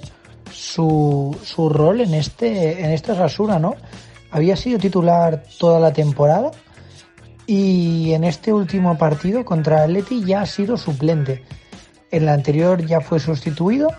su, 0.51 1.37
su 1.43 1.69
rol 1.69 2.01
en 2.01 2.13
este 2.13 2.83
en 2.83 2.91
esta 2.91 3.13
Osasuna, 3.13 3.59
¿no? 3.59 3.75
Había 4.31 4.55
sido 4.55 4.77
titular 4.77 5.43
toda 5.59 5.79
la 5.79 5.91
temporada 5.91 6.51
y 7.47 8.13
en 8.13 8.23
este 8.23 8.53
último 8.53 8.95
partido 8.97 9.43
contra 9.43 9.83
Atleti 9.83 10.23
ya 10.23 10.41
ha 10.41 10.45
sido 10.45 10.77
suplente. 10.77 11.43
En 12.11 12.27
la 12.27 12.33
anterior 12.33 12.85
ya 12.85 13.01
fue 13.01 13.19
sustituido. 13.19 13.89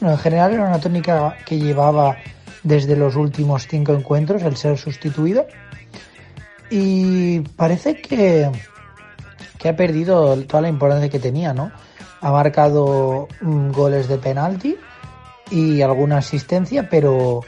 Bueno, 0.00 0.14
en 0.14 0.20
general 0.20 0.54
era 0.54 0.66
una 0.66 0.80
tónica 0.80 1.36
que 1.44 1.58
llevaba 1.58 2.16
desde 2.62 2.96
los 2.96 3.14
últimos 3.14 3.66
cinco 3.68 3.92
encuentros 3.92 4.42
el 4.42 4.56
ser 4.56 4.78
sustituido. 4.78 5.46
Y 6.70 7.40
parece 7.40 8.00
que, 8.00 8.50
que 9.58 9.68
ha 9.68 9.76
perdido 9.76 10.34
toda 10.44 10.62
la 10.62 10.70
importancia 10.70 11.10
que 11.10 11.18
tenía, 11.18 11.52
¿no? 11.52 11.70
Ha 12.22 12.32
marcado 12.32 13.28
mm, 13.42 13.70
goles 13.72 14.08
de 14.08 14.16
penalti 14.16 14.78
y 15.50 15.82
alguna 15.82 16.18
asistencia, 16.18 16.88
pero 16.90 17.42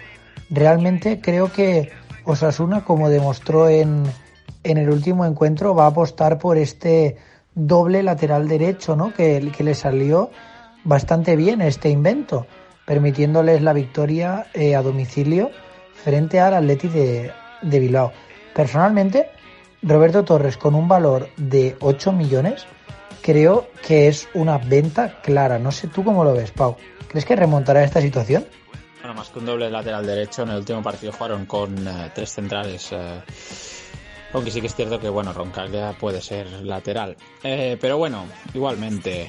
realmente 0.50 1.20
creo 1.20 1.52
que 1.52 1.90
Osasuna, 2.24 2.84
como 2.84 3.08
demostró 3.08 3.68
en, 3.68 4.04
en 4.64 4.78
el 4.78 4.90
último 4.90 5.24
encuentro, 5.24 5.74
va 5.74 5.84
a 5.84 5.88
apostar 5.88 6.38
por 6.38 6.58
este 6.58 7.16
doble 7.54 8.02
lateral 8.02 8.48
derecho, 8.48 8.96
¿no? 8.96 9.14
Que, 9.14 9.50
que 9.56 9.64
le 9.64 9.74
salió 9.74 10.30
bastante 10.84 11.36
bien 11.36 11.60
este 11.60 11.88
invento, 11.88 12.46
permitiéndoles 12.84 13.62
la 13.62 13.72
victoria 13.72 14.46
eh, 14.54 14.76
a 14.76 14.82
domicilio 14.82 15.50
frente 16.04 16.38
al 16.38 16.54
Atleti 16.54 16.88
de, 16.88 17.32
de 17.62 17.80
Bilbao. 17.80 18.12
Personalmente, 18.54 19.28
Roberto 19.82 20.24
Torres 20.24 20.56
con 20.56 20.74
un 20.74 20.88
valor 20.88 21.28
de 21.36 21.76
8 21.80 22.12
millones, 22.12 22.66
creo 23.26 23.68
que 23.84 24.06
es 24.06 24.28
una 24.34 24.56
venta 24.56 25.20
clara. 25.20 25.58
No 25.58 25.72
sé 25.72 25.88
tú 25.88 26.04
cómo 26.04 26.22
lo 26.22 26.32
ves, 26.32 26.52
Pau. 26.52 26.76
¿Crees 27.08 27.24
que 27.24 27.34
remontará 27.34 27.82
esta 27.82 28.00
situación? 28.00 28.46
Bueno, 29.00 29.14
más 29.14 29.30
que 29.30 29.40
un 29.40 29.46
doble 29.46 29.68
lateral 29.68 30.06
derecho, 30.06 30.44
en 30.44 30.50
el 30.50 30.58
último 30.58 30.80
partido 30.80 31.12
jugaron 31.12 31.44
con 31.44 31.88
eh, 31.88 32.12
tres 32.14 32.30
centrales. 32.32 32.88
Eh, 32.92 33.20
aunque 34.32 34.52
sí 34.52 34.60
que 34.60 34.68
es 34.68 34.76
cierto 34.76 35.00
que, 35.00 35.08
bueno, 35.08 35.32
Roncaglia 35.32 35.96
puede 35.98 36.20
ser 36.20 36.46
lateral. 36.62 37.16
Eh, 37.42 37.76
pero 37.80 37.98
bueno, 37.98 38.26
igualmente, 38.54 39.28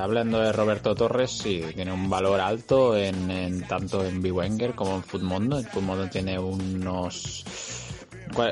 hablando 0.00 0.38
de 0.40 0.52
Roberto 0.52 0.94
Torres, 0.94 1.32
sí, 1.32 1.62
tiene 1.74 1.92
un 1.92 2.08
valor 2.08 2.40
alto 2.40 2.96
en, 2.96 3.66
tanto 3.68 4.02
en 4.02 4.22
Biwenger 4.22 4.74
como 4.74 4.96
en 4.96 5.02
Futmundo. 5.02 5.58
En 5.58 5.64
Futmundo 5.66 6.08
tiene 6.08 6.38
unos. 6.38 7.44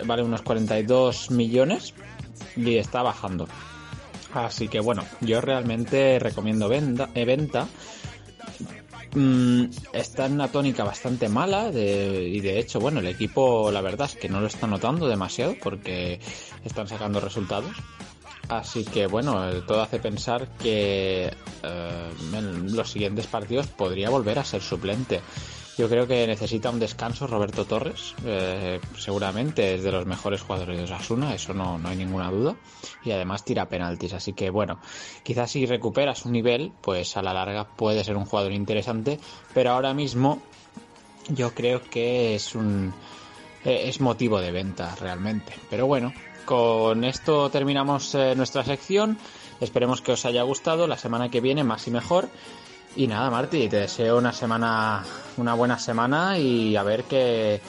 Vale 0.04 0.22
unos 0.22 0.42
42 0.42 1.30
millones 1.30 1.94
y 2.56 2.76
está 2.76 3.02
bajando. 3.02 3.46
Así 4.34 4.68
que 4.68 4.80
bueno, 4.80 5.04
yo 5.20 5.40
realmente 5.40 6.18
recomiendo 6.18 6.68
venta, 6.68 7.08
venta 7.14 7.68
Mm, 9.14 9.66
está 9.92 10.26
en 10.26 10.32
una 10.32 10.48
tónica 10.48 10.82
bastante 10.82 11.28
mala 11.28 11.70
y 11.70 12.40
de 12.40 12.58
hecho, 12.58 12.80
bueno, 12.80 12.98
el 12.98 13.06
equipo 13.06 13.70
la 13.70 13.80
verdad 13.80 14.10
es 14.12 14.16
que 14.16 14.28
no 14.28 14.40
lo 14.40 14.48
está 14.48 14.66
notando 14.66 15.06
demasiado 15.06 15.54
porque 15.62 16.18
están 16.64 16.88
sacando 16.88 17.20
resultados. 17.20 17.76
Así 18.48 18.84
que 18.84 19.06
bueno, 19.06 19.48
todo 19.62 19.82
hace 19.82 20.00
pensar 20.00 20.48
que 20.58 21.32
eh, 21.62 22.10
en 22.32 22.76
los 22.76 22.90
siguientes 22.90 23.26
partidos 23.28 23.68
podría 23.68 24.10
volver 24.10 24.38
a 24.40 24.44
ser 24.44 24.62
suplente. 24.62 25.20
Yo 25.76 25.88
creo 25.88 26.06
que 26.06 26.26
necesita 26.26 26.70
un 26.70 26.78
descanso 26.78 27.26
Roberto 27.26 27.64
Torres. 27.64 28.14
Eh, 28.24 28.80
seguramente 28.96 29.74
es 29.74 29.82
de 29.82 29.90
los 29.90 30.06
mejores 30.06 30.40
jugadores 30.42 30.78
de 30.78 30.84
Osasuna, 30.84 31.34
eso 31.34 31.52
no, 31.52 31.78
no 31.78 31.88
hay 31.88 31.96
ninguna 31.96 32.30
duda. 32.30 32.54
Y 33.04 33.10
además 33.10 33.44
tira 33.44 33.68
penaltis. 33.68 34.12
Así 34.12 34.34
que 34.34 34.50
bueno, 34.50 34.78
quizás 35.24 35.50
si 35.50 35.66
recupera 35.66 36.14
su 36.14 36.30
nivel, 36.30 36.72
pues 36.80 37.16
a 37.16 37.22
la 37.22 37.34
larga 37.34 37.66
puede 37.66 38.04
ser 38.04 38.16
un 38.16 38.24
jugador 38.24 38.52
interesante. 38.52 39.18
Pero 39.52 39.72
ahora 39.72 39.94
mismo 39.94 40.40
yo 41.28 41.54
creo 41.54 41.82
que 41.82 42.36
es 42.36 42.54
un 42.54 42.94
eh, 43.64 43.88
es 43.88 44.00
motivo 44.00 44.40
de 44.40 44.52
venta 44.52 44.94
realmente. 45.00 45.54
Pero 45.70 45.86
bueno, 45.86 46.12
con 46.44 47.02
esto 47.02 47.50
terminamos 47.50 48.14
eh, 48.14 48.34
nuestra 48.36 48.62
sección. 48.62 49.18
Esperemos 49.60 50.02
que 50.02 50.12
os 50.12 50.24
haya 50.24 50.42
gustado. 50.42 50.86
La 50.86 50.98
semana 50.98 51.30
que 51.30 51.40
viene 51.40 51.64
más 51.64 51.86
y 51.88 51.90
mejor. 51.90 52.28
Y 52.96 53.06
nada, 53.08 53.28
Marti, 53.30 53.68
te 53.68 53.80
deseo 53.80 54.18
una 54.18 54.32
semana, 54.32 55.02
una 55.36 55.54
buena 55.54 55.78
semana 55.78 56.38
y 56.38 56.76
a 56.76 56.82
ver 56.84 57.04
qué, 57.04 57.60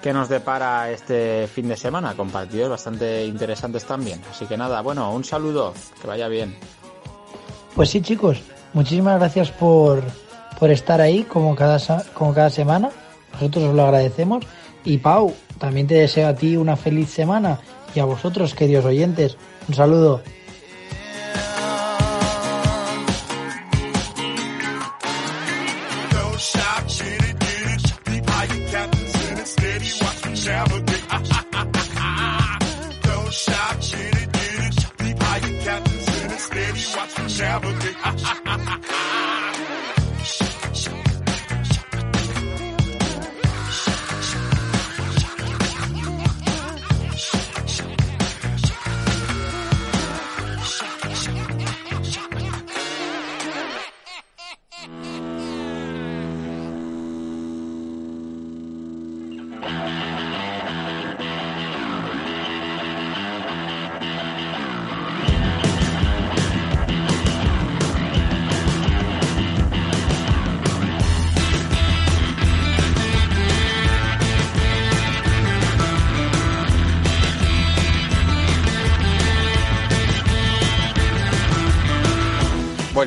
qué 0.00 0.12
nos 0.12 0.28
depara 0.28 0.90
este 0.90 1.48
fin 1.48 1.68
de 1.68 1.76
semana, 1.76 2.14
con 2.14 2.30
partidos 2.30 2.70
bastante 2.70 3.24
interesantes 3.24 3.84
también. 3.84 4.20
Así 4.30 4.46
que 4.46 4.56
nada, 4.56 4.80
bueno, 4.82 5.12
un 5.12 5.24
saludo, 5.24 5.74
que 6.00 6.06
vaya 6.06 6.28
bien. 6.28 6.56
Pues 7.74 7.90
sí, 7.90 8.00
chicos, 8.00 8.40
muchísimas 8.72 9.18
gracias 9.18 9.50
por, 9.50 10.02
por 10.58 10.70
estar 10.70 11.00
ahí 11.00 11.24
como 11.24 11.56
cada, 11.56 11.78
como 12.14 12.32
cada 12.32 12.50
semana. 12.50 12.90
Nosotros 13.32 13.64
os 13.64 13.74
lo 13.74 13.82
agradecemos. 13.82 14.44
Y 14.84 14.98
Pau, 14.98 15.34
también 15.58 15.88
te 15.88 15.94
deseo 15.94 16.28
a 16.28 16.34
ti 16.34 16.56
una 16.56 16.76
feliz 16.76 17.10
semana 17.10 17.58
y 17.94 18.00
a 18.00 18.04
vosotros, 18.04 18.54
queridos 18.54 18.84
oyentes, 18.84 19.36
un 19.68 19.74
saludo. 19.74 20.22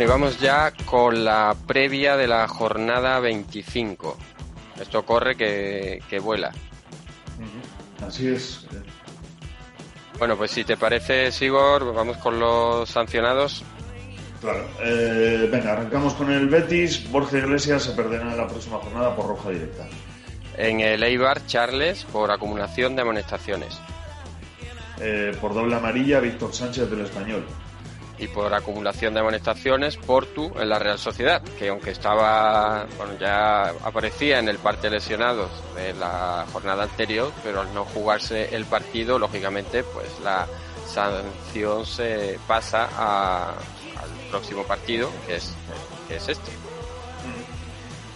Bueno, 0.02 0.16
y 0.16 0.20
vamos 0.20 0.40
ya 0.40 0.74
con 0.86 1.24
la 1.24 1.56
previa 1.68 2.18
de 2.18 2.26
la 2.26 2.48
jornada 2.48 3.20
25. 3.20 4.18
Esto 4.82 5.06
corre 5.06 5.36
que, 5.36 6.20
vuela. 6.20 6.52
Así 8.04 8.30
es. 8.30 8.66
Bueno, 10.18 10.36
pues 10.38 10.50
si 10.50 10.64
te 10.64 10.76
parece, 10.76 11.32
Sigor, 11.32 11.94
vamos 11.94 12.18
con 12.18 12.40
los 12.40 12.90
sancionados. 12.90 13.64
Claro. 14.40 14.66
Eh, 14.84 15.48
venga, 15.52 15.74
arrancamos 15.74 16.16
con 16.16 16.32
el 16.32 16.50
Betis. 16.50 17.08
Borja 17.12 17.38
Iglesias 17.38 17.84
se 17.84 17.92
perderá 17.92 18.24
en 18.24 18.38
la 18.38 18.48
próxima 18.48 18.78
jornada 18.80 19.16
por 19.16 19.28
roja 19.28 19.52
directa. 19.52 19.88
En 20.58 20.80
el 20.80 21.04
Eibar, 21.04 21.46
Charles 21.46 22.06
por 22.06 22.32
acumulación 22.32 22.96
de 22.96 23.04
amonestaciones. 23.04 23.80
Eh, 25.00 25.38
por 25.40 25.54
doble 25.54 25.76
amarilla, 25.76 26.20
Víctor 26.20 26.56
Sánchez 26.56 26.90
del 26.90 27.02
Español 27.02 27.46
y 28.22 28.28
por 28.28 28.54
acumulación 28.54 29.16
de 29.16 29.20
amonestaciones 29.20 29.98
Portu 29.98 30.52
en 30.60 30.70
la 30.70 30.78
Real 30.78 31.00
Sociedad, 31.00 31.42
que 31.58 31.70
aunque 31.70 31.90
estaba, 31.90 32.86
bueno, 32.96 33.14
ya 33.20 33.70
aparecía 33.84 34.38
en 34.38 34.48
el 34.48 34.60
parte 34.60 34.92
lesionados 34.92 35.50
de 35.76 35.94
la 35.94 36.46
jornada 36.54 36.84
anterior, 36.84 37.32
pero 37.44 37.62
al 37.62 37.74
no 37.74 37.84
jugarse 37.84 38.56
el 38.56 38.66
partido, 38.66 39.18
lógicamente, 39.18 39.84
pues 39.84 40.08
la 40.24 40.48
sanción 40.88 41.84
se 41.86 42.38
pasa 42.48 42.86
al 42.86 44.30
próximo 44.30 44.64
partido, 44.64 45.10
que 45.26 45.38
es, 45.38 45.56
es 46.10 46.30
este. 46.30 46.52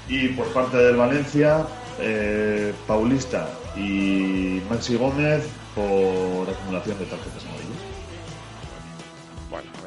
Y 0.07 0.27
por 0.29 0.45
parte 0.53 0.77
del 0.77 0.97
Valencia, 0.97 1.65
eh, 1.99 2.75
Paulista 2.85 3.49
y 3.75 4.61
Maxi 4.69 4.97
Gómez 4.97 5.47
por 5.73 6.47
acumulación 6.47 6.99
de 6.99 7.05
tarjetas 7.05 7.43
amarillas 7.43 7.94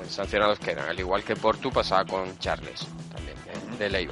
sancionados 0.08 0.58
quedan, 0.58 0.88
al 0.88 0.98
igual 0.98 1.22
que 1.22 1.36
Portu 1.36 1.70
pasaba 1.70 2.04
con 2.04 2.38
Charles, 2.38 2.86
también 3.12 3.36
de, 3.78 3.88
de 3.88 4.08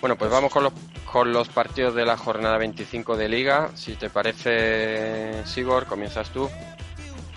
Bueno, 0.00 0.16
pues 0.16 0.30
vamos 0.30 0.52
con 0.52 0.64
los, 0.64 0.72
con 1.10 1.32
los 1.32 1.48
partidos 1.48 1.94
de 1.94 2.04
la 2.04 2.16
jornada 2.16 2.58
25 2.58 3.16
de 3.16 3.28
Liga. 3.28 3.70
Si 3.74 3.94
te 3.94 4.10
parece, 4.10 5.44
Sigor, 5.46 5.86
comienzas 5.86 6.30
tú. 6.30 6.48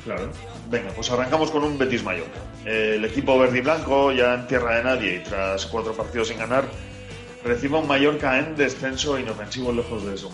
Claro. 0.03 0.31
Venga, 0.69 0.89
pues 0.91 1.11
arrancamos 1.11 1.51
con 1.51 1.63
un 1.63 1.77
Betis 1.77 2.03
Mayor. 2.03 2.27
El 2.65 3.03
equipo 3.05 3.37
verde 3.37 3.59
y 3.59 3.61
blanco, 3.61 4.11
ya 4.11 4.33
en 4.33 4.47
tierra 4.47 4.77
de 4.77 4.83
nadie 4.83 5.15
y 5.15 5.19
tras 5.19 5.65
cuatro 5.65 5.93
partidos 5.93 6.29
sin 6.29 6.37
ganar, 6.37 6.65
recibe 7.43 7.77
un 7.77 7.87
Mallorca 7.87 8.39
en 8.39 8.55
descenso 8.55 9.17
inofensivo 9.17 9.71
lejos 9.71 10.05
de 10.05 10.15
esos 10.15 10.31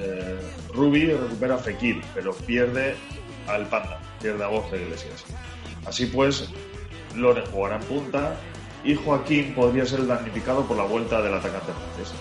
eh, 0.00 0.38
Rubi 0.72 1.06
recupera 1.06 1.56
a 1.56 1.58
Fekir, 1.58 2.00
pero 2.14 2.32
pierde 2.32 2.94
al 3.46 3.66
Panda, 3.66 4.00
pierde 4.20 4.44
a 4.44 4.48
Borja 4.48 4.76
Iglesias. 4.76 5.24
Así 5.88 6.06
pues, 6.06 6.48
Loren 7.16 7.46
jugará 7.46 7.76
en 7.76 7.82
punta 7.82 8.36
y 8.84 8.94
Joaquín 8.94 9.54
podría 9.54 9.86
ser 9.86 10.06
damnificado 10.06 10.66
por 10.66 10.76
la 10.76 10.84
vuelta 10.84 11.22
del 11.22 11.34
atacante 11.34 11.72
francés. 11.72 12.14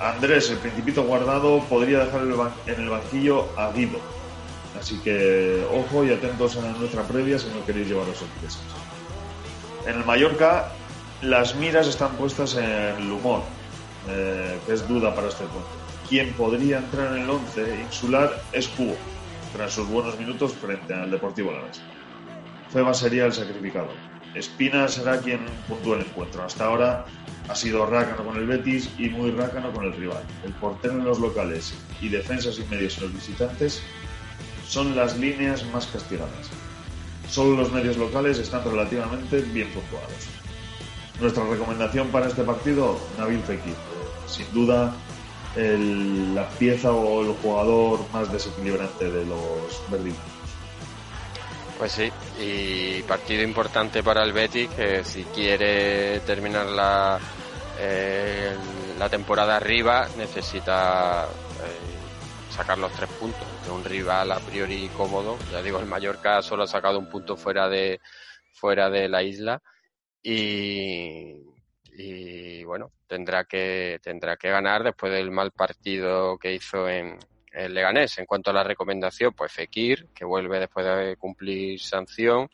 Andrés, 0.00 0.50
el 0.50 0.58
principito 0.58 1.04
guardado, 1.04 1.60
podría 1.68 2.04
dejar 2.04 2.22
en 2.66 2.80
el 2.80 2.90
banquillo 2.90 3.48
a 3.56 3.72
Guido. 3.72 3.98
Así 4.78 4.98
que 4.98 5.64
ojo 5.72 6.04
y 6.04 6.10
atentos 6.10 6.56
a 6.56 6.72
nuestra 6.72 7.02
previa 7.02 7.38
si 7.38 7.48
no 7.48 7.64
queréis 7.64 7.88
llevaros 7.88 8.18
sorpresas. 8.18 8.62
En 9.86 9.96
el 9.96 10.04
Mallorca, 10.04 10.72
las 11.22 11.54
miras 11.54 11.86
están 11.86 12.12
puestas 12.16 12.56
en 12.56 12.64
el 12.64 13.10
humor, 13.10 13.42
eh, 14.08 14.58
que 14.66 14.74
es 14.74 14.86
duda 14.88 15.14
para 15.14 15.28
este 15.28 15.44
punto. 15.44 15.68
Quien 16.08 16.32
podría 16.32 16.78
entrar 16.78 17.16
en 17.16 17.22
el 17.22 17.30
11 17.30 17.80
insular 17.82 18.42
es 18.52 18.68
Cubo, 18.68 18.96
tras 19.56 19.72
sus 19.72 19.88
buenos 19.88 20.18
minutos 20.18 20.52
frente 20.52 20.94
al 20.94 21.10
Deportivo 21.10 21.50
Alavés. 21.50 21.80
Feba 22.72 22.94
sería 22.94 23.26
el 23.26 23.32
sacrificado. 23.32 23.88
Espina 24.34 24.88
será 24.88 25.18
quien 25.18 25.40
puntúe 25.68 25.94
el 25.94 26.00
encuentro. 26.02 26.42
Hasta 26.42 26.64
ahora 26.64 27.04
ha 27.48 27.54
sido 27.54 27.84
rácano 27.84 28.24
con 28.24 28.36
el 28.36 28.46
Betis 28.46 28.88
y 28.98 29.10
muy 29.10 29.30
rácano 29.30 29.70
con 29.72 29.84
el 29.84 29.92
rival. 29.92 30.22
El 30.44 30.54
portero 30.54 30.94
en 30.94 31.04
los 31.04 31.18
locales 31.18 31.74
y 32.00 32.08
defensas 32.08 32.58
y 32.58 32.64
medios 32.74 32.96
en 32.96 33.04
los 33.04 33.12
visitantes 33.12 33.82
son 34.66 34.96
las 34.96 35.18
líneas 35.18 35.66
más 35.66 35.86
castigadas. 35.86 36.50
Solo 37.28 37.56
los 37.56 37.70
medios 37.72 37.98
locales 37.98 38.38
están 38.38 38.64
relativamente 38.64 39.40
bien 39.40 39.68
puntuados. 39.68 40.28
nuestra 41.20 41.44
recomendación 41.44 42.08
para 42.08 42.26
este 42.26 42.42
partido, 42.42 42.98
Nabil 43.18 43.40
Fekir. 43.42 43.74
Sin 44.26 44.50
duda, 44.52 44.94
la 45.56 46.48
pieza 46.58 46.90
o 46.90 47.22
el 47.22 47.34
jugador 47.42 48.00
más 48.12 48.32
desequilibrante 48.32 49.10
de 49.10 49.26
los 49.26 49.82
verdes. 49.90 50.31
Pues 51.82 51.94
sí, 51.94 52.12
y 52.36 53.02
partido 53.02 53.42
importante 53.42 54.04
para 54.04 54.22
el 54.22 54.32
Betis 54.32 54.70
que 54.70 55.02
si 55.02 55.26
quiere 55.26 56.20
terminar 56.20 56.64
la, 56.66 57.20
eh, 57.74 58.56
la 58.96 59.10
temporada 59.10 59.56
arriba 59.56 60.08
necesita 60.14 61.28
eh, 61.60 62.08
sacar 62.46 62.78
los 62.78 62.92
tres 62.92 63.10
puntos 63.18 63.48
de 63.64 63.70
un 63.72 63.82
rival 63.82 64.30
a 64.30 64.38
priori 64.38 64.90
cómodo. 64.90 65.40
Ya 65.50 65.60
digo, 65.60 65.80
el 65.80 65.86
Mallorca 65.86 66.40
solo 66.40 66.62
ha 66.62 66.66
sacado 66.68 67.00
un 67.00 67.08
punto 67.08 67.36
fuera 67.36 67.68
de 67.68 67.98
fuera 68.52 68.88
de 68.88 69.08
la 69.08 69.24
isla 69.24 69.60
y, 70.22 71.34
y 71.98 72.62
bueno 72.62 72.92
tendrá 73.08 73.42
que 73.42 73.98
tendrá 74.00 74.36
que 74.36 74.50
ganar 74.50 74.84
después 74.84 75.12
del 75.12 75.32
mal 75.32 75.50
partido 75.50 76.38
que 76.38 76.54
hizo 76.54 76.88
en, 76.88 77.18
el 77.52 77.74
Leganés. 77.74 78.18
En 78.18 78.26
cuanto 78.26 78.50
a 78.50 78.54
la 78.54 78.64
recomendación, 78.64 79.32
pues 79.32 79.52
Fekir, 79.52 80.08
que 80.14 80.24
vuelve 80.24 80.58
después 80.58 80.86
de 80.86 81.16
cumplir 81.16 81.80
sanción. 81.80 82.48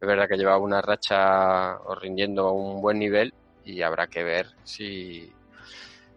Es 0.00 0.08
verdad 0.08 0.28
que 0.28 0.36
lleva 0.36 0.58
una 0.58 0.80
racha 0.80 1.78
rindiendo 2.00 2.48
a 2.48 2.52
un 2.52 2.80
buen 2.80 2.98
nivel 2.98 3.32
y 3.64 3.82
habrá 3.82 4.06
que 4.06 4.22
ver 4.22 4.46
si, 4.62 5.32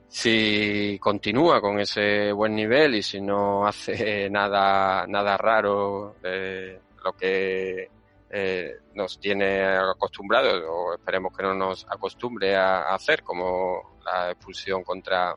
si 0.08 0.98
continúa 1.00 1.62
con 1.62 1.80
ese 1.80 2.32
buen 2.32 2.56
nivel 2.56 2.96
y 2.96 3.04
si 3.04 3.22
no 3.22 3.66
hace 3.66 4.30
nada, 4.32 5.06
nada 5.08 5.38
raro 5.38 6.16
de 6.22 6.80
lo 7.04 7.14
que 7.14 7.90
eh, 8.30 8.76
nos 8.94 9.20
tiene 9.20 9.64
acostumbrados 9.64 10.62
o 10.68 10.94
esperemos 10.96 11.36
que 11.36 11.44
no 11.44 11.54
nos 11.54 11.86
acostumbre 11.90 12.56
a, 12.56 12.94
hacer 12.94 13.24
como 13.24 13.98
la 14.04 14.32
expulsión 14.32 14.84
contra 14.84 15.34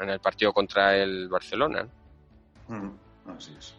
en 0.00 0.10
el 0.10 0.18
partido 0.18 0.52
contra 0.52 0.96
el 0.96 1.28
Barcelona. 1.28 1.86
Así 3.26 3.54
es. 3.58 3.74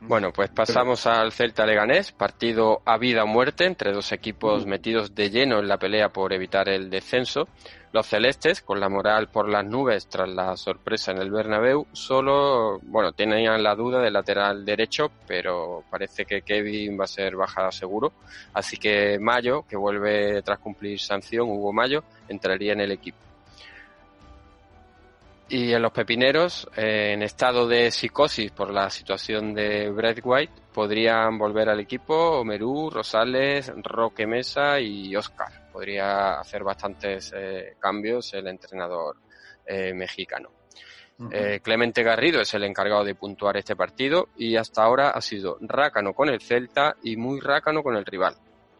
Bueno, 0.00 0.32
pues 0.32 0.48
pasamos 0.50 1.06
al 1.06 1.32
Celta 1.32 1.66
Leganés, 1.66 2.12
partido 2.12 2.82
a 2.84 2.98
vida 2.98 3.24
o 3.24 3.26
muerte 3.26 3.64
entre 3.64 3.92
dos 3.92 4.12
equipos 4.12 4.64
metidos 4.64 5.14
de 5.14 5.28
lleno 5.28 5.58
en 5.58 5.66
la 5.66 5.76
pelea 5.76 6.10
por 6.10 6.32
evitar 6.32 6.68
el 6.68 6.88
descenso. 6.88 7.48
Los 7.90 8.06
celestes, 8.06 8.62
con 8.62 8.78
la 8.78 8.88
moral 8.88 9.28
por 9.28 9.48
las 9.48 9.64
nubes 9.64 10.06
tras 10.08 10.28
la 10.28 10.56
sorpresa 10.56 11.10
en 11.10 11.18
el 11.18 11.30
Bernabéu, 11.30 11.86
solo, 11.92 12.78
bueno, 12.82 13.12
tenían 13.12 13.62
la 13.62 13.74
duda 13.74 14.00
del 14.00 14.12
lateral 14.12 14.64
derecho, 14.64 15.10
pero 15.26 15.82
parece 15.90 16.24
que 16.24 16.42
Kevin 16.42 16.98
va 17.00 17.04
a 17.04 17.08
ser 17.08 17.34
bajada 17.34 17.72
seguro. 17.72 18.12
Así 18.54 18.76
que 18.76 19.18
Mayo, 19.18 19.64
que 19.68 19.76
vuelve 19.76 20.42
tras 20.42 20.60
cumplir 20.60 21.00
sanción, 21.00 21.48
Hugo 21.48 21.72
Mayo, 21.72 22.04
entraría 22.28 22.74
en 22.74 22.80
el 22.80 22.92
equipo. 22.92 23.27
Y 25.50 25.72
en 25.72 25.80
los 25.80 25.92
pepineros, 25.92 26.68
eh, 26.76 27.12
en 27.14 27.22
estado 27.22 27.66
de 27.66 27.90
psicosis 27.90 28.50
por 28.50 28.70
la 28.70 28.90
situación 28.90 29.54
de 29.54 29.88
Brett 29.88 30.20
White, 30.22 30.52
podrían 30.74 31.38
volver 31.38 31.70
al 31.70 31.80
equipo 31.80 32.44
Merú, 32.44 32.90
Rosales, 32.90 33.72
Roque 33.82 34.26
Mesa 34.26 34.78
y 34.78 35.16
Oscar. 35.16 35.70
Podría 35.72 36.38
hacer 36.38 36.62
bastantes 36.62 37.32
eh, 37.34 37.76
cambios 37.80 38.34
el 38.34 38.46
entrenador 38.46 39.16
eh, 39.64 39.94
mexicano. 39.94 40.50
Clemente 41.62 42.04
Garrido 42.04 42.40
es 42.40 42.54
el 42.54 42.62
encargado 42.62 43.02
de 43.02 43.16
puntuar 43.16 43.56
este 43.56 43.74
partido 43.74 44.28
y 44.36 44.54
hasta 44.54 44.84
ahora 44.84 45.10
ha 45.10 45.20
sido 45.20 45.58
rácano 45.62 46.12
con 46.12 46.28
el 46.28 46.40
Celta 46.40 46.94
y 47.02 47.16
muy 47.16 47.40
rácano 47.40 47.82
con 47.82 47.96
el 47.96 48.06
rival. 48.06 48.36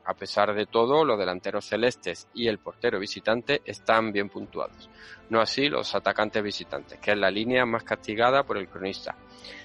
A 0.09 0.15
pesar 0.15 0.55
de 0.55 0.65
todo, 0.65 1.05
los 1.05 1.19
delanteros 1.19 1.67
celestes 1.67 2.29
y 2.33 2.49
el 2.49 2.57
portero 2.57 2.99
visitante 2.99 3.61
están 3.67 4.11
bien 4.11 4.31
puntuados. 4.31 4.89
No 5.29 5.39
así 5.39 5.69
los 5.69 5.95
atacantes 5.95 6.43
visitantes, 6.43 6.99
que 6.99 7.11
es 7.11 7.19
la 7.19 7.31
línea 7.31 7.67
más 7.67 7.85
castigada 7.85 8.43
por 8.43 8.57
el 8.57 8.69
cronista. 8.69 9.15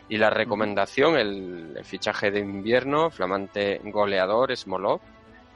Y 0.10 0.18
la 0.18 0.30
recomendación, 0.30 1.16
el, 1.16 1.80
fichaje 1.86 2.30
de 2.30 2.42
invierno, 2.42 3.10
flamante 3.10 3.80
goleador 3.86 4.54
Smolov, 4.58 5.00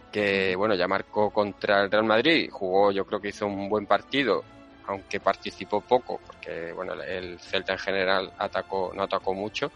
que 0.10 0.56
bueno, 0.56 0.74
ya 0.74 0.88
marcó 0.88 1.32
contra 1.32 1.84
el 1.84 1.92
Real 1.92 2.06
Madrid, 2.06 2.50
jugó, 2.50 2.90
yo 2.94 3.04
creo 3.04 3.20
que 3.20 3.28
hizo 3.28 3.46
un 3.46 3.68
buen 3.68 3.88
partido, 3.88 4.46
aunque 4.86 5.20
participó 5.20 5.82
poco, 5.82 6.22
porque 6.26 6.72
bueno, 6.72 6.94
el 6.94 7.38
Celta 7.42 7.74
en 7.74 7.80
general 7.80 8.32
atacó, 8.38 8.94
no 8.96 9.04
atacó 9.04 9.34
mucho, 9.34 9.70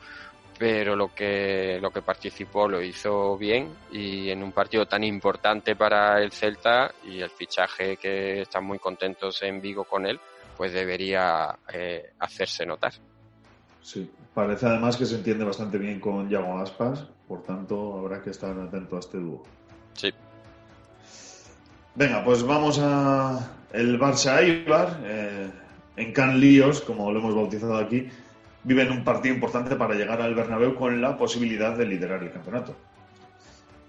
pero 0.58 0.96
lo 0.96 1.14
que, 1.14 1.80
lo 1.82 1.92
que 1.92 2.02
participó 2.02 2.68
lo 2.68 2.82
hizo 2.82 3.38
bien 3.38 3.70
y 3.92 4.30
en 4.30 4.44
un 4.44 4.52
partido 4.52 4.86
tan 4.86 5.04
importante 5.04 5.76
para 5.76 6.22
el 6.22 6.32
Celta 6.32 6.92
y 7.04 7.20
el 7.20 7.30
fichaje 7.30 7.98
que 7.98 8.42
están 8.42 8.66
muy 8.66 8.80
contentos 8.80 9.42
en 9.42 9.60
Vigo 9.60 9.86
con 9.86 10.06
él, 10.06 10.20
pues 10.56 10.74
debería 10.74 11.58
eh, 11.74 12.12
hacerse 12.20 12.66
notar. 12.66 12.94
Sí, 13.82 14.10
parece 14.34 14.68
además 14.68 14.98
que 14.98 15.06
se 15.06 15.16
entiende 15.16 15.44
bastante 15.44 15.78
bien 15.78 16.00
con 16.00 16.30
Yago 16.30 16.60
Aspas, 16.60 17.08
por 17.28 17.44
tanto 17.44 17.98
habrá 17.98 18.22
que 18.22 18.30
estar 18.30 18.58
atento 18.60 18.98
a 18.98 19.00
este 19.00 19.18
dúo. 19.18 19.44
Sí. 19.94 20.14
Venga, 21.96 22.24
pues 22.24 22.44
vamos 22.44 22.80
a 22.80 23.52
el 23.74 24.00
Barça 24.00 24.40
Eibar, 24.40 25.00
eh, 25.04 25.50
en 25.96 26.14
Can 26.14 26.40
Líos, 26.40 26.82
como 26.82 27.12
lo 27.12 27.20
hemos 27.20 27.36
bautizado 27.36 27.78
aquí 27.78 28.08
viven 28.64 28.92
un 28.92 29.04
partido 29.04 29.36
importante 29.36 29.76
para 29.76 29.96
llegar 29.96 30.22
al 30.22 30.36
Bernabéu 30.36 30.76
con 30.76 31.02
la 31.02 31.18
posibilidad 31.18 31.76
de 31.76 31.86
liderar 31.86 32.22
el 32.24 32.32
campeonato. 32.32 32.76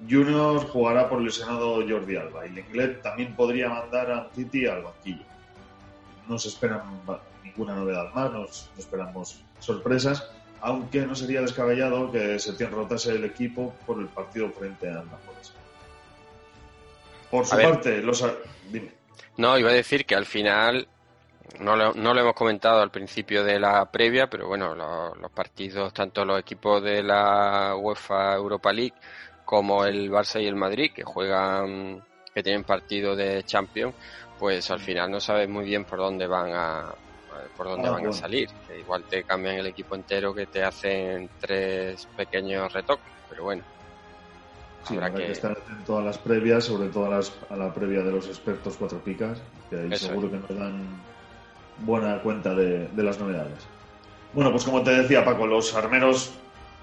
Junior 0.08 0.66
jugará 0.66 1.08
por 1.08 1.22
el 1.22 1.30
Senado 1.30 1.76
Jordi 1.88 2.16
Alba 2.16 2.46
y 2.46 2.50
Lenglet 2.50 3.02
también 3.02 3.36
podría 3.36 3.68
mandar 3.68 4.10
a 4.10 4.28
City 4.34 4.66
al 4.66 4.82
banquillo. 4.82 5.24
No 6.28 6.38
se 6.38 6.48
esperan 6.48 6.82
ninguna 7.44 7.74
novedad 7.74 8.12
más, 8.12 8.32
no 8.32 8.46
esperamos 8.78 9.44
sorpresas, 9.60 10.28
aunque 10.60 11.06
no 11.06 11.14
sería 11.14 11.40
descabellado 11.40 12.10
que 12.10 12.38
se 12.38 12.66
rotase 12.66 13.12
el 13.12 13.24
equipo 13.24 13.74
por 13.86 14.00
el 14.00 14.06
partido 14.06 14.50
frente 14.50 14.88
a 14.88 15.04
Nápoles. 15.04 15.52
Por 17.30 17.46
su 17.46 17.56
parte, 17.56 18.02
los... 18.02 18.24
Dime. 18.70 18.92
No, 19.36 19.58
iba 19.58 19.70
a 19.70 19.74
decir 19.74 20.04
que 20.04 20.14
al 20.14 20.26
final 20.26 20.88
no 21.60 21.76
lo, 21.76 21.94
no 21.94 22.14
lo 22.14 22.20
hemos 22.20 22.34
comentado 22.34 22.80
al 22.80 22.90
principio 22.90 23.44
de 23.44 23.58
la 23.58 23.90
previa, 23.90 24.28
pero 24.28 24.48
bueno, 24.48 24.74
los, 24.74 25.30
partidos, 25.30 25.92
tanto 25.92 26.24
los 26.24 26.40
equipos 26.40 26.82
de 26.82 27.02
la 27.02 27.74
UEFA 27.76 28.34
Europa 28.34 28.72
League 28.72 28.94
como 29.44 29.84
el 29.84 30.10
Barça 30.10 30.40
y 30.42 30.46
el 30.46 30.56
Madrid, 30.56 30.92
que 30.94 31.04
juegan, 31.04 32.02
que 32.34 32.42
tienen 32.42 32.64
partido 32.64 33.14
de 33.14 33.42
Champions, 33.44 33.94
pues 34.38 34.70
al 34.70 34.80
final 34.80 35.10
no 35.10 35.20
sabes 35.20 35.48
muy 35.48 35.64
bien 35.64 35.84
por 35.84 35.98
dónde 35.98 36.26
van 36.26 36.52
a 36.52 36.94
por 37.56 37.66
dónde 37.66 37.88
ah, 37.88 37.92
van 37.92 38.06
a 38.06 38.12
salir. 38.12 38.48
Que 38.66 38.80
igual 38.80 39.04
te 39.04 39.24
cambian 39.24 39.56
el 39.56 39.66
equipo 39.66 39.94
entero 39.94 40.34
que 40.34 40.46
te 40.46 40.62
hacen 40.62 41.28
tres 41.40 42.06
pequeños 42.16 42.72
retoques, 42.72 43.12
pero 43.28 43.44
bueno. 43.44 43.62
Sí, 44.84 44.94
habrá 44.94 45.12
que... 45.12 45.30
estar 45.30 45.52
atento 45.52 45.98
a 45.98 46.02
las 46.02 46.18
previas, 46.18 46.64
sobre 46.64 46.88
todo 46.88 47.06
a, 47.06 47.10
las, 47.10 47.32
a 47.50 47.56
la 47.56 47.72
previa 47.72 48.02
de 48.02 48.12
los 48.12 48.26
expertos 48.26 48.76
cuatro 48.76 48.98
picas, 48.98 49.40
que 49.70 49.76
ahí 49.76 49.96
seguro 49.96 50.30
que 50.30 50.38
nos 50.38 50.48
dan 50.48 51.11
buena 51.78 52.20
cuenta 52.22 52.54
de, 52.54 52.88
las 52.96 53.18
novedades. 53.18 53.66
Bueno, 54.32 54.50
pues 54.50 54.64
como 54.64 54.82
te 54.82 54.90
decía 54.90 55.24
Paco, 55.24 55.46
los 55.46 55.74
armeros 55.74 56.32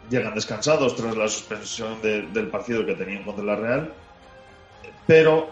llegan 0.09 0.35
descansados 0.35 0.95
tras 0.95 1.15
la 1.15 1.27
suspensión 1.27 2.01
del 2.01 2.47
partido 2.49 2.85
que 2.85 2.95
tenían 2.95 3.23
contra 3.23 3.43
la 3.43 3.55
Real, 3.55 3.93
pero 5.07 5.49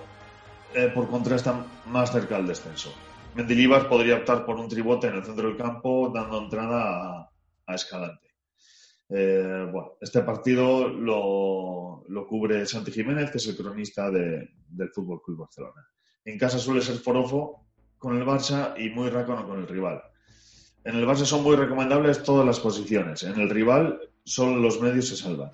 eh, 0.74 0.92
por 0.94 1.10
contra 1.10 1.36
están 1.36 1.66
más 1.88 2.12
cerca 2.12 2.38
del 2.38 2.48
descenso. 2.48 2.94
Mendilibar 3.36 3.88
podría 3.88 4.16
optar 4.18 4.46
por 4.46 4.58
un 4.58 4.68
tribote 4.68 5.08
en 5.08 5.16
el 5.16 5.24
centro 5.24 5.48
del 5.48 5.58
campo, 5.58 6.12
dando 6.14 6.40
entrada 6.40 7.30
a, 7.66 7.76
Escalante. 7.76 8.28
Eh, 9.10 9.68
bueno, 9.72 9.94
este 10.02 10.22
partido 10.22 10.88
lo, 10.88 12.04
cubre 12.28 12.66
Santi 12.66 12.92
Jiménez, 12.92 13.30
que 13.30 13.38
es 13.38 13.48
el 13.48 13.58
cronista 13.58 14.10
del 14.10 14.90
Fútbol 14.94 15.22
Club 15.22 15.40
Barcelona. 15.40 15.86
En 16.26 16.38
casa 16.38 16.60
suele 16.60 16.82
ser 16.82 16.98
Forofo, 16.98 17.67
con 17.98 18.18
el 18.18 18.26
Barça 18.26 18.74
y 18.78 18.90
muy 18.90 19.10
rácono 19.10 19.48
con 19.48 19.60
el 19.60 19.68
rival. 19.68 20.02
En 20.84 20.96
el 20.96 21.06
Barça 21.06 21.26
son 21.26 21.44
muy 21.44 21.56
recomendables 21.56 22.24
todas 22.24 22.46
las 22.46 22.60
posiciones. 22.60 23.24
En 23.24 23.40
el 23.40 23.50
rival 23.50 24.00
solo 24.24 24.58
los 24.58 24.82
medios 24.82 25.08
se 25.10 25.16
salvan. 25.16 25.52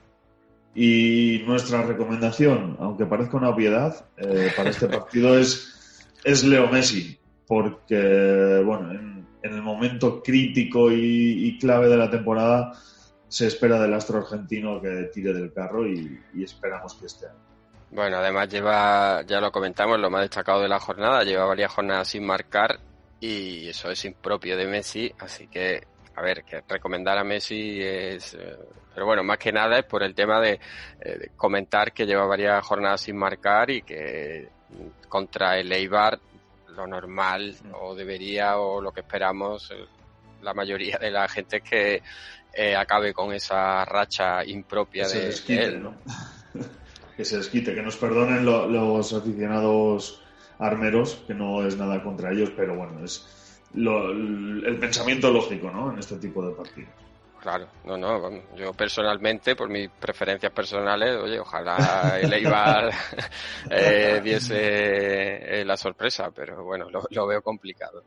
Y 0.75 1.43
nuestra 1.45 1.83
recomendación, 1.83 2.77
aunque 2.79 3.05
parezca 3.05 3.37
una 3.37 3.49
obviedad, 3.49 4.05
eh, 4.17 4.51
para 4.55 4.71
este 4.71 4.87
partido 4.89 5.37
es, 5.37 6.07
es 6.23 6.43
Leo 6.43 6.67
Messi. 6.67 7.17
Porque, 7.47 8.61
bueno, 8.65 8.91
en, 8.91 9.23
el 9.41 9.61
momento 9.61 10.23
crítico 10.23 10.91
y, 10.91 11.57
clave 11.59 11.89
de 11.89 11.97
la 11.97 12.09
temporada 12.09 12.71
se 13.27 13.47
espera 13.47 13.81
del 13.81 13.93
astro 13.93 14.19
argentino 14.19 14.81
que 14.81 15.09
tire 15.13 15.33
del 15.33 15.51
carro 15.51 15.87
y, 15.87 16.19
y 16.33 16.43
esperamos 16.43 16.93
que 16.93 17.07
esté. 17.07 17.27
Bueno, 17.93 18.17
además 18.17 18.49
lleva, 18.49 19.21
ya 19.21 19.39
lo 19.39 19.51
comentamos, 19.51 19.99
lo 19.99 20.09
más 20.09 20.21
destacado 20.21 20.61
de 20.61 20.67
la 20.67 20.79
jornada, 20.79 21.23
lleva 21.23 21.45
varias 21.45 21.71
jornadas 21.71 22.07
sin 22.07 22.25
marcar 22.25 22.79
y 23.19 23.69
eso 23.69 23.91
es 23.91 24.03
impropio 24.05 24.57
de 24.57 24.65
Messi, 24.65 25.13
así 25.19 25.45
que, 25.45 25.85
a 26.15 26.21
ver, 26.23 26.43
que 26.43 26.61
recomendar 26.67 27.19
a 27.19 27.23
Messi 27.23 27.79
es... 27.83 28.33
Eh, 28.33 28.57
pero 28.95 29.05
bueno, 29.05 29.23
más 29.23 29.37
que 29.37 29.51
nada 29.51 29.77
es 29.77 29.85
por 29.85 30.01
el 30.01 30.15
tema 30.15 30.41
de, 30.41 30.59
eh, 31.01 31.29
comentar 31.37 31.93
que 31.93 32.07
lleva 32.07 32.25
varias 32.25 32.65
jornadas 32.65 33.01
sin 33.01 33.15
marcar 33.15 33.69
y 33.69 33.83
que 33.83 34.49
contra 35.07 35.59
el 35.59 35.71
Eibar 35.71 36.19
lo 36.69 36.87
normal 36.87 37.55
o 37.79 37.93
debería 37.93 38.57
o 38.57 38.81
lo 38.81 38.91
que 38.91 39.01
esperamos 39.01 39.69
eh, 39.69 39.85
la 40.41 40.55
mayoría 40.55 40.97
de 40.97 41.11
la 41.11 41.27
gente 41.27 41.57
es 41.57 41.63
que 41.63 42.01
eh, 42.53 42.75
acabe 42.75 43.13
con 43.13 43.33
esa 43.33 43.85
racha 43.85 44.43
impropia 44.43 45.07
de, 45.07 45.29
de 45.29 45.63
él. 45.63 45.83
¿no? 45.83 45.95
que 47.15 47.25
se 47.25 47.37
desquite, 47.37 47.75
que 47.75 47.81
nos 47.81 47.97
perdonen 47.97 48.45
lo- 48.45 48.67
los 48.67 49.13
aficionados 49.13 50.21
armeros, 50.59 51.23
que 51.27 51.33
no 51.33 51.65
es 51.65 51.77
nada 51.77 52.03
contra 52.03 52.31
ellos, 52.31 52.51
pero 52.55 52.75
bueno, 52.75 53.03
es 53.03 53.25
lo- 53.73 54.11
el 54.11 54.77
pensamiento 54.79 55.31
lógico, 55.31 55.69
¿no? 55.71 55.91
En 55.91 55.99
este 55.99 56.17
tipo 56.17 56.45
de 56.45 56.55
partidos. 56.55 56.93
Claro, 57.41 57.67
no, 57.83 57.97
no, 57.97 58.55
yo 58.55 58.71
personalmente, 58.73 59.53
por 59.53 59.67
mis 59.69 59.89
preferencias 59.99 60.53
personales, 60.53 61.17
oye, 61.17 61.37
ojalá 61.41 62.17
el 62.17 62.31
Eibar 62.31 62.89
eh, 63.69 64.21
diese 64.23 65.59
eh, 65.61 65.65
la 65.65 65.75
sorpresa, 65.75 66.31
pero 66.31 66.63
bueno, 66.63 66.89
lo, 66.89 67.03
lo 67.11 67.27
veo 67.27 67.41
complicado. 67.41 68.05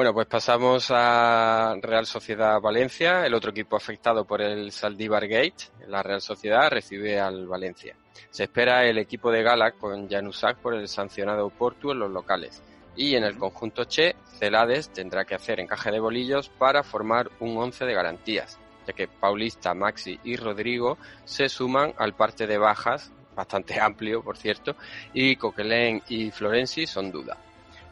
Bueno, 0.00 0.14
pues 0.14 0.28
pasamos 0.28 0.90
a 0.90 1.76
Real 1.82 2.06
Sociedad 2.06 2.58
Valencia, 2.58 3.26
el 3.26 3.34
otro 3.34 3.50
equipo 3.50 3.76
afectado 3.76 4.24
por 4.24 4.40
el 4.40 4.72
Saldívar 4.72 5.28
Gate. 5.28 5.68
La 5.88 6.02
Real 6.02 6.22
Sociedad 6.22 6.70
recibe 6.70 7.20
al 7.20 7.46
Valencia. 7.46 7.94
Se 8.30 8.44
espera 8.44 8.86
el 8.86 8.96
equipo 8.96 9.30
de 9.30 9.42
Gala 9.42 9.72
con 9.72 10.08
Janusak 10.08 10.56
por 10.56 10.74
el 10.74 10.88
sancionado 10.88 11.50
Portu 11.50 11.90
en 11.90 11.98
los 11.98 12.10
locales. 12.10 12.62
Y 12.96 13.14
en 13.14 13.24
el 13.24 13.36
conjunto 13.36 13.84
Che, 13.84 14.16
Celades 14.38 14.88
tendrá 14.90 15.26
que 15.26 15.34
hacer 15.34 15.60
encaje 15.60 15.90
de 15.90 16.00
bolillos 16.00 16.48
para 16.48 16.82
formar 16.82 17.30
un 17.38 17.58
once 17.58 17.84
de 17.84 17.92
garantías, 17.92 18.58
ya 18.86 18.94
que 18.94 19.06
Paulista, 19.06 19.74
Maxi 19.74 20.18
y 20.24 20.36
Rodrigo 20.36 20.96
se 21.26 21.50
suman 21.50 21.92
al 21.98 22.14
parte 22.14 22.46
de 22.46 22.56
bajas, 22.56 23.12
bastante 23.36 23.78
amplio 23.82 24.22
por 24.22 24.38
cierto, 24.38 24.76
y 25.12 25.36
Coquelin 25.36 26.02
y 26.08 26.30
Florenzi 26.30 26.86
son 26.86 27.12
duda. 27.12 27.36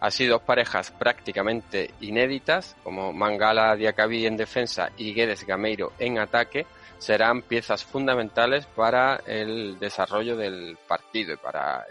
Así 0.01 0.26
dos 0.26 0.42
parejas 0.42 0.92
prácticamente 0.92 1.90
inéditas, 2.01 2.76
como 2.84 3.12
Mangala 3.12 3.74
Diacabí 3.74 4.26
en 4.26 4.36
defensa 4.36 4.90
y 4.96 5.12
Guedes 5.12 5.44
Gameiro 5.44 5.92
en 5.99 6.18
ataque, 6.18 6.66
serán 6.99 7.42
piezas 7.42 7.84
fundamentales 7.84 8.66
para 8.66 9.16
el 9.26 9.78
desarrollo 9.80 10.36
del 10.36 10.78
partido 10.86 11.34
y 11.34 11.36
para 11.36 11.84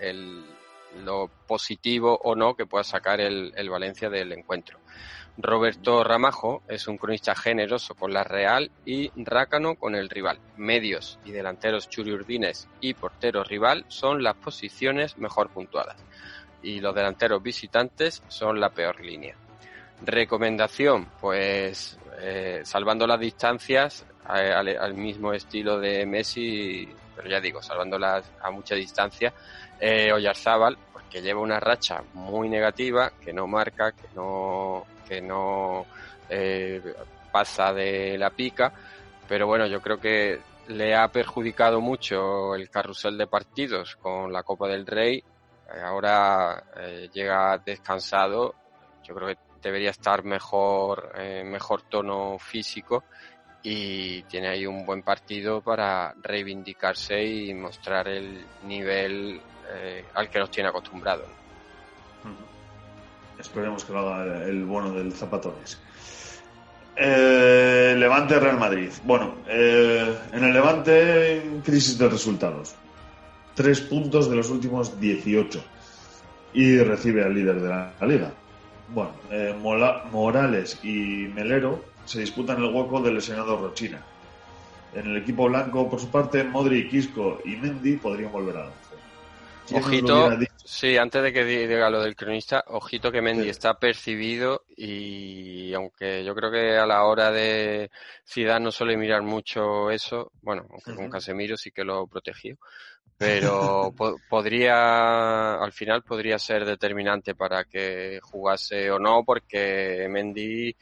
lo 1.04 1.30
positivo 1.46 2.18
o 2.24 2.34
no 2.34 2.56
que 2.56 2.66
pueda 2.66 2.84
sacar 2.84 3.20
el, 3.20 3.52
el 3.56 3.70
Valencia 3.70 4.10
del 4.10 4.32
encuentro. 4.32 4.80
Roberto 5.38 6.04
Ramajo 6.04 6.64
es 6.68 6.88
un 6.88 6.98
cronista 6.98 7.36
generoso 7.36 7.94
con 7.94 8.12
la 8.12 8.24
Real 8.24 8.72
y 8.86 9.12
rácano 9.24 9.76
con 9.76 9.96
el 9.96 10.10
rival. 10.10 10.40
Medios 10.56 11.20
y 11.26 11.32
delanteros 11.32 11.90
churiurdines 11.90 12.68
y 12.80 12.96
portero 12.96 13.44
rival 13.44 13.86
son 13.88 14.24
las 14.24 14.36
posiciones 14.36 15.18
mejor 15.18 15.50
puntuadas 15.50 15.98
y 16.64 16.80
los 16.80 16.94
delanteros 16.94 17.42
visitantes 17.42 18.24
son 18.28 18.60
la 18.60 18.70
peor 18.70 19.00
línea. 19.00 19.36
Recomendación, 20.06 21.08
pues 21.20 21.98
eh, 22.20 22.62
salvando 22.64 23.08
las 23.08 23.20
distancias 23.20 24.06
al, 24.26 24.94
mismo 24.94 25.34
estilo 25.34 25.80
de 25.80 26.06
Messi, 26.06 26.88
pero 27.16 27.30
ya 27.30 27.40
digo, 27.40 27.62
salvándolas 27.62 28.30
a 28.42 28.52
mucha 28.52 28.76
distancia, 28.76 29.34
eh, 29.80 30.12
Oyarzábal, 30.12 30.78
porque 30.92 31.22
lleva 31.22 31.42
una 31.42 31.60
racha 31.60 32.04
muy 32.14 32.50
negativa, 32.50 33.12
que 33.24 33.32
no 33.32 33.48
marca, 33.48 33.92
que 33.92 34.08
no, 34.16 34.86
que 35.08 35.22
no 35.22 35.86
eh, 36.30 36.82
pasa 37.32 37.74
de 37.74 38.18
la 38.18 38.30
pica, 38.32 38.74
pero 39.28 39.48
bueno, 39.48 39.68
yo 39.68 39.82
creo 39.82 40.00
que 40.00 40.40
le 40.68 40.96
ha 40.96 41.08
perjudicado 41.08 41.80
mucho 41.80 42.56
el 42.56 42.70
carrusel 42.70 43.18
de 43.18 43.28
partidos 43.28 43.96
con 43.96 44.34
la 44.34 44.44
Copa 44.44 44.68
del 44.68 44.86
Rey 44.86 45.24
ahora 45.84 46.64
eh, 46.76 47.10
llega 47.14 47.58
descansado, 47.58 48.56
yo 49.04 49.16
creo 49.16 49.28
que 49.30 49.38
debería 49.62 49.90
estar 49.90 50.24
mejor, 50.24 51.12
eh, 51.18 51.44
mejor 51.46 51.84
tono 51.84 52.38
físico 52.40 53.04
y 53.64 54.24
tiene 54.24 54.50
ahí 54.50 54.66
un 54.66 54.86
buen 54.86 55.04
partido 55.04 55.62
para 55.62 56.14
reivindicarse 56.22 57.24
y 57.24 57.54
mostrar 57.54 58.08
el 58.08 58.46
nivel 58.64 59.42
eh, 59.70 60.06
al 60.14 60.30
que 60.30 60.40
nos 60.40 60.52
tiene 60.52 60.70
acostumbrados. 60.70 61.28
Esperemos 63.38 63.84
que 63.84 63.94
lo 63.94 64.00
haga 64.00 64.44
el 64.46 64.66
bueno 64.66 64.92
del 64.92 65.14
Zapatones. 65.14 65.80
Eh, 66.96 67.94
Levante 67.96 68.40
Real 68.40 68.58
Madrid. 68.58 68.90
Bueno, 69.04 69.36
eh, 69.48 70.18
en 70.34 70.44
el 70.44 70.54
Levante, 70.54 71.62
crisis 71.64 71.98
de 71.98 72.10
resultados. 72.10 72.76
Tres 73.58 73.82
puntos 73.82 74.30
de 74.30 74.36
los 74.36 74.50
últimos 74.52 75.00
18 75.02 75.64
y 76.54 76.78
recibe 76.78 77.26
al 77.26 77.34
líder 77.34 77.60
de 77.60 77.68
la, 77.68 77.94
la 78.00 78.08
liga. 78.08 78.32
Bueno, 78.90 79.12
eh, 79.32 79.54
Mola, 79.60 80.06
Morales 80.12 80.80
y 80.84 81.28
Melero 81.34 81.84
se 82.06 82.20
disputan 82.20 82.64
el 82.64 82.74
hueco 82.74 83.02
del 83.02 83.16
lesionado 83.16 83.58
Rochina. 83.58 84.02
En 84.94 85.08
el 85.08 85.18
equipo 85.18 85.48
blanco, 85.48 85.90
por 85.90 86.00
su 86.00 86.10
parte, 86.10 86.44
Modri, 86.44 86.88
Quisco 86.88 87.42
y 87.44 87.56
Mendy 87.56 87.98
podrían 87.98 88.32
volver 88.32 88.58
a 88.58 88.66
la 88.66 88.72
Ojito, 89.74 90.30
sí, 90.64 90.98
antes 90.98 91.22
de 91.22 91.34
que 91.34 91.44
diga 91.44 91.90
lo 91.90 92.02
del 92.02 92.16
cronista, 92.16 92.64
ojito 92.68 93.12
que 93.12 93.22
Mendy 93.22 93.44
sí. 93.44 93.50
está 93.50 93.78
percibido 93.78 94.64
y 94.78 95.74
aunque 95.74 96.24
yo 96.24 96.34
creo 96.34 96.52
que 96.52 96.78
a 96.78 96.86
la 96.86 97.04
hora 97.04 97.32
de 97.32 97.92
Zidane 98.26 98.64
no 98.64 98.72
suele 98.72 98.96
mirar 98.96 99.24
mucho 99.24 99.92
eso, 99.92 100.32
bueno, 100.42 100.66
aunque 100.70 100.96
con 100.96 101.10
Casemiro 101.10 101.58
sí 101.58 101.72
que 101.72 101.84
lo 101.84 102.08
protegió, 102.08 102.58
pero 103.18 103.92
po 103.98 104.18
podría, 104.30 105.56
al 105.56 105.72
final 105.72 106.04
podría 106.04 106.38
ser 106.40 106.66
determinante 106.66 107.36
para 107.36 107.64
que 107.64 108.20
jugase 108.22 108.92
o 108.92 109.00
no, 109.00 109.24
porque 109.26 110.08
Mendy 110.10 110.76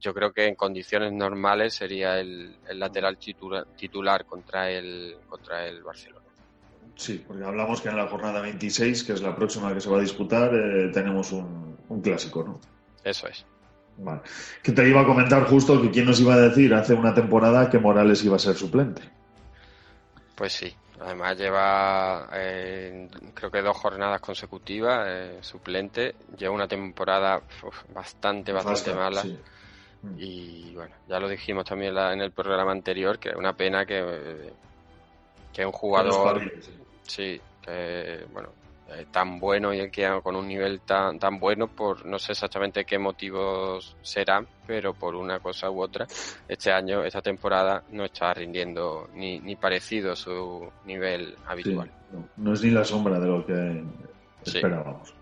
yo 0.00 0.14
creo 0.14 0.32
que 0.32 0.46
en 0.46 0.54
condiciones 0.54 1.12
normales 1.12 1.74
sería 1.74 2.18
el, 2.18 2.56
el 2.68 2.78
lateral 2.78 3.18
titular, 3.18 3.66
titular 3.76 4.24
contra 4.24 4.70
el, 4.70 5.16
contra 5.28 5.66
el 5.66 5.82
Barcelona. 5.82 6.26
Sí, 6.96 7.22
porque 7.26 7.44
hablamos 7.44 7.80
que 7.80 7.88
en 7.88 7.96
la 7.96 8.08
jornada 8.08 8.40
26, 8.40 9.04
que 9.04 9.12
es 9.12 9.22
la 9.22 9.34
próxima 9.34 9.72
que 9.72 9.80
se 9.80 9.88
va 9.88 9.98
a 9.98 10.02
disputar, 10.02 10.54
eh, 10.54 10.90
tenemos 10.92 11.32
un, 11.32 11.76
un, 11.88 12.00
clásico, 12.00 12.42
¿no? 12.44 12.60
Eso 13.04 13.26
es. 13.26 13.44
Vale. 13.96 14.20
Que 14.62 14.72
te 14.72 14.88
iba 14.88 15.00
a 15.00 15.06
comentar 15.06 15.44
justo 15.44 15.80
que 15.80 15.90
quién 15.90 16.06
nos 16.06 16.20
iba 16.20 16.34
a 16.34 16.40
decir 16.40 16.72
hace 16.74 16.94
una 16.94 17.14
temporada 17.14 17.70
que 17.70 17.78
Morales 17.78 18.24
iba 18.24 18.36
a 18.36 18.38
ser 18.38 18.54
suplente. 18.54 19.02
Pues 20.34 20.52
sí, 20.52 20.74
además 21.00 21.36
lleva 21.36 22.28
eh, 22.32 23.08
creo 23.34 23.50
que 23.50 23.62
dos 23.62 23.76
jornadas 23.76 24.20
consecutivas 24.20 25.06
eh, 25.08 25.38
suplente, 25.40 26.14
lleva 26.36 26.54
una 26.54 26.68
temporada 26.68 27.42
uf, 27.62 27.84
bastante, 27.94 28.52
bastante 28.52 28.92
Basta, 28.92 29.20
mala. 29.20 29.22
Sí. 29.22 29.38
Y 30.16 30.74
bueno, 30.74 30.94
ya 31.06 31.20
lo 31.20 31.28
dijimos 31.28 31.64
también 31.64 31.94
la, 31.94 32.12
en 32.12 32.20
el 32.22 32.32
programa 32.32 32.72
anterior, 32.72 33.18
que 33.18 33.30
es 33.30 33.36
una 33.36 33.52
pena 33.52 33.84
que, 33.84 34.52
que 35.52 35.66
un 35.66 35.72
jugador, 35.72 36.40
sí. 36.62 36.72
sí, 37.06 37.40
que 37.62 38.24
bueno, 38.32 38.48
eh, 38.92 39.06
tan 39.10 39.38
bueno 39.38 39.72
y 39.72 39.90
que 39.90 40.08
con 40.22 40.36
un 40.36 40.48
nivel 40.48 40.80
tan, 40.80 41.18
tan 41.18 41.38
bueno, 41.38 41.68
por 41.68 42.04
no 42.04 42.18
sé 42.18 42.32
exactamente 42.32 42.84
qué 42.84 42.98
motivos 42.98 43.96
serán, 44.02 44.46
pero 44.66 44.94
por 44.94 45.14
una 45.14 45.38
cosa 45.38 45.70
u 45.70 45.80
otra, 45.80 46.06
este 46.48 46.72
año, 46.72 47.04
esta 47.04 47.22
temporada, 47.22 47.84
no 47.90 48.04
está 48.04 48.34
rindiendo 48.34 49.08
ni, 49.14 49.38
ni 49.40 49.56
parecido 49.56 50.12
a 50.12 50.16
su 50.16 50.68
nivel 50.86 51.36
habitual. 51.46 51.88
Sí, 51.88 52.16
no, 52.16 52.28
no, 52.36 52.52
es 52.52 52.62
ni 52.62 52.70
la 52.70 52.84
sombra 52.84 53.20
de 53.20 53.26
lo 53.26 53.46
que 53.46 53.84
esperábamos. 54.44 55.14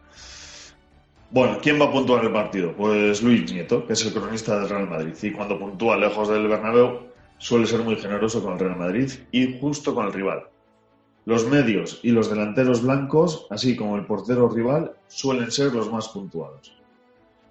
Bueno, 1.30 1.58
¿quién 1.60 1.78
va 1.78 1.84
a 1.84 1.92
puntuar 1.92 2.24
el 2.24 2.32
partido? 2.32 2.72
Pues 2.74 3.22
Luis 3.22 3.52
Nieto, 3.52 3.86
que 3.86 3.92
es 3.92 4.06
el 4.06 4.14
cronista 4.14 4.58
del 4.58 4.68
Real 4.70 4.88
Madrid. 4.88 5.14
Y 5.20 5.30
cuando 5.30 5.58
puntúa 5.58 5.98
lejos 5.98 6.28
del 6.28 6.48
Bernabéu, 6.48 7.08
suele 7.36 7.66
ser 7.66 7.80
muy 7.80 7.96
generoso 7.96 8.42
con 8.42 8.54
el 8.54 8.58
Real 8.58 8.76
Madrid 8.76 9.10
y 9.30 9.58
justo 9.60 9.94
con 9.94 10.06
el 10.06 10.12
rival. 10.14 10.44
Los 11.28 11.46
medios 11.46 12.00
y 12.02 12.12
los 12.12 12.30
delanteros 12.30 12.82
blancos, 12.82 13.46
así 13.50 13.76
como 13.76 13.96
el 13.96 14.06
portero 14.06 14.48
rival, 14.48 14.94
suelen 15.08 15.50
ser 15.50 15.74
los 15.74 15.92
más 15.92 16.08
puntuados. 16.08 16.74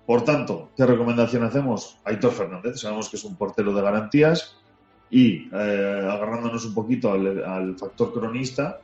Por 0.08 0.24
tanto, 0.24 0.72
¿qué 0.76 0.84
recomendación 0.84 1.44
hacemos? 1.44 2.00
Aitor 2.04 2.32
Fernández, 2.32 2.80
sabemos 2.80 3.08
que 3.08 3.18
es 3.18 3.24
un 3.24 3.36
portero 3.36 3.72
de 3.76 3.84
garantías 3.84 4.58
y 5.12 5.48
eh, 5.54 6.10
agarrándonos 6.10 6.66
un 6.66 6.74
poquito 6.74 7.12
al, 7.12 7.78
factor 7.78 8.12
cronista, 8.14 8.80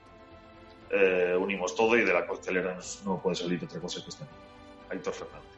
eh, 0.91 1.35
unimos 1.41 1.75
todo 1.75 1.97
y 1.97 2.03
de 2.03 2.13
la 2.13 2.27
costelera 2.27 2.77
no 3.03 3.19
puede 3.19 3.35
salir 3.35 3.63
otra 3.63 3.79
cosa 3.79 3.99
que 4.03 4.09
este. 4.09 4.25
Aitor 4.91 5.13
Fernández. 5.15 5.52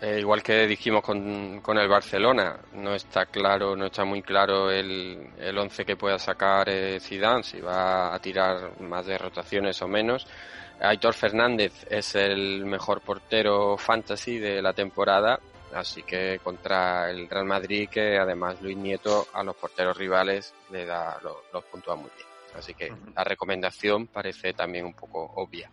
Eh, 0.00 0.20
igual 0.20 0.42
que 0.42 0.66
dijimos 0.66 1.02
con, 1.02 1.60
con, 1.62 1.78
el 1.78 1.88
Barcelona, 1.88 2.58
no 2.74 2.94
está 2.94 3.24
claro, 3.26 3.74
no 3.74 3.86
está 3.86 4.04
muy 4.04 4.20
claro 4.20 4.70
el, 4.70 5.30
el 5.38 5.56
once 5.56 5.86
que 5.86 5.96
pueda 5.96 6.18
sacar 6.18 6.68
eh, 6.68 7.00
Zidane, 7.00 7.42
si 7.42 7.60
va 7.62 8.14
a 8.14 8.18
tirar 8.18 8.78
más 8.82 9.06
de 9.06 9.16
rotaciones 9.16 9.80
o 9.80 9.88
menos. 9.88 10.26
Aitor 10.80 11.14
Fernández 11.14 11.86
es 11.88 12.14
el 12.14 12.66
mejor 12.66 13.00
portero 13.00 13.78
fantasy 13.78 14.38
de 14.38 14.60
la 14.60 14.74
temporada, 14.74 15.40
así 15.74 16.02
que 16.02 16.40
contra 16.44 17.10
el 17.10 17.26
Real 17.26 17.46
Madrid, 17.46 17.88
que 17.88 18.18
además 18.18 18.60
Luis 18.60 18.76
Nieto 18.76 19.28
a 19.32 19.42
los 19.42 19.56
porteros 19.56 19.96
rivales 19.96 20.52
le 20.70 20.84
da 20.84 21.18
los, 21.22 21.36
los 21.54 21.64
puntúa 21.64 21.96
muy 21.96 22.10
bien. 22.14 22.28
Así 22.54 22.74
que 22.74 22.92
la 23.14 23.24
recomendación 23.24 24.08
parece 24.08 24.52
también 24.52 24.84
un 24.84 24.94
poco 24.94 25.22
obvia. 25.36 25.70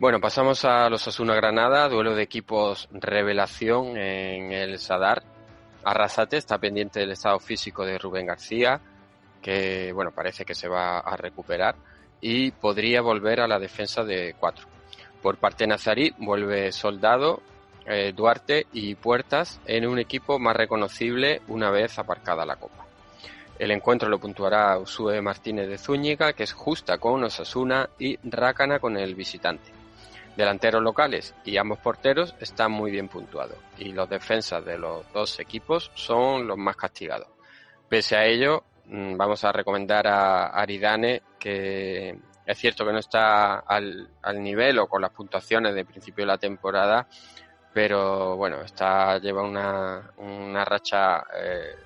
Bueno, 0.00 0.18
pasamos 0.18 0.64
a 0.64 0.88
los 0.88 1.06
Asuna 1.06 1.34
Granada, 1.34 1.86
duelo 1.90 2.14
de 2.14 2.22
equipos 2.22 2.88
revelación 2.90 3.98
en 3.98 4.50
el 4.50 4.78
Sadar. 4.78 5.22
Arrasate 5.84 6.38
está 6.38 6.56
pendiente 6.56 7.00
del 7.00 7.10
estado 7.10 7.38
físico 7.38 7.84
de 7.84 7.98
Rubén 7.98 8.24
García, 8.24 8.80
que 9.42 9.92
bueno, 9.92 10.10
parece 10.10 10.46
que 10.46 10.54
se 10.54 10.68
va 10.68 11.00
a 11.00 11.16
recuperar 11.18 11.74
y 12.18 12.50
podría 12.50 13.02
volver 13.02 13.40
a 13.40 13.46
la 13.46 13.58
defensa 13.58 14.02
de 14.02 14.34
cuatro. 14.40 14.66
Por 15.20 15.36
parte 15.36 15.64
de 15.64 15.68
Nazarí 15.68 16.14
vuelve 16.16 16.72
Soldado, 16.72 17.42
eh, 17.84 18.14
Duarte 18.16 18.68
y 18.72 18.94
Puertas 18.94 19.60
en 19.66 19.86
un 19.86 19.98
equipo 19.98 20.38
más 20.38 20.56
reconocible 20.56 21.42
una 21.48 21.70
vez 21.70 21.98
aparcada 21.98 22.46
la 22.46 22.56
copa. 22.56 22.86
El 23.58 23.70
encuentro 23.70 24.08
lo 24.08 24.18
puntuará 24.18 24.78
Usue 24.78 25.20
Martínez 25.20 25.68
de 25.68 25.76
Zúñiga, 25.76 26.32
que 26.32 26.44
es 26.44 26.54
justa 26.54 26.96
con 26.96 27.22
Osasuna, 27.22 27.90
y 27.98 28.18
Rácana 28.22 28.78
con 28.78 28.96
el 28.96 29.14
visitante. 29.14 29.79
Delanteros 30.36 30.82
locales 30.82 31.34
y 31.44 31.56
ambos 31.56 31.78
porteros 31.78 32.34
están 32.40 32.72
muy 32.72 32.90
bien 32.90 33.08
puntuados, 33.08 33.58
y 33.78 33.92
los 33.92 34.08
defensas 34.08 34.64
de 34.64 34.78
los 34.78 35.10
dos 35.12 35.38
equipos 35.40 35.90
son 35.94 36.46
los 36.46 36.56
más 36.56 36.76
castigados. 36.76 37.28
Pese 37.88 38.16
a 38.16 38.24
ello, 38.24 38.64
mm, 38.86 39.16
vamos 39.16 39.44
a 39.44 39.52
recomendar 39.52 40.06
a 40.06 40.46
Aridane, 40.48 41.22
que 41.38 42.16
es 42.46 42.58
cierto 42.58 42.84
que 42.84 42.92
no 42.92 42.98
está 42.98 43.60
al, 43.60 44.08
nivel 44.34 44.78
o 44.78 44.86
con 44.86 45.02
las 45.02 45.10
puntuaciones 45.12 45.74
de 45.74 45.84
principio 45.84 46.22
de 46.22 46.28
la 46.32 46.38
temporada, 46.38 47.06
pero 47.72 48.36
bueno, 48.36 48.62
está 48.62 49.18
lleva 49.18 49.42
una, 49.42 50.10
una 50.16 50.64
racha 50.64 51.24
eh, 51.34 51.76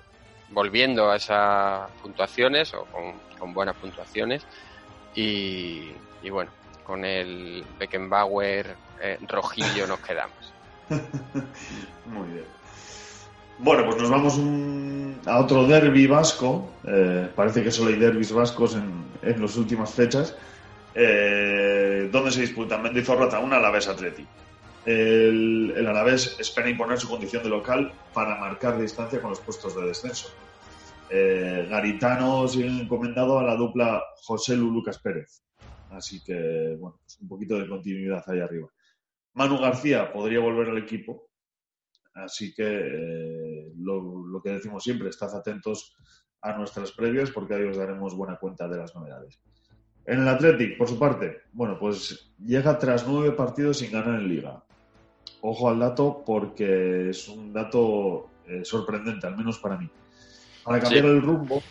volviendo 0.49 1.11
a 1.11 1.17
esas 1.17 1.91
puntuaciones 2.01 2.73
o 2.73 2.85
con, 3.37 3.53
buenas 3.53 3.75
puntuaciones 3.75 4.43
y, 5.13 5.91
bueno, 6.31 6.51
con 6.85 7.03
el 7.03 7.65
Beckenbauer 7.79 8.75
eh, 9.01 9.17
rojillo 9.27 9.87
nos 9.87 9.99
quedamos. 9.99 10.53
Muy 12.05 12.27
bien. 12.29 12.45
Bueno, 13.57 13.85
pues 13.85 14.01
nos 14.01 14.09
vamos 14.09 14.39
a 15.25 15.39
otro 15.39 15.65
derby 15.65 16.07
vasco. 16.07 16.69
Eh, 16.85 17.29
parece 17.35 17.63
que 17.63 17.71
solo 17.71 17.89
hay 17.89 17.95
derbis 17.95 18.31
vascos 18.31 18.75
en, 18.75 19.05
en 19.21 19.41
las 19.41 19.55
últimas 19.55 19.93
fechas. 19.93 20.35
Eh, 20.97 22.07
donde 22.09 22.31
se 22.31 22.41
disputan 22.41 22.81
Mendizorroza, 22.81 23.39
un 23.39 23.51
Alavés 23.51 23.87
Atleti. 23.87 24.25
El, 24.85 25.73
el, 25.75 25.87
Alavés 25.87 26.37
espera 26.39 26.69
imponer 26.69 26.99
su 26.99 27.09
condición 27.09 27.43
de 27.43 27.49
local 27.49 27.91
para 28.13 28.35
marcar 28.35 28.79
distancia 28.79 29.19
con 29.19 29.31
los 29.31 29.39
puestos 29.41 29.75
de 29.75 29.87
descenso. 29.87 30.29
Eh, 31.09 31.67
Garitano 31.69 32.47
sigue 32.47 32.67
encomendado 32.67 33.39
a 33.39 33.43
la 33.43 33.55
dupla 33.55 34.01
José 34.23 34.55
Lu 34.55 34.71
Lucas 34.71 34.99
Pérez. 34.99 35.44
Así 35.95 36.23
que, 36.23 36.75
bueno, 36.79 36.97
pues 37.01 37.19
un 37.21 37.27
poquito 37.27 37.57
de 37.57 37.67
continuidad 37.67 38.23
ahí 38.27 38.39
arriba. 38.39 38.67
Manu 39.33 39.59
García 39.59 40.11
podría 40.11 40.39
volver 40.39 40.69
al 40.69 40.77
equipo. 40.77 41.29
Así 42.13 42.53
que 42.53 42.63
eh, 42.65 43.71
lo, 43.77 44.25
lo, 44.25 44.41
que 44.41 44.51
decimos 44.51 44.83
siempre, 44.83 45.09
estad 45.09 45.35
atentos 45.35 45.95
a 46.41 46.57
nuestras 46.57 46.91
previas 46.91 47.31
porque 47.31 47.55
ahí 47.55 47.63
os 47.63 47.77
daremos 47.77 48.15
buena 48.15 48.37
cuenta 48.37 48.67
de 48.67 48.77
las 48.77 48.95
novedades. 48.95 49.41
En 50.05 50.21
el 50.21 50.27
Athletic, 50.27 50.77
por 50.77 50.87
su 50.87 50.99
parte, 50.99 51.41
bueno, 51.51 51.77
pues 51.79 52.31
llega 52.39 52.77
tras 52.77 53.07
nueve 53.07 53.31
partidos 53.31 53.79
sin 53.79 53.91
ganar 53.91 54.21
en 54.21 54.29
Liga. 54.29 54.63
Ojo 55.41 55.69
al 55.69 55.79
dato 55.79 56.23
porque 56.25 57.09
es 57.09 57.27
un 57.27 57.51
dato 57.51 58.29
eh, 58.47 58.63
sorprendente, 58.63 59.27
al 59.27 59.35
menos 59.35 59.57
para 59.59 59.77
mí. 59.77 59.89
Para 60.63 60.79
cambiar 60.79 61.05
el 61.05 61.21
rumbo, 61.21 61.61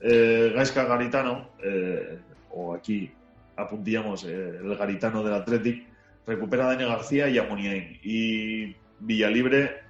eh, 0.00 0.52
Gaisca 0.54 0.84
Garitano, 0.84 1.50
eh, 1.62 2.18
o 2.50 2.74
aquí 2.74 3.12
apuntillamos 3.60 4.24
eh, 4.24 4.58
el 4.62 4.76
Garitano 4.76 5.22
del 5.22 5.34
Athletic, 5.34 5.86
recupera 6.26 6.66
a 6.66 6.68
Daniel 6.68 6.90
García 6.90 7.28
y 7.28 7.38
a 7.38 7.44
Muniain. 7.44 7.98
Y 8.02 8.76
Villalibre 9.00 9.80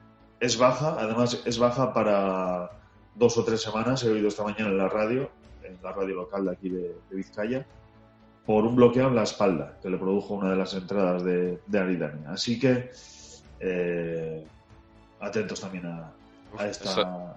es 0.41 0.57
baja, 0.57 0.97
además 0.99 1.43
es 1.45 1.59
baja 1.59 1.93
para 1.93 2.71
dos 3.15 3.37
o 3.37 3.45
tres 3.45 3.61
semanas, 3.61 4.03
he 4.05 4.11
oído 4.11 4.29
esta 4.29 4.43
mañana 4.43 4.71
en 4.71 4.79
la 4.79 4.89
radio, 4.89 5.31
en 5.63 5.79
la 5.83 5.93
radio 5.93 6.15
local 6.15 6.45
de 6.47 6.51
aquí 6.53 6.69
de, 6.69 6.95
Vizcaya, 7.11 7.67
por 8.47 8.65
un 8.65 8.77
bloqueo 8.77 9.09
en 9.09 9.15
la 9.15 9.25
espalda 9.25 9.79
que 9.83 9.91
le 9.91 9.99
produjo 9.99 10.35
una 10.35 10.51
de 10.51 10.57
las 10.57 10.75
entradas 10.75 11.23
de, 11.23 11.61
de 11.67 11.79
Aridane. 11.79 12.27
Así 12.29 12.59
que 12.59 12.91
eh, 13.61 14.45
atentos 15.21 15.61
también 15.61 15.87
a, 15.87 16.13
esta, 16.67 17.37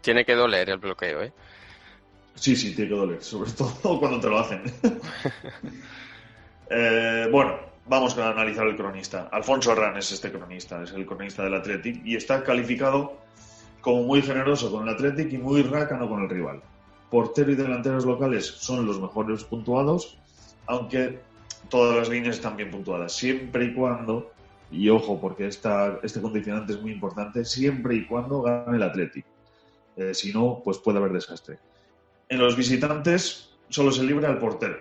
Tiene 0.00 0.24
que 0.24 0.34
doler 0.34 0.70
el 0.70 0.78
bloqueo, 0.78 1.22
¿eh? 1.22 1.32
Sí, 2.34 2.56
sí, 2.56 2.74
tiene 2.74 2.90
que 2.90 2.96
doler, 2.96 3.22
sobre 3.22 3.50
todo 3.82 3.98
cuando 3.98 4.20
te 4.20 4.28
lo 4.28 4.38
hacen. 4.38 4.62
Eh, 6.74 7.28
bueno, 7.30 7.58
vamos 7.84 8.16
a 8.16 8.30
analizar 8.30 8.66
el 8.66 8.78
cronista. 8.78 9.28
Alfonso 9.30 9.72
Arran 9.72 9.94
es 9.98 10.10
este 10.10 10.32
cronista, 10.32 10.82
es 10.82 10.92
el 10.92 11.04
cronista 11.04 11.44
del 11.44 11.52
Athletic 11.52 12.00
y 12.02 12.16
está 12.16 12.42
calificado 12.42 13.18
como 13.82 14.04
muy 14.04 14.22
generoso 14.22 14.72
con 14.72 14.88
el 14.88 14.94
Athletic 14.94 15.34
y 15.34 15.36
muy 15.36 15.60
rácano 15.64 16.08
con 16.08 16.22
el 16.22 16.30
rival 16.30 16.62
portero 17.12 17.52
y 17.52 17.56
delanteros 17.56 18.06
locales 18.06 18.46
son 18.46 18.86
los 18.86 18.98
mejores 18.98 19.44
puntuados, 19.44 20.16
aunque 20.66 21.20
todas 21.68 21.94
las 21.94 22.08
líneas 22.08 22.36
están 22.36 22.56
bien 22.56 22.70
puntuadas, 22.70 23.12
siempre 23.12 23.66
y 23.66 23.74
cuando, 23.74 24.32
y 24.70 24.88
ojo, 24.88 25.20
porque 25.20 25.46
esta, 25.46 25.98
este 26.02 26.22
condicionante 26.22 26.72
es 26.72 26.80
muy 26.80 26.90
importante, 26.90 27.44
siempre 27.44 27.96
y 27.96 28.06
cuando 28.06 28.40
gane 28.40 28.78
el 28.78 28.82
Atlético. 28.82 29.28
Eh, 29.94 30.14
si 30.14 30.32
no, 30.32 30.62
pues 30.64 30.78
puede 30.78 30.98
haber 30.98 31.12
desastre. 31.12 31.58
En 32.32 32.38
los 32.38 32.56
visitantes 32.56 33.50
solo 33.68 33.92
se 33.92 34.02
libra 34.02 34.30
el 34.30 34.38
portero. 34.38 34.78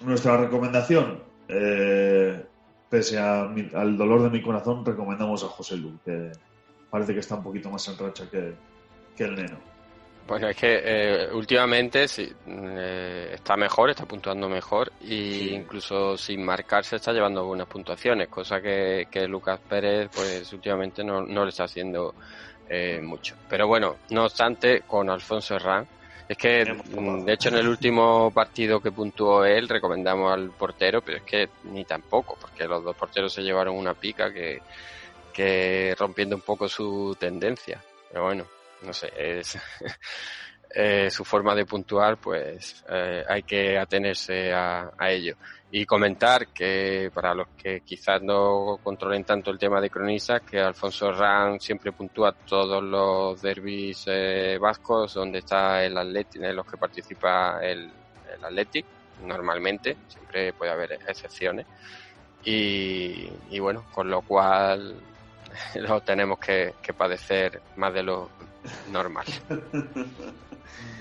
Nuestra 0.00 0.36
recomendación, 0.38 1.22
eh, 1.46 2.44
pese 2.88 3.16
al 3.16 3.96
dolor 3.96 4.24
de 4.24 4.30
mi 4.30 4.42
corazón, 4.42 4.84
recomendamos 4.84 5.44
a 5.44 5.46
José 5.46 5.76
Lu, 5.76 6.00
que 6.04 6.32
parece 6.90 7.14
que 7.14 7.20
está 7.20 7.36
un 7.36 7.44
poquito 7.44 7.70
más 7.70 7.86
en 7.86 7.96
racha 7.96 8.28
que, 8.28 8.54
que 9.16 9.22
el 9.22 9.36
Neno. 9.36 9.58
Bueno, 10.26 10.48
es 10.48 10.56
que 10.56 10.80
eh, 10.82 11.28
últimamente 11.32 12.08
sí, 12.08 12.28
eh, 12.44 13.30
está 13.32 13.56
mejor, 13.56 13.90
está 13.90 14.04
puntuando 14.04 14.48
mejor 14.48 14.90
e 15.00 15.52
incluso 15.52 16.16
sin 16.16 16.44
marcarse 16.44 16.96
está 16.96 17.12
llevando 17.12 17.44
buenas 17.44 17.68
puntuaciones, 17.68 18.26
cosa 18.26 18.60
que, 18.60 19.06
Lucas 19.28 19.60
Pérez 19.60 20.10
pues 20.12 20.52
últimamente 20.52 21.04
no, 21.04 21.22
le 21.22 21.48
está 21.48 21.64
haciendo 21.64 22.16
eh, 22.68 23.00
mucho. 23.00 23.36
Pero 23.48 23.68
bueno, 23.68 23.98
no 24.10 24.24
obstante, 24.24 24.80
con 24.88 25.08
Alfonso 25.08 25.54
Herrán, 25.54 25.86
es 26.30 26.38
que 26.38 26.64
mm, 26.64 27.24
de 27.24 27.32
hecho 27.32 27.48
en 27.48 27.56
el 27.56 27.66
último 27.66 28.30
partido 28.30 28.80
que 28.80 28.92
puntuó 28.92 29.44
él 29.44 29.68
recomendamos 29.68 30.32
al 30.32 30.52
portero, 30.52 31.02
pero 31.02 31.18
es 31.18 31.24
que 31.24 31.48
ni 31.64 31.84
tampoco, 31.84 32.38
porque 32.40 32.68
los 32.68 32.84
dos 32.84 32.94
porteros 32.94 33.32
se 33.32 33.42
llevaron 33.42 33.76
una 33.76 33.94
pica 33.94 34.32
que, 34.32 34.62
que 35.32 35.92
rompiendo 35.98 36.36
un 36.36 36.42
poco 36.42 36.68
su 36.68 37.16
tendencia. 37.18 37.82
Pero 38.08 38.26
bueno, 38.26 38.46
no 38.82 38.92
sé, 38.92 39.10
es 39.16 39.58
eh, 40.72 41.10
su 41.10 41.24
forma 41.24 41.52
de 41.56 41.66
puntuar, 41.66 42.16
pues 42.18 42.84
eh, 42.88 43.24
hay 43.28 43.42
que 43.42 43.76
atenerse 43.76 44.52
a, 44.52 44.88
ello. 45.08 45.34
Y 45.72 45.86
comentar 45.86 46.48
que 46.48 47.10
para 47.14 47.32
los 47.34 47.48
que 47.56 47.82
quizás 47.82 48.20
no 48.22 48.80
controlen 48.82 49.22
tanto 49.24 49.50
el 49.50 49.58
tema 49.58 49.80
de 49.80 49.88
cronistas, 49.88 50.42
que 50.42 50.58
Alfonso 50.58 51.12
Ran 51.12 51.60
siempre 51.60 51.92
puntúa 51.92 52.32
todos 52.32 52.82
los 52.82 53.40
derbis 53.40 54.04
eh, 54.06 54.58
vascos 54.60 55.14
donde 55.14 55.38
está 55.38 55.84
el 55.84 55.96
Athletic, 55.96 56.42
en 56.42 56.56
los 56.56 56.66
que 56.66 56.76
participa 56.76 57.60
el, 57.62 57.88
el 58.34 58.44
Athletic, 58.44 58.84
normalmente, 59.24 59.96
siempre 60.08 60.52
puede 60.52 60.72
haber 60.72 60.92
excepciones. 61.06 61.66
Y, 62.42 63.58
bueno, 63.60 63.84
con 63.92 64.10
lo 64.10 64.22
cual 64.22 64.96
lo 65.76 66.00
tenemos 66.00 66.38
que 66.38 66.74
padecer 66.96 67.60
más 67.76 67.94
de 67.94 68.02
lo 68.02 68.28
normal. 68.90 69.26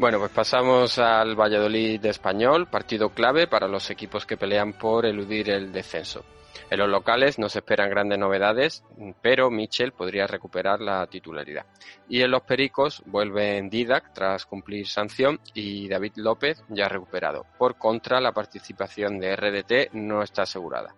Bueno, 0.00 0.18
pues 0.18 0.30
pasamos 0.30 0.98
al 0.98 1.38
Valladolid 1.38 2.02
español, 2.06 2.68
partido 2.68 3.10
clave 3.10 3.46
para 3.46 3.68
los 3.68 3.90
equipos 3.90 4.24
que 4.24 4.38
pelean 4.38 4.72
por 4.72 5.04
eludir 5.04 5.50
el 5.50 5.72
descenso. 5.72 6.24
En 6.70 6.78
los 6.78 6.88
locales 6.88 7.38
no 7.38 7.50
se 7.50 7.58
esperan 7.58 7.90
grandes 7.90 8.18
novedades, 8.18 8.82
pero 9.20 9.50
Michel 9.50 9.92
podría 9.92 10.26
recuperar 10.26 10.80
la 10.80 11.06
titularidad. 11.06 11.66
Y 12.08 12.22
en 12.22 12.30
los 12.30 12.40
Pericos 12.44 13.02
vuelven 13.04 13.68
Didac 13.68 14.14
tras 14.14 14.46
cumplir 14.46 14.88
sanción 14.88 15.38
y 15.52 15.86
David 15.86 16.12
López 16.16 16.64
ya 16.70 16.88
recuperado. 16.88 17.44
Por 17.58 17.76
contra, 17.76 18.22
la 18.22 18.32
participación 18.32 19.18
de 19.18 19.36
RDT 19.36 19.92
no 19.92 20.22
está 20.22 20.44
asegurada. 20.44 20.94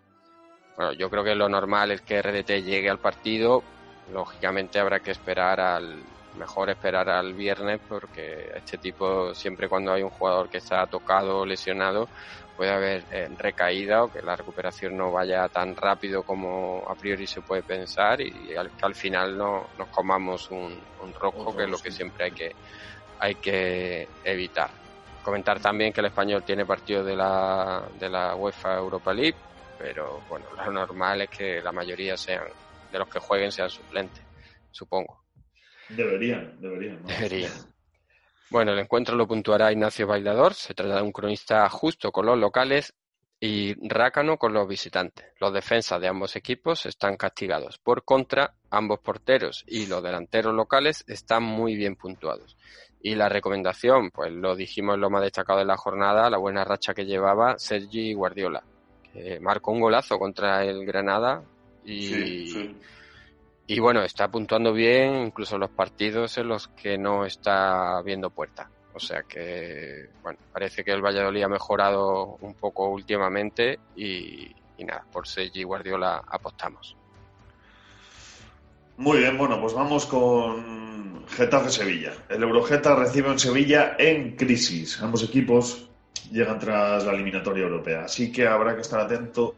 Bueno, 0.77 0.93
yo 0.93 1.11
creo 1.11 1.25
que 1.25 1.35
lo 1.35 1.49
normal 1.49 1.91
es 1.91 2.03
que 2.03 2.23
RDT 2.23 2.63
llegue 2.63 2.89
al 2.89 3.01
partido 3.01 3.65
lógicamente 4.13 4.79
habrá 4.79 5.01
que 5.01 5.13
esperar 5.13 5.61
al, 5.61 6.03
mejor 6.37 6.71
esperar 6.71 7.09
al 7.09 7.35
viernes 7.35 7.81
porque 7.89 8.51
este 8.55 8.79
tipo, 8.79 9.35
siempre 9.35 9.69
cuando 9.69 9.93
hay 9.93 10.03
un 10.03 10.11
jugador 10.11 10.49
que 10.49 10.59
está 10.59 10.87
tocado 10.87 11.41
o 11.41 11.47
lesionado, 11.47 12.09
puede 12.57 12.71
haber 12.71 13.05
eh, 13.11 13.29
recaída 13.39 14.05
o 14.05 14.13
que 14.13 14.23
la 14.23 14.37
recuperación 14.37 14.97
no 14.97 15.11
vaya 15.11 15.49
tan 15.49 15.75
rápido 15.75 16.23
como 16.23 16.85
a 16.89 16.95
priori 16.95 17.27
se 17.27 17.41
puede 17.41 17.63
pensar 17.63 18.21
y 18.21 18.55
al, 18.57 18.71
que 18.71 18.87
al 18.87 18.95
final 18.95 19.37
no, 19.37 19.69
nos 19.79 19.89
comamos 19.89 20.51
un, 20.51 20.79
un 21.03 21.15
rojo, 21.15 21.57
que 21.57 21.65
es 21.65 21.71
lo 21.71 21.79
que 21.79 21.91
siempre 21.91 22.27
hay 22.27 22.33
que, 22.33 22.53
hay 23.19 23.35
que 23.37 24.09
evitar. 24.25 24.71
Comentar 25.23 25.61
también 25.61 25.93
que 25.93 26.01
el 26.01 26.07
español 26.07 26.43
tiene 26.43 26.67
partido 26.67 27.05
de 27.05 27.17
la, 27.17 27.85
de 27.99 28.09
la 28.09 28.35
UEFA 28.35 28.77
Europa 28.77 29.13
League, 29.13 29.37
pero 29.79 30.21
bueno, 30.29 30.47
lo 30.65 30.73
normal 30.73 31.23
es 31.23 31.31
que 31.31 31.61
la 31.61 31.73
mayoría 31.73 32.17
sean 32.17 32.45
de 32.91 32.99
los 32.99 33.09
que 33.09 33.19
jueguen 33.19 33.51
sean 33.51 33.71
suplentes, 33.71 34.23
supongo. 34.71 35.22
Deberían, 35.97 36.61
deberían. 36.61 37.05
Deberían. 37.07 37.53
Bueno, 38.51 38.73
el 38.73 38.81
encuentro 38.81 39.17
lo 39.17 39.27
puntuará 39.27 39.73
Ignacio 39.73 40.07
Bailador. 40.07 40.55
Se 40.55 40.75
trata 40.75 40.97
de 40.97 41.03
un 41.03 41.13
cronista 41.13 41.69
justo 41.71 42.13
con 42.13 42.27
los 42.27 42.39
locales 42.39 42.95
y 43.41 43.75
rácano 43.89 44.37
con 44.37 44.53
los 44.53 44.69
visitantes. 44.69 45.27
Los 45.41 45.53
defensas 45.53 46.01
de 46.01 46.09
ambos 46.09 46.37
equipos 46.37 46.87
están 46.87 47.17
castigados. 47.17 47.79
Por 47.79 48.05
contra, 48.05 48.55
ambos 48.71 49.01
porteros 49.01 49.65
y 49.67 49.87
los 49.87 50.03
delanteros 50.03 50.55
locales 50.55 51.03
están 51.09 51.43
muy 51.43 51.75
bien 51.75 51.97
puntuados. 51.97 52.57
Y 53.01 53.17
la 53.17 53.29
recomendación, 53.29 54.11
pues 54.11 54.31
lo 54.31 54.55
dijimos 54.55 54.95
en 54.95 55.01
lo 55.01 55.11
más 55.11 55.23
destacado 55.23 55.59
de 55.59 55.65
la 55.65 55.77
jornada, 55.77 56.31
la 56.31 56.39
buena 56.39 56.63
racha 56.63 56.95
que 56.95 57.05
llevaba 57.05 57.59
Sergi 57.59 58.15
Guardiola, 58.15 58.63
que 59.13 59.41
marcó 59.41 59.73
un 59.73 59.81
golazo 59.81 60.19
contra 60.21 60.65
el 60.65 60.87
Granada 60.87 61.43
y, 61.85 62.77
y 63.67 63.79
bueno, 63.81 64.03
está 64.03 64.29
puntuando 64.31 64.73
bien 64.73 65.27
incluso 65.27 65.57
los 65.59 65.71
partidos 65.71 66.37
en 66.39 66.49
los 66.49 66.69
que 66.69 66.99
no 66.99 67.25
está 67.25 68.03
viendo 68.03 68.31
puerta. 68.31 68.71
O 68.95 69.01
sea 69.01 69.23
que, 69.23 70.11
bueno, 70.23 70.39
parece 70.53 70.85
que 70.85 70.93
el 70.93 71.01
Valladolid 71.01 71.43
ha 71.43 71.49
mejorado 71.49 72.37
un 72.41 72.55
poco 72.55 72.89
últimamente 72.89 73.79
y, 73.97 74.55
nada, 74.79 75.05
por 75.11 75.27
Sergi 75.27 75.63
Guardiola 75.63 76.23
apostamos. 76.27 76.97
Muy 78.97 79.19
bien, 79.19 79.39
bueno, 79.39 79.61
pues 79.61 79.73
vamos 79.73 80.07
con 80.07 81.27
Getafe 81.29 81.71
Sevilla. 81.71 82.13
El 82.29 82.43
Eurogeta 82.43 82.95
recibe 82.95 83.31
en 83.31 83.39
Sevilla 83.39 83.97
en 83.99 84.37
crisis. 84.37 85.01
Ambos 85.01 85.23
equipos 85.23 85.89
llegan 86.31 86.59
tras 86.59 87.05
la 87.05 87.13
eliminatoria 87.13 87.63
europea, 87.63 88.05
así 88.05 88.31
que 88.31 88.47
habrá 88.47 88.75
que 88.75 88.83
estar 88.83 89.01
atento 89.01 89.55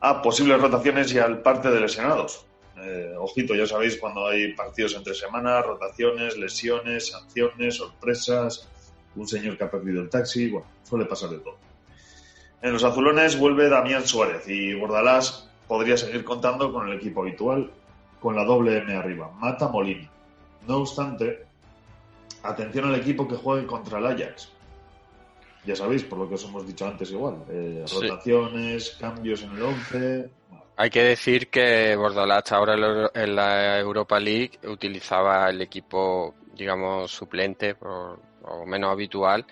a 0.00 0.22
posibles 0.22 0.60
rotaciones 0.60 1.12
y 1.12 1.18
al 1.18 1.42
parte 1.42 1.70
de 1.70 1.80
lesionados. 1.80 2.46
Eh, 2.82 3.14
ojito, 3.18 3.54
ya 3.54 3.66
sabéis, 3.66 3.96
cuando 3.96 4.26
hay 4.26 4.52
partidos 4.54 4.94
entre 4.94 5.14
semanas, 5.14 5.64
rotaciones, 5.66 6.36
lesiones, 6.36 7.08
sanciones, 7.08 7.76
sorpresas, 7.76 8.68
un 9.16 9.26
señor 9.26 9.56
que 9.56 9.64
ha 9.64 9.70
perdido 9.70 10.02
el 10.02 10.08
taxi, 10.08 10.50
bueno, 10.50 10.66
suele 10.82 11.04
pasar 11.04 11.30
de 11.30 11.38
todo. 11.38 11.56
En 12.62 12.72
los 12.72 12.84
azulones 12.84 13.38
vuelve 13.38 13.68
Damián 13.68 14.06
Suárez 14.06 14.46
y 14.48 14.74
Bordalás 14.74 15.48
podría 15.66 15.96
seguir 15.96 16.24
contando 16.24 16.72
con 16.72 16.88
el 16.88 16.96
equipo 16.96 17.22
habitual, 17.22 17.70
con 18.20 18.36
la 18.36 18.44
doble 18.44 18.78
M 18.78 18.94
arriba, 18.94 19.30
Mata 19.38 19.68
Molina. 19.68 20.10
No 20.66 20.78
obstante, 20.78 21.46
atención 22.42 22.86
al 22.86 22.94
equipo 22.96 23.26
que 23.26 23.36
juegue 23.36 23.66
contra 23.66 23.98
el 23.98 24.06
Ajax. 24.06 24.52
Ya 25.64 25.76
sabéis, 25.76 26.04
por 26.04 26.18
lo 26.18 26.28
que 26.28 26.34
os 26.34 26.44
hemos 26.44 26.66
dicho 26.66 26.86
antes 26.86 27.10
igual, 27.10 27.44
eh, 27.50 27.84
rotaciones, 27.92 28.96
cambios 28.98 29.42
en 29.42 29.50
el 29.52 29.62
11, 29.62 30.30
hay 30.80 30.88
que 30.88 31.02
decir 31.02 31.50
que 31.50 31.94
Bordalás 31.94 32.50
ahora 32.52 32.72
en 33.12 33.36
la 33.36 33.78
Europa 33.78 34.18
League 34.18 34.52
utilizaba 34.66 35.50
el 35.50 35.60
equipo, 35.60 36.34
digamos, 36.54 37.10
suplente 37.10 37.76
o 37.82 38.64
menos 38.64 38.90
habitual. 38.90 39.44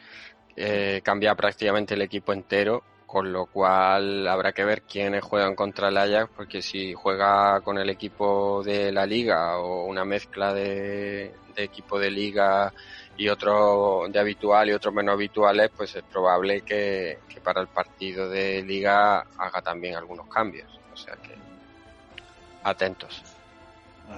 Eh, 0.57 1.03
cambia 1.05 1.35
prácticamente 1.35 1.93
el 1.93 2.01
equipo 2.01 2.33
entero, 2.33 2.83
con 3.07 3.31
lo 3.31 3.45
cual 3.45 4.27
habrá 4.27 4.53
que 4.53 4.65
ver 4.65 4.85
quiénes 4.85 5.23
juegan 5.23 5.55
contra 5.55 5.89
el 5.89 5.99
Ajax, 5.99 6.33
porque 6.35 6.63
si 6.63 6.95
juega 6.95 7.61
con 7.61 7.77
el 7.77 7.91
equipo 7.91 8.63
de 8.65 8.91
la 8.91 9.05
liga 9.05 9.59
o 9.59 9.85
una 9.85 10.07
mezcla 10.07 10.55
de, 10.55 11.35
equipo 11.57 11.99
de 11.99 12.11
liga 12.11 12.73
y 13.19 13.29
otro 13.29 14.07
de 14.09 14.19
habitual 14.19 14.71
y 14.71 14.73
otros 14.73 14.95
menos 14.95 15.13
habituales, 15.13 15.71
pues 15.77 15.95
es 15.95 16.05
probable 16.05 16.63
que 16.63 17.19
para 17.45 17.61
el 17.61 17.69
partido 17.69 18.31
de 18.31 18.63
liga 18.63 19.27
haga 19.37 19.61
también 19.61 19.95
algunos 19.95 20.27
cambios. 20.29 20.79
O 20.99 21.05
sea 21.05 21.15
que 21.17 21.35
atentos. 22.65 23.23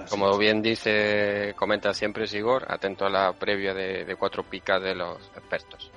Como 0.09 0.37
bien 0.37 0.61
dice, 0.61 1.53
comenta 1.57 1.93
siempre 1.93 2.25
Sigor, 2.25 2.65
atento 2.67 3.05
a 3.05 3.09
la 3.09 3.33
previa 3.33 3.73
de, 3.73 4.15
cuatro 4.17 4.43
picas 4.43 4.81
de 4.81 4.95
los 4.95 5.17
expertos. 5.35 5.91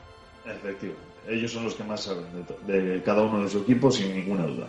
Efectivamente. 0.44 1.14
Ellos 1.26 1.52
son 1.52 1.64
los 1.64 1.74
que 1.74 1.84
más 1.84 2.02
saben 2.02 2.26
de, 2.66 3.02
cada 3.02 3.22
uno 3.22 3.44
de 3.44 3.48
sus 3.48 3.62
equipos, 3.62 3.94
sin 3.94 4.14
ninguna 4.14 4.46
duda. 4.46 4.68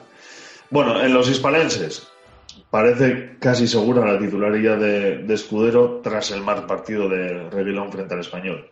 Bueno, 0.69 1.01
en 1.01 1.13
los 1.13 1.29
hispalenses, 1.29 2.07
parece 2.69 3.37
casi 3.39 3.67
segura 3.67 4.05
la 4.05 4.17
titularidad 4.19 4.77
de, 4.77 5.33
Escudero 5.33 5.99
tras 6.01 6.31
el 6.31 6.41
mal 6.41 6.65
partido 6.65 7.09
de 7.09 7.49
Reguilón 7.49 7.91
frente 7.91 8.13
al 8.13 8.21
Español. 8.21 8.71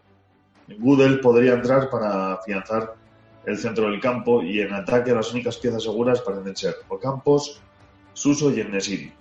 Gudel 0.77 1.19
podría 1.19 1.53
entrar 1.53 1.89
para 1.89 2.33
afianzar 2.33 2.93
el 3.45 3.57
centro 3.57 3.89
del 3.89 3.99
campo 3.99 4.41
y 4.41 4.61
en 4.61 4.73
ataque 4.73 5.13
las 5.13 5.31
únicas 5.33 5.57
piezas 5.57 5.83
seguras 5.83 6.21
parecen 6.21 6.55
ser 6.55 6.75
Ocampos, 6.87 7.61
Suso 8.13 8.51
y 8.51 8.61
Enesiri. 8.61 9.11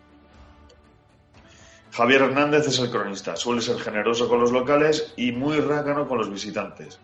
Javier 1.92 2.22
Hernández 2.22 2.68
es 2.68 2.78
el 2.78 2.90
cronista, 2.90 3.36
suele 3.36 3.60
ser 3.60 3.78
generoso 3.78 4.28
con 4.28 4.40
los 4.40 4.52
locales 4.52 5.12
y 5.16 5.32
muy 5.32 5.60
rácano 5.60 6.08
con 6.08 6.18
los 6.18 6.30
visitantes. 6.30 6.98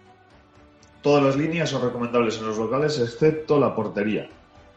Todas 1.03 1.23
las 1.23 1.37
líneas 1.37 1.71
son 1.71 1.83
recomendables 1.83 2.39
en 2.39 2.47
los 2.47 2.59
locales 2.59 2.99
excepto 2.99 3.59
la 3.59 3.75
portería 3.75 4.29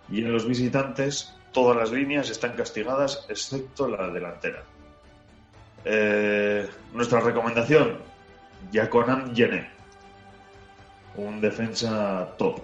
y 0.09 0.19
en 0.19 0.31
los 0.31 0.45
visitantes 0.45 1.33
todas 1.51 1.77
las 1.77 1.91
líneas 1.91 2.29
están 2.29 2.53
castigadas 2.53 3.25
excepto 3.29 3.87
la 3.87 4.07
delantera. 4.09 4.63
Eh, 5.85 6.67
nuestra 6.93 7.21
recomendación, 7.21 7.97
Yaconan 8.71 9.33
Yené 9.33 9.80
un 11.15 11.41
defensa 11.41 12.35
top. 12.37 12.61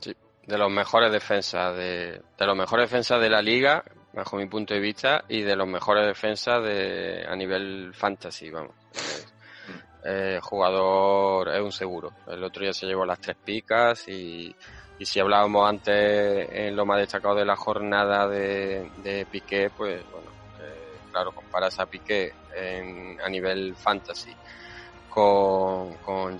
Sí, 0.00 0.14
de 0.46 0.58
los 0.58 0.70
mejores 0.70 1.10
defensas 1.10 1.76
de, 1.76 2.22
de 2.38 2.46
los 2.46 2.56
mejores 2.56 2.90
defensas 2.90 3.20
de 3.20 3.30
la 3.30 3.42
liga, 3.42 3.82
bajo 4.12 4.36
mi 4.36 4.46
punto 4.46 4.74
de 4.74 4.80
vista, 4.80 5.24
y 5.28 5.42
de 5.42 5.56
los 5.56 5.66
mejores 5.66 6.06
defensas 6.06 6.62
de 6.62 7.26
a 7.28 7.34
nivel 7.36 7.92
fantasy, 7.94 8.50
vamos. 8.50 8.74
Eh, 10.04 10.38
jugador 10.40 11.48
es 11.48 11.60
un 11.60 11.72
seguro. 11.72 12.12
El 12.28 12.44
otro 12.44 12.62
día 12.62 12.72
se 12.72 12.86
llevó 12.86 13.04
las 13.04 13.20
tres 13.20 13.36
picas 13.44 14.06
y, 14.06 14.54
y 15.00 15.04
si 15.04 15.18
hablábamos 15.18 15.68
antes 15.68 16.48
en 16.52 16.76
lo 16.76 16.86
más 16.86 16.98
destacado 16.98 17.34
de 17.34 17.44
la 17.44 17.56
jornada 17.56 18.28
de, 18.28 18.88
de 18.98 19.26
Piqué, 19.26 19.68
pues 19.76 20.04
bueno, 20.12 20.30
eh, 20.60 20.98
claro, 21.10 21.32
comparas 21.32 21.80
a 21.80 21.86
Piqué 21.86 22.32
en, 22.54 23.20
a 23.20 23.28
nivel 23.28 23.74
fantasy 23.74 24.32
con, 25.16 25.94
con 26.04 26.38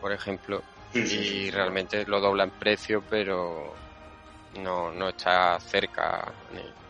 por 0.00 0.10
ejemplo, 0.10 0.62
y 0.94 1.50
realmente 1.50 2.06
lo 2.06 2.20
dobla 2.20 2.44
en 2.44 2.52
precio, 2.52 3.04
pero 3.10 3.74
no, 4.62 4.90
no 4.90 5.10
está 5.10 5.60
cerca 5.60 6.32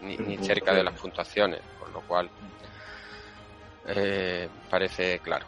ni, 0.01 0.17
ni, 0.17 0.39
cerca 0.39 0.73
de 0.73 0.85
las 0.85 0.95
puntuaciones, 0.95 1.61
con 1.81 1.93
lo 1.93 2.03
cual 2.03 2.31
eh, 3.89 4.49
parece 4.71 5.19
claro. 5.19 5.47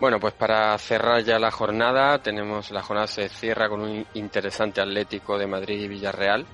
Bueno, 0.00 0.18
pues 0.18 0.34
para 0.34 0.76
cerrar 0.78 1.22
ya 1.22 1.38
la 1.38 1.52
jornada, 1.52 2.18
tenemos 2.18 2.72
la 2.72 2.82
jornada 2.82 3.06
se 3.06 3.28
cierra 3.28 3.68
con 3.68 3.80
un 3.80 4.04
interesante 4.14 4.80
Atlético 4.80 5.38
de 5.38 5.46
Madrid 5.46 5.82
y 5.82 5.86
Villarreal, 5.86 6.44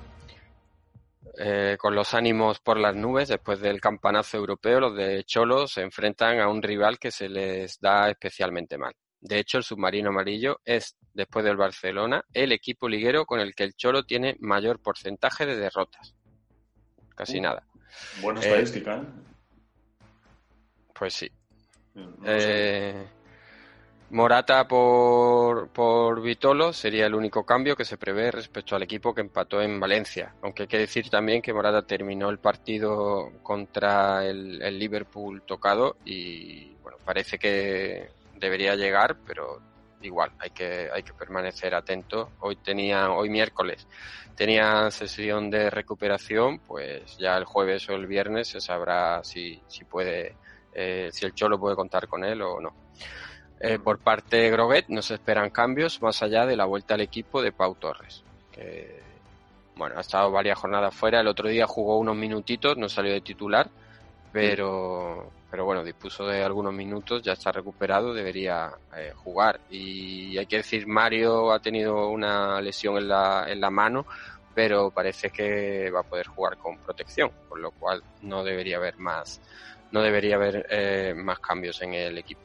eh, 1.37 1.77
con 1.79 1.95
los 1.95 2.13
ánimos 2.13 2.59
por 2.59 2.77
las 2.77 2.95
nubes 2.95 3.29
después 3.29 3.59
del 3.59 3.79
campanazo 3.79 4.37
europeo, 4.37 4.79
los 4.79 4.95
de 4.95 5.23
Cholo 5.23 5.67
se 5.67 5.81
enfrentan 5.81 6.39
a 6.39 6.47
un 6.47 6.61
rival 6.61 6.99
que 6.99 7.11
se 7.11 7.29
les 7.29 7.79
da 7.79 8.09
especialmente 8.09 8.77
mal. 8.77 8.93
De 9.19 9.39
hecho, 9.39 9.57
el 9.59 9.63
submarino 9.63 10.09
amarillo 10.09 10.59
es, 10.65 10.97
después 11.13 11.45
del 11.45 11.55
Barcelona, 11.55 12.23
el 12.33 12.51
equipo 12.51 12.89
liguero 12.89 13.25
con 13.25 13.39
el 13.39 13.53
que 13.53 13.63
el 13.63 13.75
Cholo 13.75 14.03
tiene 14.03 14.35
mayor 14.39 14.81
porcentaje 14.81 15.45
de 15.45 15.57
derrotas. 15.57 16.15
Casi 17.15 17.37
uh, 17.37 17.43
nada. 17.43 17.67
Buena 18.21 18.39
estadística. 18.39 18.97
¿eh? 18.97 19.03
Pues 20.93 21.13
sí. 21.13 21.31
Morata 24.11 24.67
por, 24.67 25.69
por 25.69 26.21
Vitolo 26.21 26.73
sería 26.73 27.05
el 27.05 27.15
único 27.15 27.45
cambio 27.45 27.77
que 27.77 27.85
se 27.85 27.97
prevé 27.97 28.29
respecto 28.29 28.75
al 28.75 28.83
equipo 28.83 29.15
que 29.15 29.21
empató 29.21 29.61
en 29.61 29.79
Valencia. 29.79 30.35
Aunque 30.41 30.63
hay 30.63 30.67
que 30.67 30.79
decir 30.79 31.09
también 31.09 31.41
que 31.41 31.53
Morata 31.53 31.83
terminó 31.83 32.29
el 32.29 32.37
partido 32.37 33.31
contra 33.41 34.25
el, 34.25 34.59
Liverpool 34.77 35.43
tocado 35.43 35.95
y 36.03 36.73
bueno, 36.83 36.97
parece 37.05 37.39
que 37.39 38.09
debería 38.35 38.75
llegar, 38.75 39.15
pero 39.25 39.61
igual, 40.01 40.31
hay 40.39 40.49
que, 40.49 40.89
hay 40.93 41.03
que 41.03 41.13
permanecer 41.13 41.73
atento. 41.73 42.31
Hoy 42.41 42.57
tenía, 42.57 43.11
hoy 43.11 43.29
miércoles, 43.29 43.87
tenía 44.35 44.91
sesión 44.91 45.49
de 45.49 45.69
recuperación, 45.69 46.59
pues 46.59 47.17
ya 47.17 47.37
el 47.37 47.45
jueves 47.45 47.87
o 47.87 47.93
el 47.93 48.07
viernes 48.07 48.49
se 48.49 48.59
sabrá 48.59 49.23
si, 49.23 49.61
si 49.69 49.85
puede, 49.85 50.35
eh, 50.73 51.07
si 51.13 51.25
el 51.25 51.33
Cholo 51.33 51.57
puede 51.57 51.77
contar 51.77 52.09
con 52.09 52.25
él 52.25 52.41
o 52.41 52.59
no. 52.59 52.73
Eh, 53.63 53.77
por 53.77 53.99
parte 53.99 54.37
de 54.37 54.49
Groguet 54.49 54.85
no 54.87 55.03
se 55.03 55.13
esperan 55.13 55.51
cambios 55.51 56.01
más 56.01 56.23
allá 56.23 56.47
de 56.47 56.55
la 56.55 56.65
vuelta 56.65 56.95
al 56.95 57.01
equipo 57.01 57.43
de 57.43 57.51
Pau 57.51 57.75
Torres, 57.75 58.23
que 58.51 58.99
bueno, 59.75 59.97
ha 59.97 60.01
estado 60.01 60.31
varias 60.31 60.57
jornadas 60.57 60.95
fuera, 60.95 61.21
el 61.21 61.27
otro 61.27 61.47
día 61.47 61.67
jugó 61.67 61.99
unos 61.99 62.15
minutitos, 62.15 62.75
no 62.77 62.89
salió 62.89 63.13
de 63.13 63.21
titular, 63.21 63.69
pero, 64.31 65.31
pero 65.49 65.65
bueno, 65.65 65.83
dispuso 65.83 66.25
de 66.25 66.43
algunos 66.43 66.73
minutos, 66.73 67.21
ya 67.21 67.33
está 67.33 67.51
recuperado, 67.51 68.13
debería 68.13 68.71
eh, 68.97 69.11
jugar. 69.15 69.59
Y 69.69 70.37
hay 70.39 70.45
que 70.47 70.57
decir, 70.57 70.87
Mario 70.87 71.51
ha 71.51 71.59
tenido 71.59 72.09
una 72.09 72.59
lesión 72.61 72.97
en 72.97 73.09
la, 73.09 73.45
en 73.47 73.61
la 73.61 73.69
mano, 73.69 74.07
pero 74.55 74.89
parece 74.89 75.29
que 75.29 75.91
va 75.91 75.99
a 75.99 76.03
poder 76.03 76.27
jugar 76.27 76.57
con 76.57 76.77
protección, 76.79 77.31
por 77.47 77.59
lo 77.59 77.69
cual 77.71 78.01
no 78.23 78.43
debería 78.43 78.77
haber 78.77 78.97
más, 78.97 79.39
no 79.91 80.01
debería 80.01 80.35
haber 80.35 80.65
eh, 80.69 81.13
más 81.15 81.39
cambios 81.39 81.79
en 81.83 81.93
el 81.93 82.17
equipo. 82.17 82.41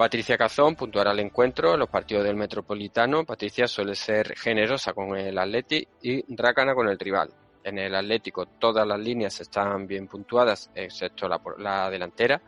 Patricia 0.00 0.38
Cazón 0.38 0.76
puntuará 0.76 1.12
el 1.12 1.20
encuentro 1.20 1.74
en 1.74 1.80
los 1.80 1.90
partidos 1.90 2.24
del 2.24 2.34
Metropolitano. 2.34 3.26
Patricia 3.26 3.66
suele 3.66 3.94
ser 3.94 4.34
generosa 4.34 4.94
con 4.94 5.14
el 5.14 5.36
Atleti 5.36 5.86
y 6.00 6.24
rácana 6.36 6.74
con 6.74 6.88
el 6.88 6.98
rival. 6.98 7.28
En 7.62 7.76
el 7.76 7.94
Atlético 7.94 8.46
todas 8.46 8.86
las 8.86 8.98
líneas 8.98 9.38
están 9.42 9.86
bien 9.86 10.08
puntuadas, 10.08 10.70
excepto 10.74 11.28
la, 11.28 11.38
la 11.58 11.90
delantera. 11.90 12.40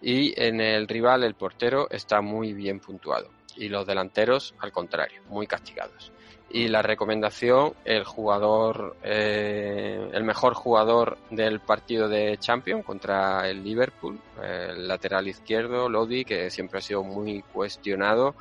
Y 0.00 0.40
en 0.40 0.60
el 0.60 0.86
rival 0.86 1.24
el 1.24 1.34
portero 1.34 1.90
está 1.90 2.20
muy 2.20 2.52
bien 2.52 2.78
puntuado. 2.78 3.30
Y 3.56 3.68
los 3.68 3.84
delanteros, 3.84 4.54
al 4.60 4.70
contrario, 4.70 5.22
muy 5.26 5.48
castigados. 5.48 6.12
Y 6.48 6.68
la 6.68 6.80
recomendación, 6.80 7.74
el 7.84 8.04
jugador, 8.04 8.96
eh, 9.02 10.10
el 10.12 10.22
mejor 10.22 10.54
jugador 10.54 11.18
del 11.28 11.60
partido 11.60 12.08
de 12.08 12.38
Champions 12.38 12.84
contra 12.84 13.48
el 13.48 13.64
Liverpool, 13.64 14.18
el 14.42 14.86
lateral 14.86 15.26
izquierdo, 15.26 15.88
Lodi, 15.88 16.24
que 16.24 16.48
siempre 16.50 16.78
ha 16.78 16.82
sido 16.82 17.02
muy 17.02 17.42
cuestionado, 17.52 18.36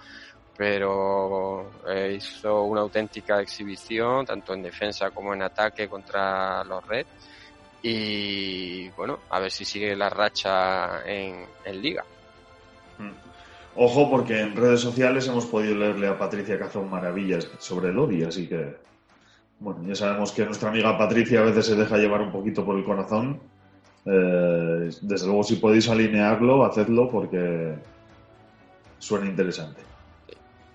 pero 0.56 1.72
eh, 1.88 2.16
hizo 2.18 2.64
una 2.64 2.82
auténtica 2.82 3.42
exhibición, 3.42 4.26
tanto 4.26 4.54
en 4.54 4.64
defensa 4.64 5.12
como 5.12 5.34
en 5.34 5.42
ataque 5.42 5.88
contra 5.90 6.64
los 6.64 6.86
Reds. 6.86 7.10
Y 7.82 8.90
bueno, 8.90 9.20
a 9.30 9.40
ver 9.40 9.52
si 9.52 9.66
sigue 9.66 9.96
la 9.96 10.10
racha 10.10 11.04
en, 11.06 11.48
Liga. 11.82 12.04
Mm. 12.98 13.12
Ojo, 13.78 14.10
porque 14.10 14.40
en 14.40 14.56
redes 14.56 14.80
sociales 14.80 15.28
hemos 15.28 15.46
podido 15.46 15.76
leerle 15.76 16.08
a 16.08 16.18
Patricia 16.18 16.58
Cazón 16.58 16.90
maravillas 16.90 17.50
sobre 17.60 17.92
Lodi, 17.92 18.24
así 18.24 18.48
que. 18.48 18.78
Bueno, 19.60 19.84
ya 19.88 19.96
sabemos 19.96 20.32
que 20.32 20.46
nuestra 20.46 20.70
amiga 20.70 20.98
Patricia 20.98 21.40
a 21.40 21.44
veces 21.44 21.66
se 21.66 21.76
deja 21.76 21.98
llevar 21.98 22.22
un 22.22 22.32
poquito 22.32 22.66
por 22.66 22.78
el 22.78 22.84
corazón. 22.84 23.40
Eh, 24.06 24.90
desde 25.02 25.26
luego, 25.26 25.44
si 25.44 25.56
podéis 25.56 25.90
alinearlo, 25.90 26.66
hacedlo 26.66 27.10
porque 27.10 27.76
suena 29.00 29.26
interesante. 29.26 29.82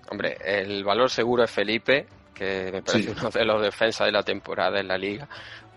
Hombre, 0.09 0.37
el 0.43 0.83
valor 0.83 1.09
seguro 1.09 1.43
es 1.43 1.51
Felipe, 1.51 2.05
que 2.33 2.69
me 2.71 2.81
parece 2.81 3.11
uno 3.11 3.29
de 3.29 3.45
los 3.45 3.61
defensas 3.61 4.07
de 4.07 4.11
la 4.11 4.23
temporada 4.23 4.79
en 4.79 4.87
la 4.87 4.97
liga. 4.97 5.27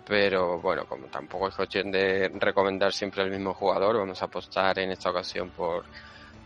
Pero 0.07 0.61
bueno, 0.61 0.85
como 0.87 1.07
tampoco 1.07 1.49
es 1.49 1.55
cuestión 1.55 1.91
de 1.91 2.31
recomendar 2.39 2.93
siempre 2.93 3.23
al 3.23 3.31
mismo 3.31 3.55
jugador, 3.55 3.97
vamos 3.97 4.21
a 4.21 4.27
apostar 4.27 4.79
en 4.79 4.91
esta 4.91 5.11
ocasión 5.11 5.51
por, 5.51 5.85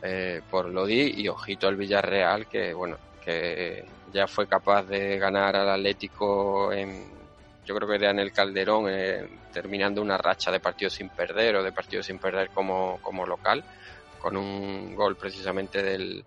eh, 0.02 0.42
por 0.50 0.66
Lodi 0.66 1.20
y 1.20 1.28
ojito 1.28 1.68
al 1.68 1.76
Villarreal, 1.76 2.46
que 2.46 2.72
bueno, 2.72 2.96
que 3.24 3.84
ya 4.12 4.26
fue 4.26 4.46
capaz 4.46 4.84
de 4.84 5.18
ganar 5.18 5.56
al 5.56 5.68
Atlético 5.70 6.72
en, 6.72 7.06
yo 7.64 7.74
creo 7.74 7.88
que 7.88 7.96
era 7.96 8.10
en 8.10 8.18
el 8.18 8.32
Calderón, 8.32 8.86
eh, 8.88 9.28
terminando 9.52 10.00
una 10.00 10.16
racha 10.16 10.50
de 10.50 10.60
partidos 10.60 10.94
sin 10.94 11.10
perder 11.10 11.56
o 11.56 11.62
de 11.62 11.72
partidos 11.72 12.06
sin 12.06 12.18
perder 12.18 12.50
como, 12.50 12.98
como 13.02 13.26
local, 13.26 13.62
con 14.18 14.36
un 14.36 14.94
gol 14.94 15.16
precisamente 15.16 15.82
del, 15.82 16.24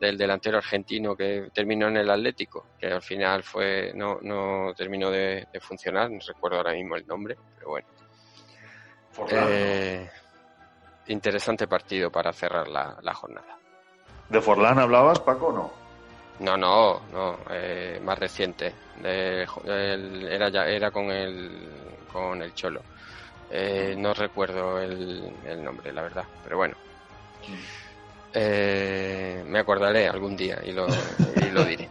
del 0.00 0.18
delantero 0.18 0.58
argentino 0.58 1.14
que 1.14 1.50
terminó 1.52 1.88
en 1.88 1.98
el 1.98 2.10
Atlético, 2.10 2.66
que 2.78 2.86
al 2.86 3.02
final 3.02 3.42
fue 3.42 3.92
no, 3.94 4.18
no 4.22 4.72
terminó 4.74 5.10
de, 5.10 5.46
de 5.52 5.60
funcionar, 5.60 6.10
no 6.10 6.18
recuerdo 6.26 6.56
ahora 6.56 6.72
mismo 6.72 6.96
el 6.96 7.06
nombre, 7.06 7.36
pero 7.56 7.70
bueno. 7.70 7.86
Eh, 9.30 10.08
interesante 11.10 11.66
partido 11.66 12.10
para 12.10 12.32
cerrar 12.32 12.68
la, 12.68 12.96
la, 13.02 13.14
jornada. 13.14 13.58
¿De 14.28 14.40
Forlán 14.40 14.78
hablabas, 14.78 15.20
Paco, 15.20 15.48
o 15.48 15.52
no? 15.52 15.72
No, 16.40 16.56
no, 16.56 17.00
no, 17.12 17.38
eh, 17.50 18.00
más 18.02 18.18
reciente. 18.18 18.72
De, 19.02 19.46
el, 19.66 20.28
era 20.28 20.48
ya, 20.48 20.64
era 20.64 20.90
con 20.90 21.10
el 21.10 21.68
con 22.10 22.40
el 22.42 22.54
Cholo. 22.54 22.80
Eh, 23.50 23.94
no 23.98 24.14
recuerdo 24.14 24.80
el, 24.80 25.30
el 25.44 25.62
nombre, 25.62 25.92
la 25.92 26.02
verdad, 26.02 26.24
pero 26.44 26.56
bueno. 26.56 26.76
Eh, 28.32 29.42
me 29.46 29.58
acordaré 29.58 30.08
algún 30.08 30.36
día 30.36 30.60
y 30.64 30.72
lo, 30.72 30.86
y 30.86 31.50
lo 31.50 31.64
diré. 31.64 31.88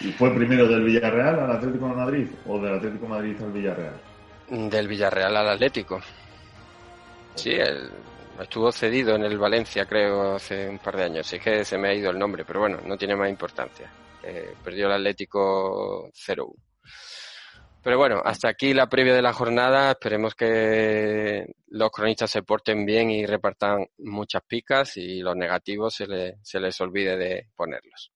¿Y 0.00 0.12
fue 0.12 0.34
primero 0.34 0.66
del 0.66 0.84
Villarreal 0.84 1.38
al 1.40 1.52
Atlético 1.52 1.88
de 1.88 1.94
Madrid 1.94 2.26
o 2.46 2.58
del 2.58 2.74
Atlético 2.74 3.04
de 3.04 3.10
Madrid 3.10 3.36
al 3.42 3.52
Villarreal? 3.52 4.00
Del 4.48 4.88
Villarreal 4.88 5.36
al 5.36 5.48
Atlético. 5.50 6.00
Sí, 7.34 7.50
el, 7.50 7.90
estuvo 8.40 8.72
cedido 8.72 9.14
en 9.14 9.24
el 9.24 9.38
Valencia, 9.38 9.86
creo, 9.86 10.34
hace 10.34 10.68
un 10.68 10.78
par 10.78 10.96
de 10.96 11.04
años. 11.04 11.26
Sí 11.26 11.38
que 11.38 11.64
se 11.64 11.78
me 11.78 11.88
ha 11.88 11.94
ido 11.94 12.10
el 12.10 12.18
nombre, 12.18 12.44
pero 12.44 12.60
bueno, 12.60 12.80
no 12.84 12.96
tiene 12.96 13.16
más 13.16 13.28
importancia. 13.28 13.90
Eh, 14.22 14.54
perdió 14.62 14.86
el 14.86 14.92
Atlético 14.92 16.10
0-1. 16.12 16.54
Pero 17.82 17.98
bueno, 17.98 18.20
hasta 18.24 18.48
aquí 18.48 18.74
la 18.74 18.88
previa 18.88 19.14
de 19.14 19.22
la 19.22 19.32
jornada. 19.32 19.92
Esperemos 19.92 20.34
que 20.34 21.46
los 21.68 21.90
cronistas 21.92 22.30
se 22.30 22.42
porten 22.42 22.84
bien 22.84 23.10
y 23.10 23.24
repartan 23.24 23.86
muchas 23.98 24.42
picas 24.42 24.96
y 24.96 25.20
los 25.20 25.36
negativos 25.36 25.94
se, 25.94 26.08
le, 26.08 26.38
se 26.42 26.58
les 26.58 26.80
olvide 26.80 27.16
de 27.16 27.48
ponerlos. 27.54 28.10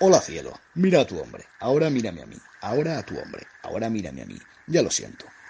Hola 0.00 0.20
cielo, 0.20 0.52
mira 0.74 1.02
a 1.02 1.06
tu 1.06 1.20
hombre, 1.20 1.44
ahora 1.60 1.88
mírame 1.88 2.22
a 2.22 2.26
mí, 2.26 2.34
ahora 2.62 2.98
a 2.98 3.04
tu 3.04 3.16
hombre, 3.16 3.46
ahora 3.62 3.88
mírame 3.88 4.22
a 4.22 4.26
mí. 4.26 4.36
Ya 4.66 4.82
lo 4.82 4.90
siento, 4.90 5.26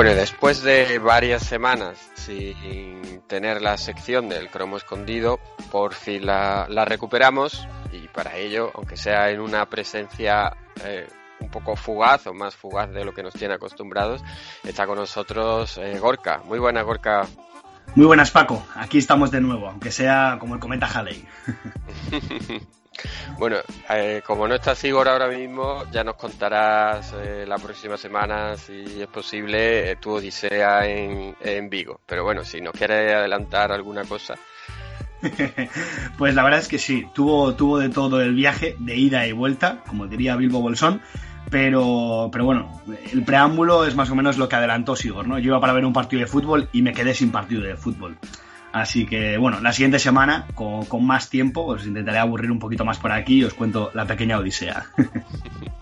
Bueno, 0.00 0.14
después 0.14 0.62
de 0.62 0.98
varias 0.98 1.42
semanas 1.42 1.98
sin 2.14 3.20
tener 3.26 3.60
la 3.60 3.76
sección 3.76 4.30
del 4.30 4.48
cromo 4.48 4.78
escondido, 4.78 5.38
por 5.70 5.92
fin 5.92 6.24
la, 6.24 6.64
la 6.70 6.86
recuperamos 6.86 7.68
y 7.92 8.08
para 8.08 8.34
ello, 8.38 8.70
aunque 8.74 8.96
sea 8.96 9.30
en 9.30 9.40
una 9.40 9.66
presencia 9.66 10.56
eh, 10.82 11.06
un 11.40 11.50
poco 11.50 11.76
fugaz 11.76 12.26
o 12.26 12.32
más 12.32 12.56
fugaz 12.56 12.90
de 12.90 13.04
lo 13.04 13.12
que 13.12 13.22
nos 13.22 13.34
tiene 13.34 13.52
acostumbrados, 13.52 14.22
está 14.64 14.86
con 14.86 14.96
nosotros 14.96 15.76
eh, 15.76 15.98
Gorka. 15.98 16.40
Muy 16.46 16.58
buena, 16.58 16.80
Gorka. 16.80 17.26
Muy 17.94 18.06
buenas, 18.06 18.30
Paco. 18.30 18.66
Aquí 18.76 18.96
estamos 18.96 19.30
de 19.30 19.42
nuevo, 19.42 19.68
aunque 19.68 19.92
sea 19.92 20.38
como 20.40 20.54
el 20.54 20.60
cometa 20.60 20.86
Halley. 20.86 21.28
Bueno, 23.38 23.56
eh, 23.88 24.22
como 24.26 24.46
no 24.46 24.54
estás 24.54 24.82
Igor 24.84 25.08
ahora 25.08 25.28
mismo, 25.28 25.84
ya 25.90 26.04
nos 26.04 26.16
contarás 26.16 27.14
eh, 27.14 27.44
la 27.46 27.56
próxima 27.56 27.96
semana, 27.96 28.56
si 28.56 29.00
es 29.00 29.08
posible, 29.08 29.90
eh, 29.90 29.96
tu 29.96 30.10
odisea 30.10 30.86
en, 30.86 31.34
en, 31.40 31.70
Vigo. 31.70 32.00
Pero 32.06 32.24
bueno, 32.24 32.44
si 32.44 32.60
nos 32.60 32.72
quieres 32.72 33.14
adelantar 33.14 33.72
alguna 33.72 34.04
cosa. 34.04 34.34
pues 36.18 36.34
la 36.34 36.42
verdad 36.42 36.60
es 36.60 36.68
que 36.68 36.78
sí, 36.78 37.06
tuvo, 37.14 37.54
tuvo 37.54 37.78
de 37.78 37.88
todo 37.88 38.20
el 38.20 38.34
viaje, 38.34 38.76
de 38.78 38.96
ida 38.96 39.26
y 39.26 39.32
vuelta, 39.32 39.82
como 39.86 40.06
diría 40.06 40.36
Bilbo 40.36 40.60
Bolsón. 40.60 41.00
Pero, 41.50 42.28
pero 42.30 42.44
bueno, 42.44 42.80
el 43.12 43.24
preámbulo 43.24 43.84
es 43.84 43.96
más 43.96 44.10
o 44.10 44.14
menos 44.14 44.38
lo 44.38 44.48
que 44.48 44.56
adelantó 44.56 44.94
Sigor, 44.94 45.26
¿no? 45.26 45.38
Yo 45.38 45.46
iba 45.46 45.60
para 45.60 45.72
ver 45.72 45.84
un 45.84 45.92
partido 45.92 46.20
de 46.20 46.26
fútbol 46.26 46.68
y 46.72 46.82
me 46.82 46.92
quedé 46.92 47.12
sin 47.14 47.32
partido 47.32 47.62
de 47.62 47.76
fútbol. 47.76 48.18
Así 48.72 49.06
que, 49.06 49.36
bueno, 49.36 49.60
la 49.60 49.72
siguiente 49.72 49.98
semana, 49.98 50.46
con, 50.54 50.84
con 50.86 51.04
más 51.04 51.28
tiempo, 51.28 51.64
os 51.64 51.86
intentaré 51.86 52.18
aburrir 52.18 52.50
un 52.50 52.58
poquito 52.58 52.84
más 52.84 52.98
por 52.98 53.10
aquí 53.12 53.38
y 53.38 53.44
os 53.44 53.54
cuento 53.54 53.90
la 53.94 54.06
pequeña 54.06 54.38
odisea. 54.38 54.86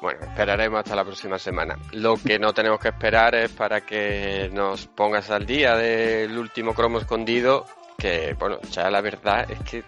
Bueno, 0.00 0.20
esperaremos 0.22 0.78
hasta 0.78 0.94
la 0.94 1.04
próxima 1.04 1.38
semana. 1.38 1.76
Lo 1.92 2.16
que 2.16 2.38
no 2.38 2.52
tenemos 2.52 2.78
que 2.78 2.88
esperar 2.88 3.34
es 3.34 3.50
para 3.50 3.80
que 3.80 4.48
nos 4.52 4.86
pongas 4.86 5.28
al 5.30 5.44
día 5.44 5.74
del 5.76 6.38
último 6.38 6.72
cromo 6.72 6.98
escondido, 6.98 7.66
que, 7.98 8.36
bueno, 8.38 8.60
ya 8.70 8.90
la 8.90 9.00
verdad 9.00 9.50
es 9.50 9.58
que, 9.68 9.84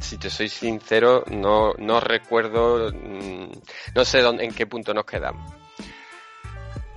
si 0.00 0.18
te 0.18 0.28
soy 0.28 0.48
sincero, 0.48 1.22
no, 1.30 1.72
no 1.78 2.00
recuerdo, 2.00 2.90
mm, 2.92 3.50
no 3.94 4.04
sé 4.04 4.22
dónde, 4.22 4.44
en 4.44 4.52
qué 4.52 4.66
punto 4.66 4.92
nos 4.92 5.04
quedamos. 5.04 5.52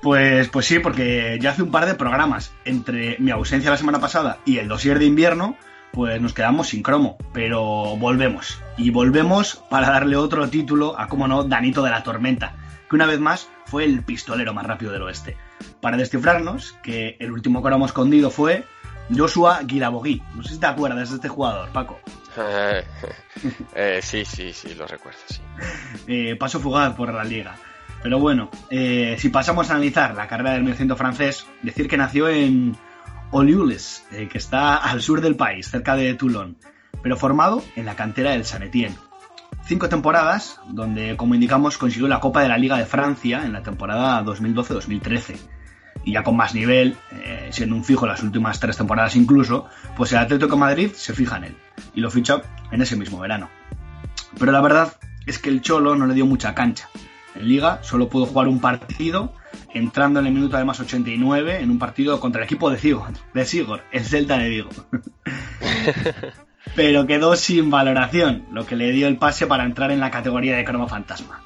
Pues, 0.01 0.49
pues 0.49 0.65
sí, 0.65 0.79
porque 0.79 1.37
ya 1.39 1.51
hace 1.51 1.63
un 1.63 1.71
par 1.71 1.85
de 1.85 1.93
programas, 1.93 2.51
entre 2.65 3.17
mi 3.19 3.31
ausencia 3.31 3.69
la 3.69 3.77
semana 3.77 3.99
pasada 3.99 4.39
y 4.45 4.57
el 4.57 4.67
dossier 4.67 4.97
de 4.97 5.05
invierno, 5.05 5.55
pues 5.91 6.19
nos 6.19 6.33
quedamos 6.33 6.69
sin 6.69 6.81
cromo, 6.81 7.17
pero 7.33 7.97
volvemos. 7.97 8.59
Y 8.77 8.89
volvemos 8.89 9.63
para 9.69 9.89
darle 9.89 10.15
otro 10.15 10.49
título 10.49 10.99
a, 10.99 11.07
como 11.07 11.27
no, 11.27 11.43
Danito 11.43 11.83
de 11.83 11.91
la 11.91 12.03
Tormenta, 12.03 12.55
que 12.89 12.95
una 12.95 13.05
vez 13.05 13.19
más 13.19 13.47
fue 13.65 13.85
el 13.85 14.03
pistolero 14.03 14.53
más 14.53 14.65
rápido 14.65 14.91
del 14.91 15.03
oeste. 15.03 15.37
Para 15.81 15.97
descifrarnos, 15.97 16.73
que 16.81 17.17
el 17.19 17.31
último 17.31 17.61
cromo 17.61 17.85
escondido 17.85 18.31
fue 18.31 18.65
Joshua 19.15 19.61
Guirabogui. 19.63 20.23
No 20.35 20.43
sé 20.43 20.55
si 20.55 20.59
te 20.59 20.65
acuerdas 20.65 21.09
de 21.09 21.15
este 21.15 21.29
jugador, 21.29 21.69
Paco. 21.69 21.99
Eh, 23.73 23.99
sí, 24.01 24.23
sí, 24.25 24.53
sí, 24.53 24.75
lo 24.75 24.85
recuerdo, 24.85 25.19
sí. 25.25 25.41
Eh, 26.07 26.35
paso 26.35 26.59
fugaz 26.59 26.93
por 26.95 27.13
la 27.13 27.23
liga. 27.23 27.55
Pero 28.03 28.19
bueno, 28.19 28.49
eh, 28.69 29.15
si 29.19 29.29
pasamos 29.29 29.69
a 29.69 29.73
analizar 29.73 30.15
la 30.15 30.27
carrera 30.27 30.53
del 30.53 30.63
mediocentro 30.63 30.97
francés, 30.97 31.45
decir 31.61 31.87
que 31.87 31.97
nació 31.97 32.29
en 32.29 32.75
Oliules, 33.31 34.05
eh, 34.11 34.27
que 34.27 34.37
está 34.37 34.75
al 34.75 35.01
sur 35.01 35.21
del 35.21 35.35
país, 35.35 35.69
cerca 35.69 35.95
de 35.95 36.13
Toulon, 36.15 36.57
pero 37.03 37.15
formado 37.15 37.63
en 37.75 37.85
la 37.85 37.95
cantera 37.95 38.31
del 38.31 38.45
San 38.45 38.63
Etienne. 38.63 38.95
Cinco 39.65 39.89
temporadas, 39.89 40.59
donde, 40.67 41.15
como 41.15 41.35
indicamos, 41.35 41.77
consiguió 41.77 42.07
la 42.07 42.19
Copa 42.19 42.41
de 42.41 42.49
la 42.49 42.57
Liga 42.57 42.77
de 42.77 42.85
Francia 42.85 43.45
en 43.45 43.53
la 43.53 43.61
temporada 43.61 44.23
2012-2013. 44.23 45.37
Y 46.03 46.13
ya 46.13 46.23
con 46.23 46.35
más 46.35 46.55
nivel, 46.55 46.97
eh, 47.11 47.49
siendo 47.51 47.75
un 47.75 47.83
fijo 47.83 48.07
las 48.07 48.23
últimas 48.23 48.59
tres 48.59 48.75
temporadas 48.75 49.15
incluso, 49.15 49.67
pues 49.95 50.11
el 50.13 50.17
Atlético 50.17 50.57
Madrid 50.57 50.91
se 50.95 51.13
fija 51.13 51.37
en 51.37 51.43
él 51.43 51.57
y 51.93 52.01
lo 52.01 52.09
ficha 52.09 52.41
en 52.71 52.81
ese 52.81 52.95
mismo 52.95 53.19
verano. 53.19 53.49
Pero 54.39 54.51
la 54.51 54.61
verdad 54.61 54.93
es 55.27 55.37
que 55.37 55.49
el 55.49 55.61
Cholo 55.61 55.95
no 55.95 56.07
le 56.07 56.15
dio 56.15 56.25
mucha 56.25 56.55
cancha. 56.55 56.89
En 57.35 57.47
Liga 57.47 57.79
solo 57.83 58.09
pudo 58.09 58.25
jugar 58.25 58.47
un 58.47 58.59
partido, 58.59 59.33
entrando 59.73 60.19
en 60.19 60.27
el 60.27 60.33
minuto 60.33 60.55
además 60.55 60.79
89 60.79 61.61
en 61.61 61.71
un 61.71 61.79
partido 61.79 62.19
contra 62.19 62.41
el 62.41 62.45
equipo 62.45 62.69
de 62.69 62.77
Sigor, 62.77 63.11
de 63.33 63.45
Sigor 63.45 63.81
el 63.91 64.03
Celta 64.03 64.37
de 64.37 64.49
Vigo. 64.49 64.69
Pero 66.75 67.07
quedó 67.07 67.35
sin 67.35 67.69
valoración, 67.69 68.45
lo 68.51 68.65
que 68.65 68.75
le 68.75 68.91
dio 68.91 69.07
el 69.07 69.17
pase 69.17 69.47
para 69.47 69.65
entrar 69.65 69.91
en 69.91 69.99
la 69.99 70.11
categoría 70.11 70.55
de 70.55 70.63
cromo 70.63 70.87
fantasma. 70.87 71.41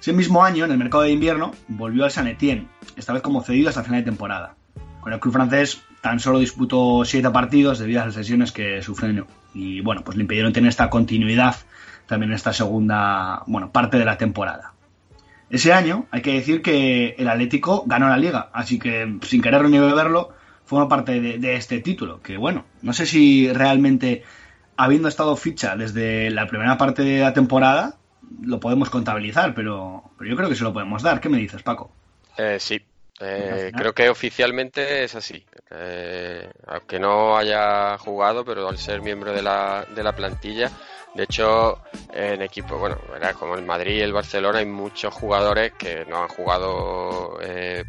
Ese 0.00 0.12
mismo 0.12 0.44
año, 0.44 0.64
en 0.64 0.70
el 0.70 0.78
mercado 0.78 1.02
de 1.02 1.10
invierno, 1.10 1.52
volvió 1.68 2.04
al 2.04 2.10
San 2.10 2.28
Etienne, 2.28 2.68
esta 2.96 3.12
vez 3.12 3.22
como 3.22 3.42
cedido 3.42 3.70
hasta 3.70 3.82
final 3.82 4.00
de 4.00 4.10
temporada. 4.10 4.54
Con 5.00 5.12
el 5.12 5.20
club 5.20 5.32
francés 5.32 5.82
tan 6.00 6.20
solo 6.20 6.38
disputó 6.38 7.04
siete 7.04 7.30
partidos 7.30 7.78
debido 7.78 8.02
a 8.02 8.06
las 8.06 8.16
lesiones 8.16 8.52
que 8.52 8.82
sufrió 8.82 9.26
y 9.54 9.80
bueno, 9.80 10.02
pues 10.04 10.16
le 10.16 10.22
impidieron 10.22 10.52
tener 10.52 10.68
esta 10.68 10.90
continuidad 10.90 11.56
también 12.06 12.30
en 12.30 12.36
esta 12.36 12.52
segunda, 12.52 13.42
bueno, 13.46 13.72
parte 13.72 13.98
de 13.98 14.04
la 14.04 14.18
temporada. 14.18 14.75
Ese 15.48 15.72
año 15.72 16.06
hay 16.10 16.22
que 16.22 16.32
decir 16.32 16.62
que 16.62 17.14
el 17.18 17.28
Atlético 17.28 17.84
ganó 17.86 18.08
la 18.08 18.16
liga, 18.16 18.50
así 18.52 18.78
que 18.78 19.18
sin 19.22 19.42
quererlo 19.42 19.68
ni 19.68 19.78
beberlo, 19.78 20.30
forma 20.64 20.88
parte 20.88 21.20
de, 21.20 21.54
este 21.54 21.80
título. 21.80 22.20
Que 22.20 22.36
bueno, 22.36 22.64
no 22.82 22.92
sé 22.92 23.06
si 23.06 23.52
realmente, 23.52 24.24
habiendo 24.76 25.08
estado 25.08 25.36
ficha 25.36 25.76
desde 25.76 26.30
la 26.30 26.46
primera 26.46 26.76
parte 26.76 27.02
de 27.02 27.20
la 27.20 27.32
temporada, 27.32 27.96
lo 28.42 28.58
podemos 28.58 28.90
contabilizar, 28.90 29.54
pero, 29.54 30.10
pero 30.18 30.30
yo 30.30 30.36
creo 30.36 30.48
que 30.48 30.56
se 30.56 30.64
lo 30.64 30.72
podemos 30.72 31.02
dar. 31.02 31.20
¿Qué 31.20 31.28
me 31.28 31.38
dices, 31.38 31.62
Paco? 31.62 31.92
Eh, 32.36 32.58
sí, 32.58 32.80
eh, 33.20 33.72
creo 33.74 33.94
que 33.94 34.08
oficialmente 34.08 35.04
es 35.04 35.14
así. 35.14 35.44
Eh, 35.70 36.50
aunque 36.66 36.98
no 36.98 37.36
haya 37.36 37.96
jugado, 37.98 38.44
pero 38.44 38.68
al 38.68 38.78
ser 38.78 39.00
miembro 39.00 39.32
de 39.32 39.42
la, 39.42 39.86
de 39.94 40.02
la 40.02 40.14
plantilla, 40.14 40.70
de 41.16 41.24
hecho, 41.24 41.78
en 42.12 42.42
equipo, 42.42 42.76
bueno, 42.78 42.98
como 43.38 43.54
el 43.54 43.64
Madrid 43.64 43.96
y 43.96 44.00
el 44.00 44.12
Barcelona, 44.12 44.58
hay 44.58 44.66
muchos 44.66 45.14
jugadores 45.14 45.72
que 45.72 46.04
no 46.04 46.22
han 46.22 46.28
jugado 46.28 47.38
eh, 47.40 47.82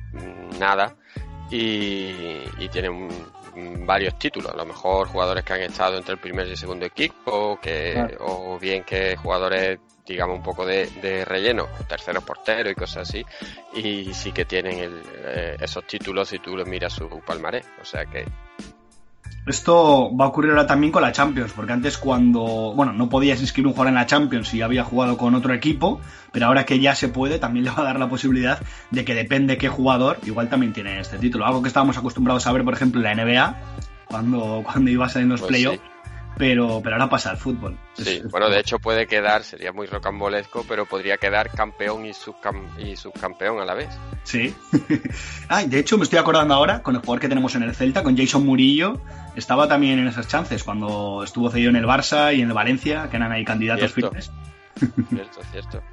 nada 0.58 0.96
y, 1.52 2.70
tienen 2.70 3.10
varios 3.86 4.18
títulos. 4.18 4.52
A 4.54 4.56
lo 4.56 4.66
mejor 4.66 5.08
jugadores 5.08 5.44
que 5.44 5.54
han 5.54 5.62
estado 5.62 5.98
entre 5.98 6.14
el 6.14 6.20
primer 6.20 6.48
y 6.48 6.52
el 6.52 6.58
segundo 6.58 6.86
equipo, 6.86 7.60
que, 7.62 8.18
o 8.20 8.58
bien 8.58 8.84
que 8.84 9.18
jugadores 9.18 9.80
digamos 10.06 10.38
un 10.38 10.44
poco 10.44 10.66
de, 10.66 11.26
relleno, 11.26 11.68
terceros 11.86 12.24
porteros 12.24 12.72
y 12.72 12.76
cosas 12.76 13.10
así, 13.10 13.26
y 13.74 14.14
sí 14.14 14.32
que 14.32 14.46
tienen 14.46 15.02
eh, 15.18 15.58
esos 15.60 15.86
títulos 15.86 16.30
si 16.30 16.40
tú 16.40 16.56
los 16.56 16.66
miras 16.66 16.94
su 16.94 17.10
palmarés. 17.26 17.68
O 17.82 17.86
sea 17.86 18.06
que 18.06 18.26
esto 19.48 20.16
va 20.16 20.26
a 20.26 20.28
ocurrir 20.28 20.52
ahora 20.52 20.68
también 20.68 20.92
con 20.92 21.02
la 21.02 21.12
Champions, 21.12 21.54
porque 21.54 21.74
antes 21.74 21.98
cuando, 21.98 22.74
bueno, 22.76 22.94
no 22.94 23.10
podías 23.10 23.42
inscribir 23.42 23.68
un 23.68 23.74
jugador 23.74 23.90
en 23.90 23.96
la 23.96 24.06
Champions 24.06 24.50
si 24.50 24.62
había 24.62 24.84
jugado 24.84 25.18
con 25.18 25.36
otro 25.36 25.54
equipo, 25.54 26.02
pero 26.32 26.48
ahora 26.48 26.66
que 26.66 26.80
ya 26.80 26.96
se 26.96 27.08
puede, 27.08 27.40
también 27.40 27.66
le 27.66 27.72
va 27.72 27.82
a 27.82 27.84
dar 27.84 28.00
la 28.00 28.10
posibilidad 28.10 28.60
de 28.92 29.06
que 29.06 29.16
depende 29.16 29.58
qué 29.58 29.70
jugador, 29.70 30.20
igual 30.26 30.50
también 30.50 30.74
tiene 30.74 31.00
este 31.00 31.18
título. 31.18 31.46
Algo 31.46 31.62
que 31.62 31.68
estábamos 31.68 31.98
acostumbrados 31.98 32.48
a 32.48 32.52
ver, 32.52 32.64
por 32.64 32.74
ejemplo, 32.74 33.02
en 33.02 33.18
la 33.18 33.24
NBA, 33.24 33.58
cuando, 34.06 34.64
cuando 34.72 34.92
iba 34.92 35.06
a 35.06 35.10
salir 35.10 35.28
los 35.28 35.42
pues 35.42 35.50
playoffs 35.50 35.82
pero, 36.38 36.82
pero 36.84 36.96
ahora 36.96 37.10
pasa 37.10 37.32
al 37.32 37.38
fútbol. 37.38 37.78
Sí, 37.94 38.22
bueno, 38.30 38.50
de 38.50 38.60
hecho 38.60 38.80
puede 38.80 39.08
quedar, 39.08 39.44
sería 39.44 39.74
muy 39.74 39.88
rocambolesco, 39.88 40.66
pero 40.68 40.86
podría 40.86 41.18
quedar 41.18 41.50
campeón 41.50 42.06
y, 42.06 42.10
y 42.10 42.96
subcampeón 42.96 43.60
a 43.60 43.66
la 43.66 43.74
vez. 43.74 43.90
Sí. 44.24 44.54
ah, 45.50 45.64
de 45.64 45.80
hecho 45.80 45.98
me 45.98 46.04
estoy 46.04 46.20
acordando 46.20 46.54
ahora 46.54 46.84
con 46.84 46.96
el 46.96 47.02
jugador 47.02 47.22
que 47.22 47.30
tenemos 47.30 47.56
en 47.56 47.64
el 47.64 47.76
Celta, 47.76 48.04
con 48.04 48.16
Jason 48.16 48.46
Murillo, 48.46 49.02
estaba 49.38 49.68
también 49.68 50.00
en 50.00 50.08
esas 50.08 50.28
chances 50.28 50.64
cuando 50.64 51.24
estuvo 51.24 51.50
cedido 51.50 51.70
en 51.70 51.76
el 51.76 51.86
Barça 51.86 52.36
y 52.36 52.42
en 52.42 52.48
el 52.48 52.54
Valencia, 52.54 53.08
que 53.10 53.18
eran 53.18 53.32
ahí 53.32 53.46
candidatos 53.46 53.94
firmes. 53.94 54.32
cierto, 55.10 55.42
cierto. 55.52 55.84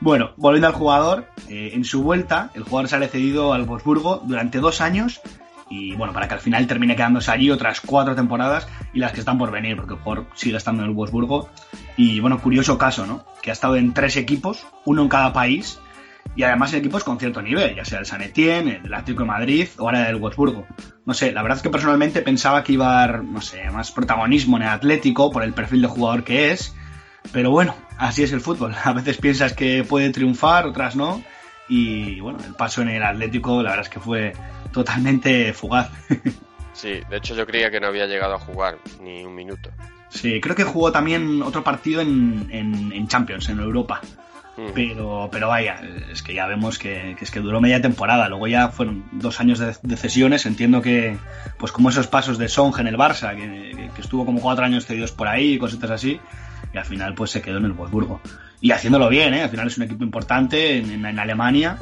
Bueno, 0.00 0.32
volviendo 0.36 0.66
al 0.66 0.72
jugador, 0.72 1.28
eh, 1.48 1.70
en 1.72 1.84
su 1.84 2.02
vuelta, 2.02 2.50
el 2.54 2.64
jugador 2.64 2.88
sale 2.88 3.08
cedido 3.08 3.52
al 3.52 3.64
Wolfsburgo 3.64 4.22
durante 4.24 4.58
dos 4.58 4.80
años 4.80 5.20
y 5.68 5.94
bueno, 5.94 6.12
para 6.12 6.26
que 6.26 6.34
al 6.34 6.40
final 6.40 6.66
termine 6.66 6.96
quedándose 6.96 7.30
allí 7.30 7.48
otras 7.48 7.80
cuatro 7.80 8.16
temporadas 8.16 8.66
y 8.92 8.98
las 8.98 9.12
que 9.12 9.20
están 9.20 9.38
por 9.38 9.52
venir, 9.52 9.76
porque 9.76 9.94
el 9.94 10.00
jugador 10.00 10.26
sigue 10.34 10.56
estando 10.56 10.82
en 10.82 10.88
el 10.88 10.94
Wolfsburgo. 10.96 11.48
Y 11.96 12.18
bueno, 12.18 12.40
curioso 12.42 12.76
caso, 12.76 13.06
¿no? 13.06 13.24
Que 13.40 13.50
ha 13.50 13.52
estado 13.52 13.76
en 13.76 13.94
tres 13.94 14.16
equipos, 14.16 14.66
uno 14.84 15.02
en 15.02 15.08
cada 15.08 15.32
país, 15.32 15.78
y 16.36 16.42
además 16.42 16.72
en 16.72 16.80
equipos 16.80 17.04
con 17.04 17.18
cierto 17.18 17.42
nivel, 17.42 17.74
ya 17.74 17.84
sea 17.84 17.98
el 17.98 18.06
San 18.06 18.22
Etienne, 18.22 18.80
el 18.84 18.94
Atlético 18.94 19.22
de 19.22 19.28
Madrid 19.28 19.68
o 19.78 19.82
ahora 19.82 20.08
el 20.08 20.16
Wolfsburgo. 20.16 20.66
No 21.04 21.14
sé, 21.14 21.32
la 21.32 21.42
verdad 21.42 21.58
es 21.58 21.62
que 21.62 21.70
personalmente 21.70 22.22
pensaba 22.22 22.62
que 22.62 22.72
iba 22.72 22.90
a 22.90 23.06
dar, 23.06 23.24
no 23.24 23.40
sé, 23.40 23.68
más 23.70 23.90
protagonismo 23.90 24.56
en 24.56 24.64
el 24.64 24.68
Atlético 24.68 25.30
por 25.30 25.42
el 25.42 25.52
perfil 25.52 25.82
de 25.82 25.88
jugador 25.88 26.24
que 26.24 26.52
es, 26.52 26.74
pero 27.32 27.50
bueno, 27.50 27.74
así 27.98 28.22
es 28.22 28.32
el 28.32 28.40
fútbol. 28.40 28.74
A 28.84 28.92
veces 28.92 29.16
piensas 29.16 29.52
que 29.52 29.84
puede 29.84 30.10
triunfar, 30.10 30.66
otras 30.66 30.96
no, 30.96 31.22
y 31.68 32.20
bueno, 32.20 32.38
el 32.46 32.54
paso 32.54 32.82
en 32.82 32.88
el 32.88 33.02
Atlético 33.02 33.62
la 33.62 33.70
verdad 33.70 33.86
es 33.86 33.92
que 33.92 34.00
fue 34.00 34.32
totalmente 34.72 35.52
fugaz. 35.52 35.90
Sí, 36.72 37.00
de 37.10 37.16
hecho 37.16 37.34
yo 37.34 37.46
creía 37.46 37.70
que 37.70 37.80
no 37.80 37.88
había 37.88 38.06
llegado 38.06 38.34
a 38.34 38.38
jugar 38.38 38.78
ni 39.02 39.24
un 39.24 39.34
minuto. 39.34 39.70
Sí, 40.08 40.40
creo 40.40 40.56
que 40.56 40.64
jugó 40.64 40.90
también 40.90 41.42
otro 41.42 41.62
partido 41.62 42.00
en, 42.00 42.48
en, 42.50 43.08
Champions, 43.08 43.48
en 43.48 43.60
Europa. 43.60 44.00
Mm. 44.60 44.72
Pero, 44.74 45.28
pero 45.32 45.48
vaya, 45.48 45.80
es 46.10 46.22
que 46.22 46.34
ya 46.34 46.46
vemos 46.46 46.78
que, 46.78 47.16
es 47.18 47.30
que 47.30 47.40
duró 47.40 47.60
media 47.60 47.80
temporada. 47.80 48.28
Luego 48.28 48.46
ya 48.46 48.68
fueron 48.68 49.04
dos 49.12 49.40
años 49.40 49.58
de, 49.58 49.74
de, 49.82 49.96
cesiones. 49.96 50.44
Entiendo 50.44 50.82
que, 50.82 51.16
pues 51.58 51.72
como 51.72 51.88
esos 51.88 52.06
pasos 52.06 52.36
de 52.36 52.48
Song 52.48 52.78
en 52.78 52.86
el 52.86 52.96
Barça, 52.96 53.34
que, 53.34 53.90
estuvo 53.98 54.26
como 54.26 54.40
cuatro 54.40 54.64
años 54.64 54.86
cedidos 54.86 55.12
por 55.12 55.28
ahí, 55.28 55.58
cositas 55.58 55.90
así. 55.90 56.20
Y 56.72 56.78
al 56.78 56.84
final, 56.84 57.14
pues 57.14 57.30
se 57.30 57.40
quedó 57.40 57.58
en 57.58 57.64
el 57.64 57.72
Wolfsburgo. 57.72 58.20
Y 58.60 58.72
haciéndolo 58.72 59.08
bien, 59.08 59.34
¿eh? 59.34 59.42
Al 59.42 59.50
final 59.50 59.66
es 59.66 59.78
un 59.78 59.84
equipo 59.84 60.04
importante 60.04 60.78
en, 60.78 61.04
en 61.04 61.18
Alemania 61.18 61.78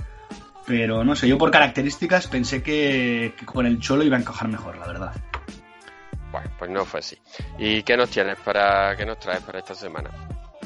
pero 0.69 1.03
no 1.03 1.17
sé, 1.17 1.27
yo 1.27 1.39
por 1.39 1.51
características 1.51 2.27
pensé 2.27 2.63
que, 2.63 3.35
con 3.47 3.65
el 3.65 3.81
Cholo 3.81 4.05
iba 4.05 4.19
a 4.19 4.21
encajar 4.21 4.49
mejor, 4.49 4.77
la 4.77 4.87
verdad. 4.87 5.13
Bueno, 6.31 6.51
pues 6.59 6.71
no 6.71 6.85
fue 6.85 7.01
así. 7.01 7.19
¿Y 7.59 7.83
qué 7.85 7.97
nos 7.97 8.11
tienes 8.11 8.39
para, 8.41 8.95
qué 8.95 9.07
nos 9.07 9.19
traes 9.19 9.41
para 9.41 9.61
esta 9.61 9.75
semana? 9.75 10.11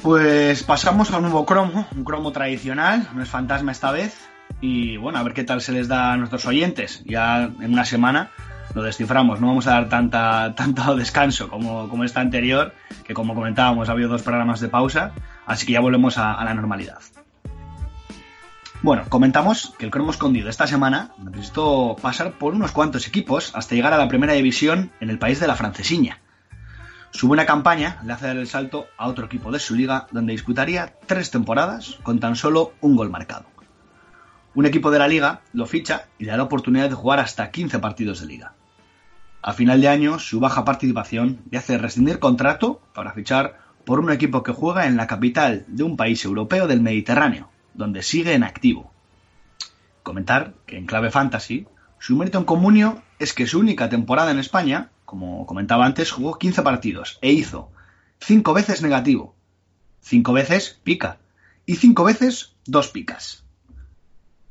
Pues 0.03 0.63
pasamos 0.63 1.11
a 1.11 1.17
un 1.17 1.23
nuevo 1.23 1.45
cromo, 1.45 1.87
un 1.95 2.03
cromo 2.03 2.33
tradicional, 2.33 3.07
no 3.15 3.23
es 3.23 3.29
fantasma 3.29 3.71
esta 3.71 3.89
vez. 3.93 4.27
Y 4.59 4.97
bueno, 4.97 5.17
a 5.17 5.23
ver 5.23 5.33
qué 5.33 5.45
tal 5.45 5.61
se 5.61 5.71
les 5.71 5.87
da 5.87 6.11
a 6.11 6.17
nuestros 6.17 6.45
oyentes. 6.45 7.01
Ya 7.05 7.43
en 7.45 7.71
una 7.71 7.85
semana 7.85 8.29
lo 8.75 8.83
desciframos, 8.83 9.39
no 9.39 9.47
vamos 9.47 9.65
a 9.67 9.71
dar 9.71 9.87
tanta, 9.87 10.55
tanto 10.57 10.97
descanso 10.97 11.47
como, 11.47 11.87
como 11.87 12.03
esta 12.03 12.19
anterior, 12.19 12.73
que 13.05 13.13
como 13.13 13.33
comentábamos 13.33 13.87
ha 13.87 13.93
habido 13.93 14.09
dos 14.09 14.23
programas 14.23 14.59
de 14.59 14.67
pausa, 14.67 15.13
así 15.45 15.65
que 15.65 15.71
ya 15.71 15.79
volvemos 15.79 16.17
a 16.17 16.43
la 16.43 16.53
normalidad. 16.53 16.99
Bueno, 18.81 19.03
comentamos 19.07 19.73
que 19.79 19.85
el 19.85 19.91
cromo 19.91 20.11
escondido 20.11 20.49
esta 20.49 20.67
semana 20.67 21.11
necesitó 21.17 21.95
pasar 22.01 22.33
por 22.33 22.55
unos 22.55 22.73
cuantos 22.73 23.07
equipos 23.07 23.55
hasta 23.55 23.73
llegar 23.73 23.93
a 23.93 23.97
la 23.97 24.09
primera 24.09 24.33
división 24.33 24.91
en 24.99 25.09
el 25.09 25.17
país 25.17 25.39
de 25.39 25.47
la 25.47 25.55
francesiña. 25.55 26.19
Su 27.13 27.27
buena 27.27 27.45
campaña 27.45 28.01
le 28.03 28.11
hace 28.11 28.25
dar 28.25 28.37
el 28.37 28.47
salto 28.47 28.87
a 28.97 29.07
otro 29.07 29.27
equipo 29.27 29.51
de 29.51 29.59
su 29.59 29.75
liga 29.75 30.07
donde 30.11 30.31
disputaría 30.31 30.95
tres 31.05 31.29
temporadas 31.29 31.99
con 32.01 32.19
tan 32.19 32.35
solo 32.35 32.73
un 32.81 32.95
gol 32.95 33.11
marcado. 33.11 33.45
Un 34.55 34.65
equipo 34.65 34.89
de 34.89 34.97
la 34.97 35.07
liga 35.07 35.41
lo 35.53 35.67
ficha 35.67 36.07
y 36.17 36.25
le 36.25 36.31
da 36.31 36.37
la 36.37 36.43
oportunidad 36.43 36.89
de 36.89 36.95
jugar 36.95 37.19
hasta 37.19 37.51
15 37.51 37.77
partidos 37.77 38.19
de 38.19 38.25
liga. 38.25 38.53
A 39.43 39.53
final 39.53 39.79
de 39.79 39.89
año, 39.89 40.17
su 40.17 40.39
baja 40.39 40.65
participación 40.65 41.41
le 41.51 41.59
hace 41.59 41.77
rescindir 41.77 42.17
contrato 42.17 42.81
para 42.95 43.13
fichar 43.13 43.59
por 43.85 43.99
un 43.99 44.11
equipo 44.11 44.41
que 44.41 44.51
juega 44.51 44.87
en 44.87 44.97
la 44.97 45.05
capital 45.05 45.65
de 45.67 45.83
un 45.83 45.97
país 45.97 46.25
europeo 46.25 46.67
del 46.67 46.81
Mediterráneo, 46.81 47.49
donde 47.75 48.01
sigue 48.01 48.33
en 48.33 48.43
activo. 48.43 48.91
Comentar 50.01 50.55
que 50.65 50.77
en 50.77 50.87
clave 50.87 51.11
fantasy, 51.11 51.67
su 51.99 52.17
mérito 52.17 52.39
en 52.39 52.45
comunio 52.45 53.03
es 53.19 53.33
que 53.33 53.45
su 53.45 53.59
única 53.59 53.87
temporada 53.87 54.31
en 54.31 54.39
España, 54.39 54.89
como 55.13 55.45
comentaba 55.45 55.85
antes, 55.85 56.11
jugó 56.11 56.39
15 56.39 56.63
partidos 56.63 57.19
e 57.21 57.31
hizo 57.31 57.71
5 58.21 58.51
veces 58.51 58.81
negativo, 58.81 59.35
5 60.01 60.33
veces 60.33 60.81
pica 60.83 61.19
y 61.67 61.75
5 61.75 62.03
veces 62.03 62.55
2 62.65 62.87
picas. 62.87 63.43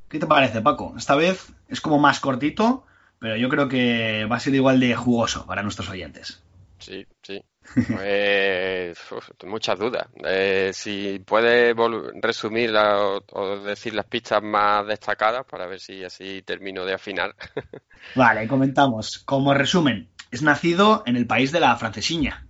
¿Qué 0.09 0.21
te 0.21 0.27
parece, 0.29 0.61
Paco? 0.61 0.95
Esta 0.97 1.17
vez 1.17 1.53
es 1.67 1.81
como 1.81 1.99
más 1.99 2.21
cortito, 2.21 2.87
pero 3.19 3.37
yo 3.37 3.49
creo 3.49 3.67
que 3.67 4.25
va 4.31 4.37
a 4.37 4.41
ser 4.41 4.55
igual 4.55 4.79
de 4.79 4.95
jugoso 4.95 5.47
para 5.47 5.65
nuestros 5.65 5.91
oyentes. 5.91 6.45
Sí, 6.79 7.05
sí. 7.23 7.43
Pues, 7.89 8.99
muchas 9.47 9.79
dudas. 9.79 10.07
Eh, 10.25 10.71
si 10.75 11.21
puedes 11.21 11.75
resumir 12.21 12.73
o, 12.77 13.59
decir 13.65 13.95
las 13.95 14.07
pistas 14.07 14.43
más 14.43 14.87
destacadas 14.87 15.45
para 15.47 15.67
ver 15.67 15.81
si 15.81 16.05
así 16.05 16.43
termino 16.43 16.85
de 16.85 16.95
afinar. 16.95 17.35
Vale, 18.15 18.47
comentamos. 18.49 19.19
Como 19.19 19.55
resumen, 19.55 20.09
es 20.33 20.43
nacido 20.43 21.05
en 21.07 21.17
el 21.17 21.27
país 21.27 21.53
de 21.53 21.61
la 21.61 21.77
francesiña. 21.77 22.47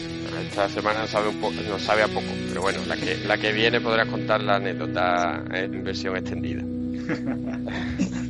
esta 0.51 0.69
semana 0.69 1.07
sabe 1.07 1.29
un 1.29 1.37
poco, 1.37 1.55
nos 1.69 1.83
sabe 1.83 2.03
a 2.03 2.09
poco, 2.09 2.27
pero 2.49 2.63
bueno, 2.63 2.81
la 2.87 2.97
que, 2.97 3.17
la 3.27 3.39
que 3.39 3.53
viene 3.53 3.81
podrás 3.81 4.09
contar 4.09 4.43
la 4.43 4.57
anécdota 4.57 5.45
en 5.53 5.85
versión 5.85 6.17
extendida. 6.17 6.63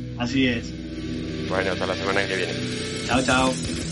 Así 0.17 0.47
es. 0.47 0.71
Bueno, 1.49 1.71
hasta 1.71 1.85
la 1.85 1.95
semana 1.95 2.25
que 2.27 2.35
viene. 2.35 2.53
Chao, 3.05 3.21
chao. 3.21 3.84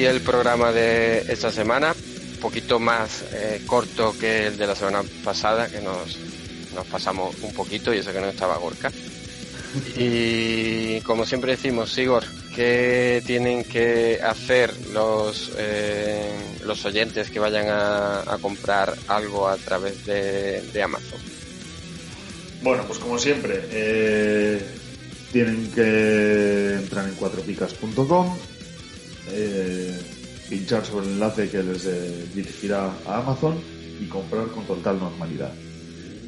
El 0.00 0.22
programa 0.22 0.72
de 0.72 1.18
esta 1.28 1.52
semana, 1.52 1.94
un 2.34 2.40
poquito 2.40 2.78
más 2.78 3.24
eh, 3.32 3.62
corto 3.66 4.16
que 4.18 4.46
el 4.46 4.56
de 4.56 4.66
la 4.66 4.74
semana 4.74 5.02
pasada, 5.22 5.68
que 5.68 5.80
nos, 5.80 6.16
nos 6.74 6.86
pasamos 6.86 7.36
un 7.42 7.52
poquito 7.52 7.92
y 7.92 7.98
eso 7.98 8.12
que 8.12 8.20
no 8.20 8.28
estaba 8.28 8.56
Gorka. 8.56 8.90
Y 9.96 11.00
como 11.02 11.26
siempre 11.26 11.52
decimos, 11.52 11.92
Sigor, 11.92 12.24
¿qué 12.54 13.22
tienen 13.26 13.64
que 13.64 14.18
hacer 14.22 14.72
los, 14.92 15.52
eh, 15.58 16.30
los 16.64 16.84
oyentes 16.86 17.30
que 17.30 17.38
vayan 17.38 17.66
a, 17.68 18.38
comprar 18.40 18.94
algo 19.08 19.46
a 19.46 19.56
través 19.56 20.06
de, 20.06 20.82
Amazon? 20.82 21.20
Bueno, 22.62 22.84
pues 22.86 22.98
como 22.98 23.18
siempre, 23.18 23.60
eh, 23.70 24.64
tienen 25.32 25.70
que 25.70 26.74
entrar 26.74 27.08
en 27.08 27.14
cuatropicas.com, 27.14 28.38
pinchar 30.52 30.84
sobre 30.84 31.06
el 31.06 31.12
enlace 31.14 31.48
que 31.48 31.62
les 31.62 31.86
eh, 31.86 32.28
dirigirá 32.34 32.92
a 33.06 33.20
Amazon 33.20 33.58
y 33.98 34.04
comprar 34.04 34.48
con 34.48 34.66
total 34.66 35.00
normalidad. 35.00 35.50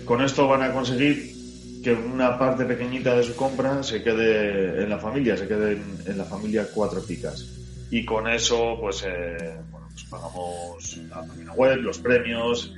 Con 0.07 0.23
esto 0.23 0.49
van 0.49 0.63
a 0.63 0.73
conseguir 0.73 1.35
que 1.83 1.93
una 1.93 2.39
parte 2.39 2.65
pequeñita 2.65 3.15
de 3.15 3.23
su 3.23 3.37
compra 3.37 3.83
se 3.83 4.03
quede 4.03 4.83
en 4.83 4.89
la 4.89 4.99
familia, 4.99 5.37
se 5.37 5.47
quede 5.47 5.79
en, 6.07 6.17
la 6.17 6.25
familia 6.25 6.67
Cuatro 6.73 7.03
Picas. 7.03 7.47
Y 7.91 8.07
con 8.07 8.27
eso, 8.27 8.79
pues, 8.81 9.05
eh, 9.07 9.59
bueno, 9.71 9.89
pues 9.91 10.05
pagamos 10.05 10.97
la 11.11 11.23
página 11.27 11.53
web, 11.53 11.77
los 11.83 11.99
premios, 11.99 12.75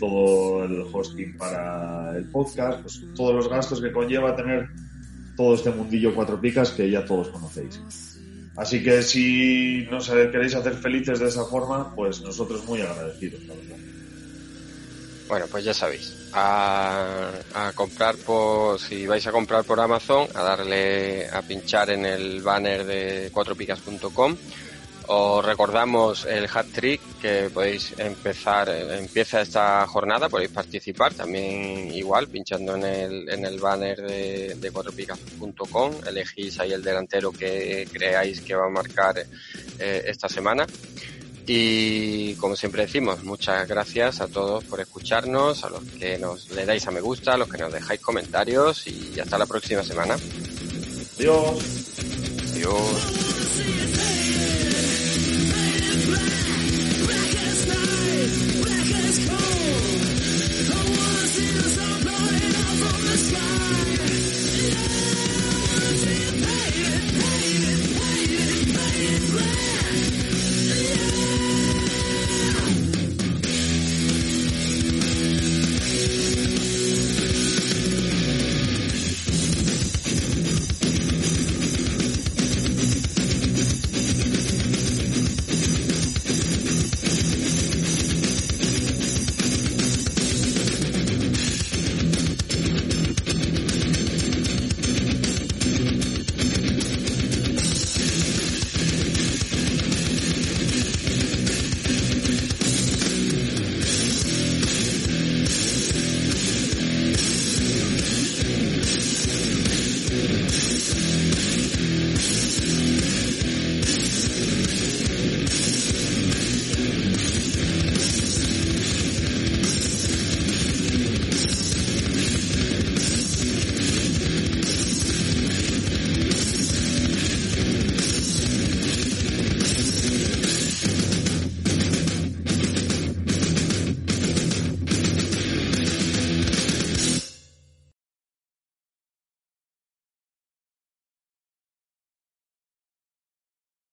todo 0.00 0.64
el 0.64 0.84
hosting 0.92 1.38
para 1.38 2.16
el 2.16 2.24
podcast, 2.24 2.80
pues 2.82 3.04
todos 3.14 3.36
los 3.36 3.48
gastos 3.48 3.80
que 3.80 3.92
conlleva 3.92 4.34
tener 4.34 4.68
todo 5.36 5.54
este 5.54 5.70
mundillo 5.70 6.12
Cuatro 6.12 6.40
Picas 6.40 6.72
que 6.72 6.90
ya 6.90 7.04
todos 7.04 7.28
conocéis. 7.28 8.11
Así 8.56 8.82
que 8.82 9.02
si 9.02 9.86
nos 9.90 10.08
queréis 10.08 10.54
hacer 10.54 10.74
felices 10.74 11.20
de 11.20 11.28
esa 11.28 11.44
forma, 11.44 11.94
pues 11.94 12.20
nosotros 12.20 12.64
muy 12.64 12.82
agradecidos, 12.82 13.40
Bueno, 15.26 15.46
pues 15.50 15.64
ya 15.64 15.72
sabéis, 15.72 16.14
a, 16.34 17.30
comprar 17.74 18.16
por, 18.16 18.78
si 18.78 19.06
vais 19.06 19.26
a 19.26 19.32
comprar 19.32 19.64
por 19.64 19.80
Amazon, 19.80 20.28
a 20.34 20.42
darle 20.42 21.28
a 21.30 21.40
pinchar 21.40 21.90
en 21.90 22.04
el 22.04 22.42
banner 22.42 22.84
de 22.84 23.30
cuatropicas.com 23.32 24.36
Os 25.14 25.44
recordamos 25.44 26.24
el 26.24 26.48
hat 26.50 26.68
trick 26.72 26.98
que 27.20 27.50
podéis 27.52 27.92
empezar, 27.98 28.70
empieza 28.70 29.42
esta 29.42 29.86
jornada, 29.86 30.30
podéis 30.30 30.50
participar 30.50 31.12
también 31.12 31.92
igual, 31.92 32.28
pinchando 32.28 32.76
en 32.76 32.84
el, 32.84 33.28
en 33.28 33.44
el 33.44 33.60
banner 33.60 34.00
de, 34.00 34.54
de 34.54 34.70
cuatropicas.com, 34.70 35.92
elegís 36.06 36.58
ahí 36.60 36.72
el 36.72 36.82
delantero 36.82 37.30
que 37.30 37.86
creáis 37.92 38.40
que 38.40 38.54
va 38.54 38.64
a 38.64 38.70
marcar 38.70 39.18
eh, 39.78 40.02
esta 40.06 40.30
semana. 40.30 40.66
Y 41.46 42.34
como 42.36 42.56
siempre 42.56 42.86
decimos, 42.86 43.22
muchas 43.22 43.68
gracias 43.68 44.22
a 44.22 44.28
todos 44.28 44.64
por 44.64 44.80
escucharnos, 44.80 45.62
a 45.62 45.68
los 45.68 45.82
que 45.82 46.16
nos 46.16 46.48
le 46.52 46.64
dais 46.64 46.86
a 46.86 46.90
me 46.90 47.02
gusta, 47.02 47.34
a 47.34 47.36
los 47.36 47.50
que 47.50 47.58
nos 47.58 47.70
dejáis 47.70 48.00
comentarios 48.00 48.86
y 48.86 49.20
hasta 49.20 49.36
la 49.36 49.44
próxima 49.44 49.82
semana. 49.82 50.16
Adiós. 51.18 51.62
Adiós. 52.54 53.91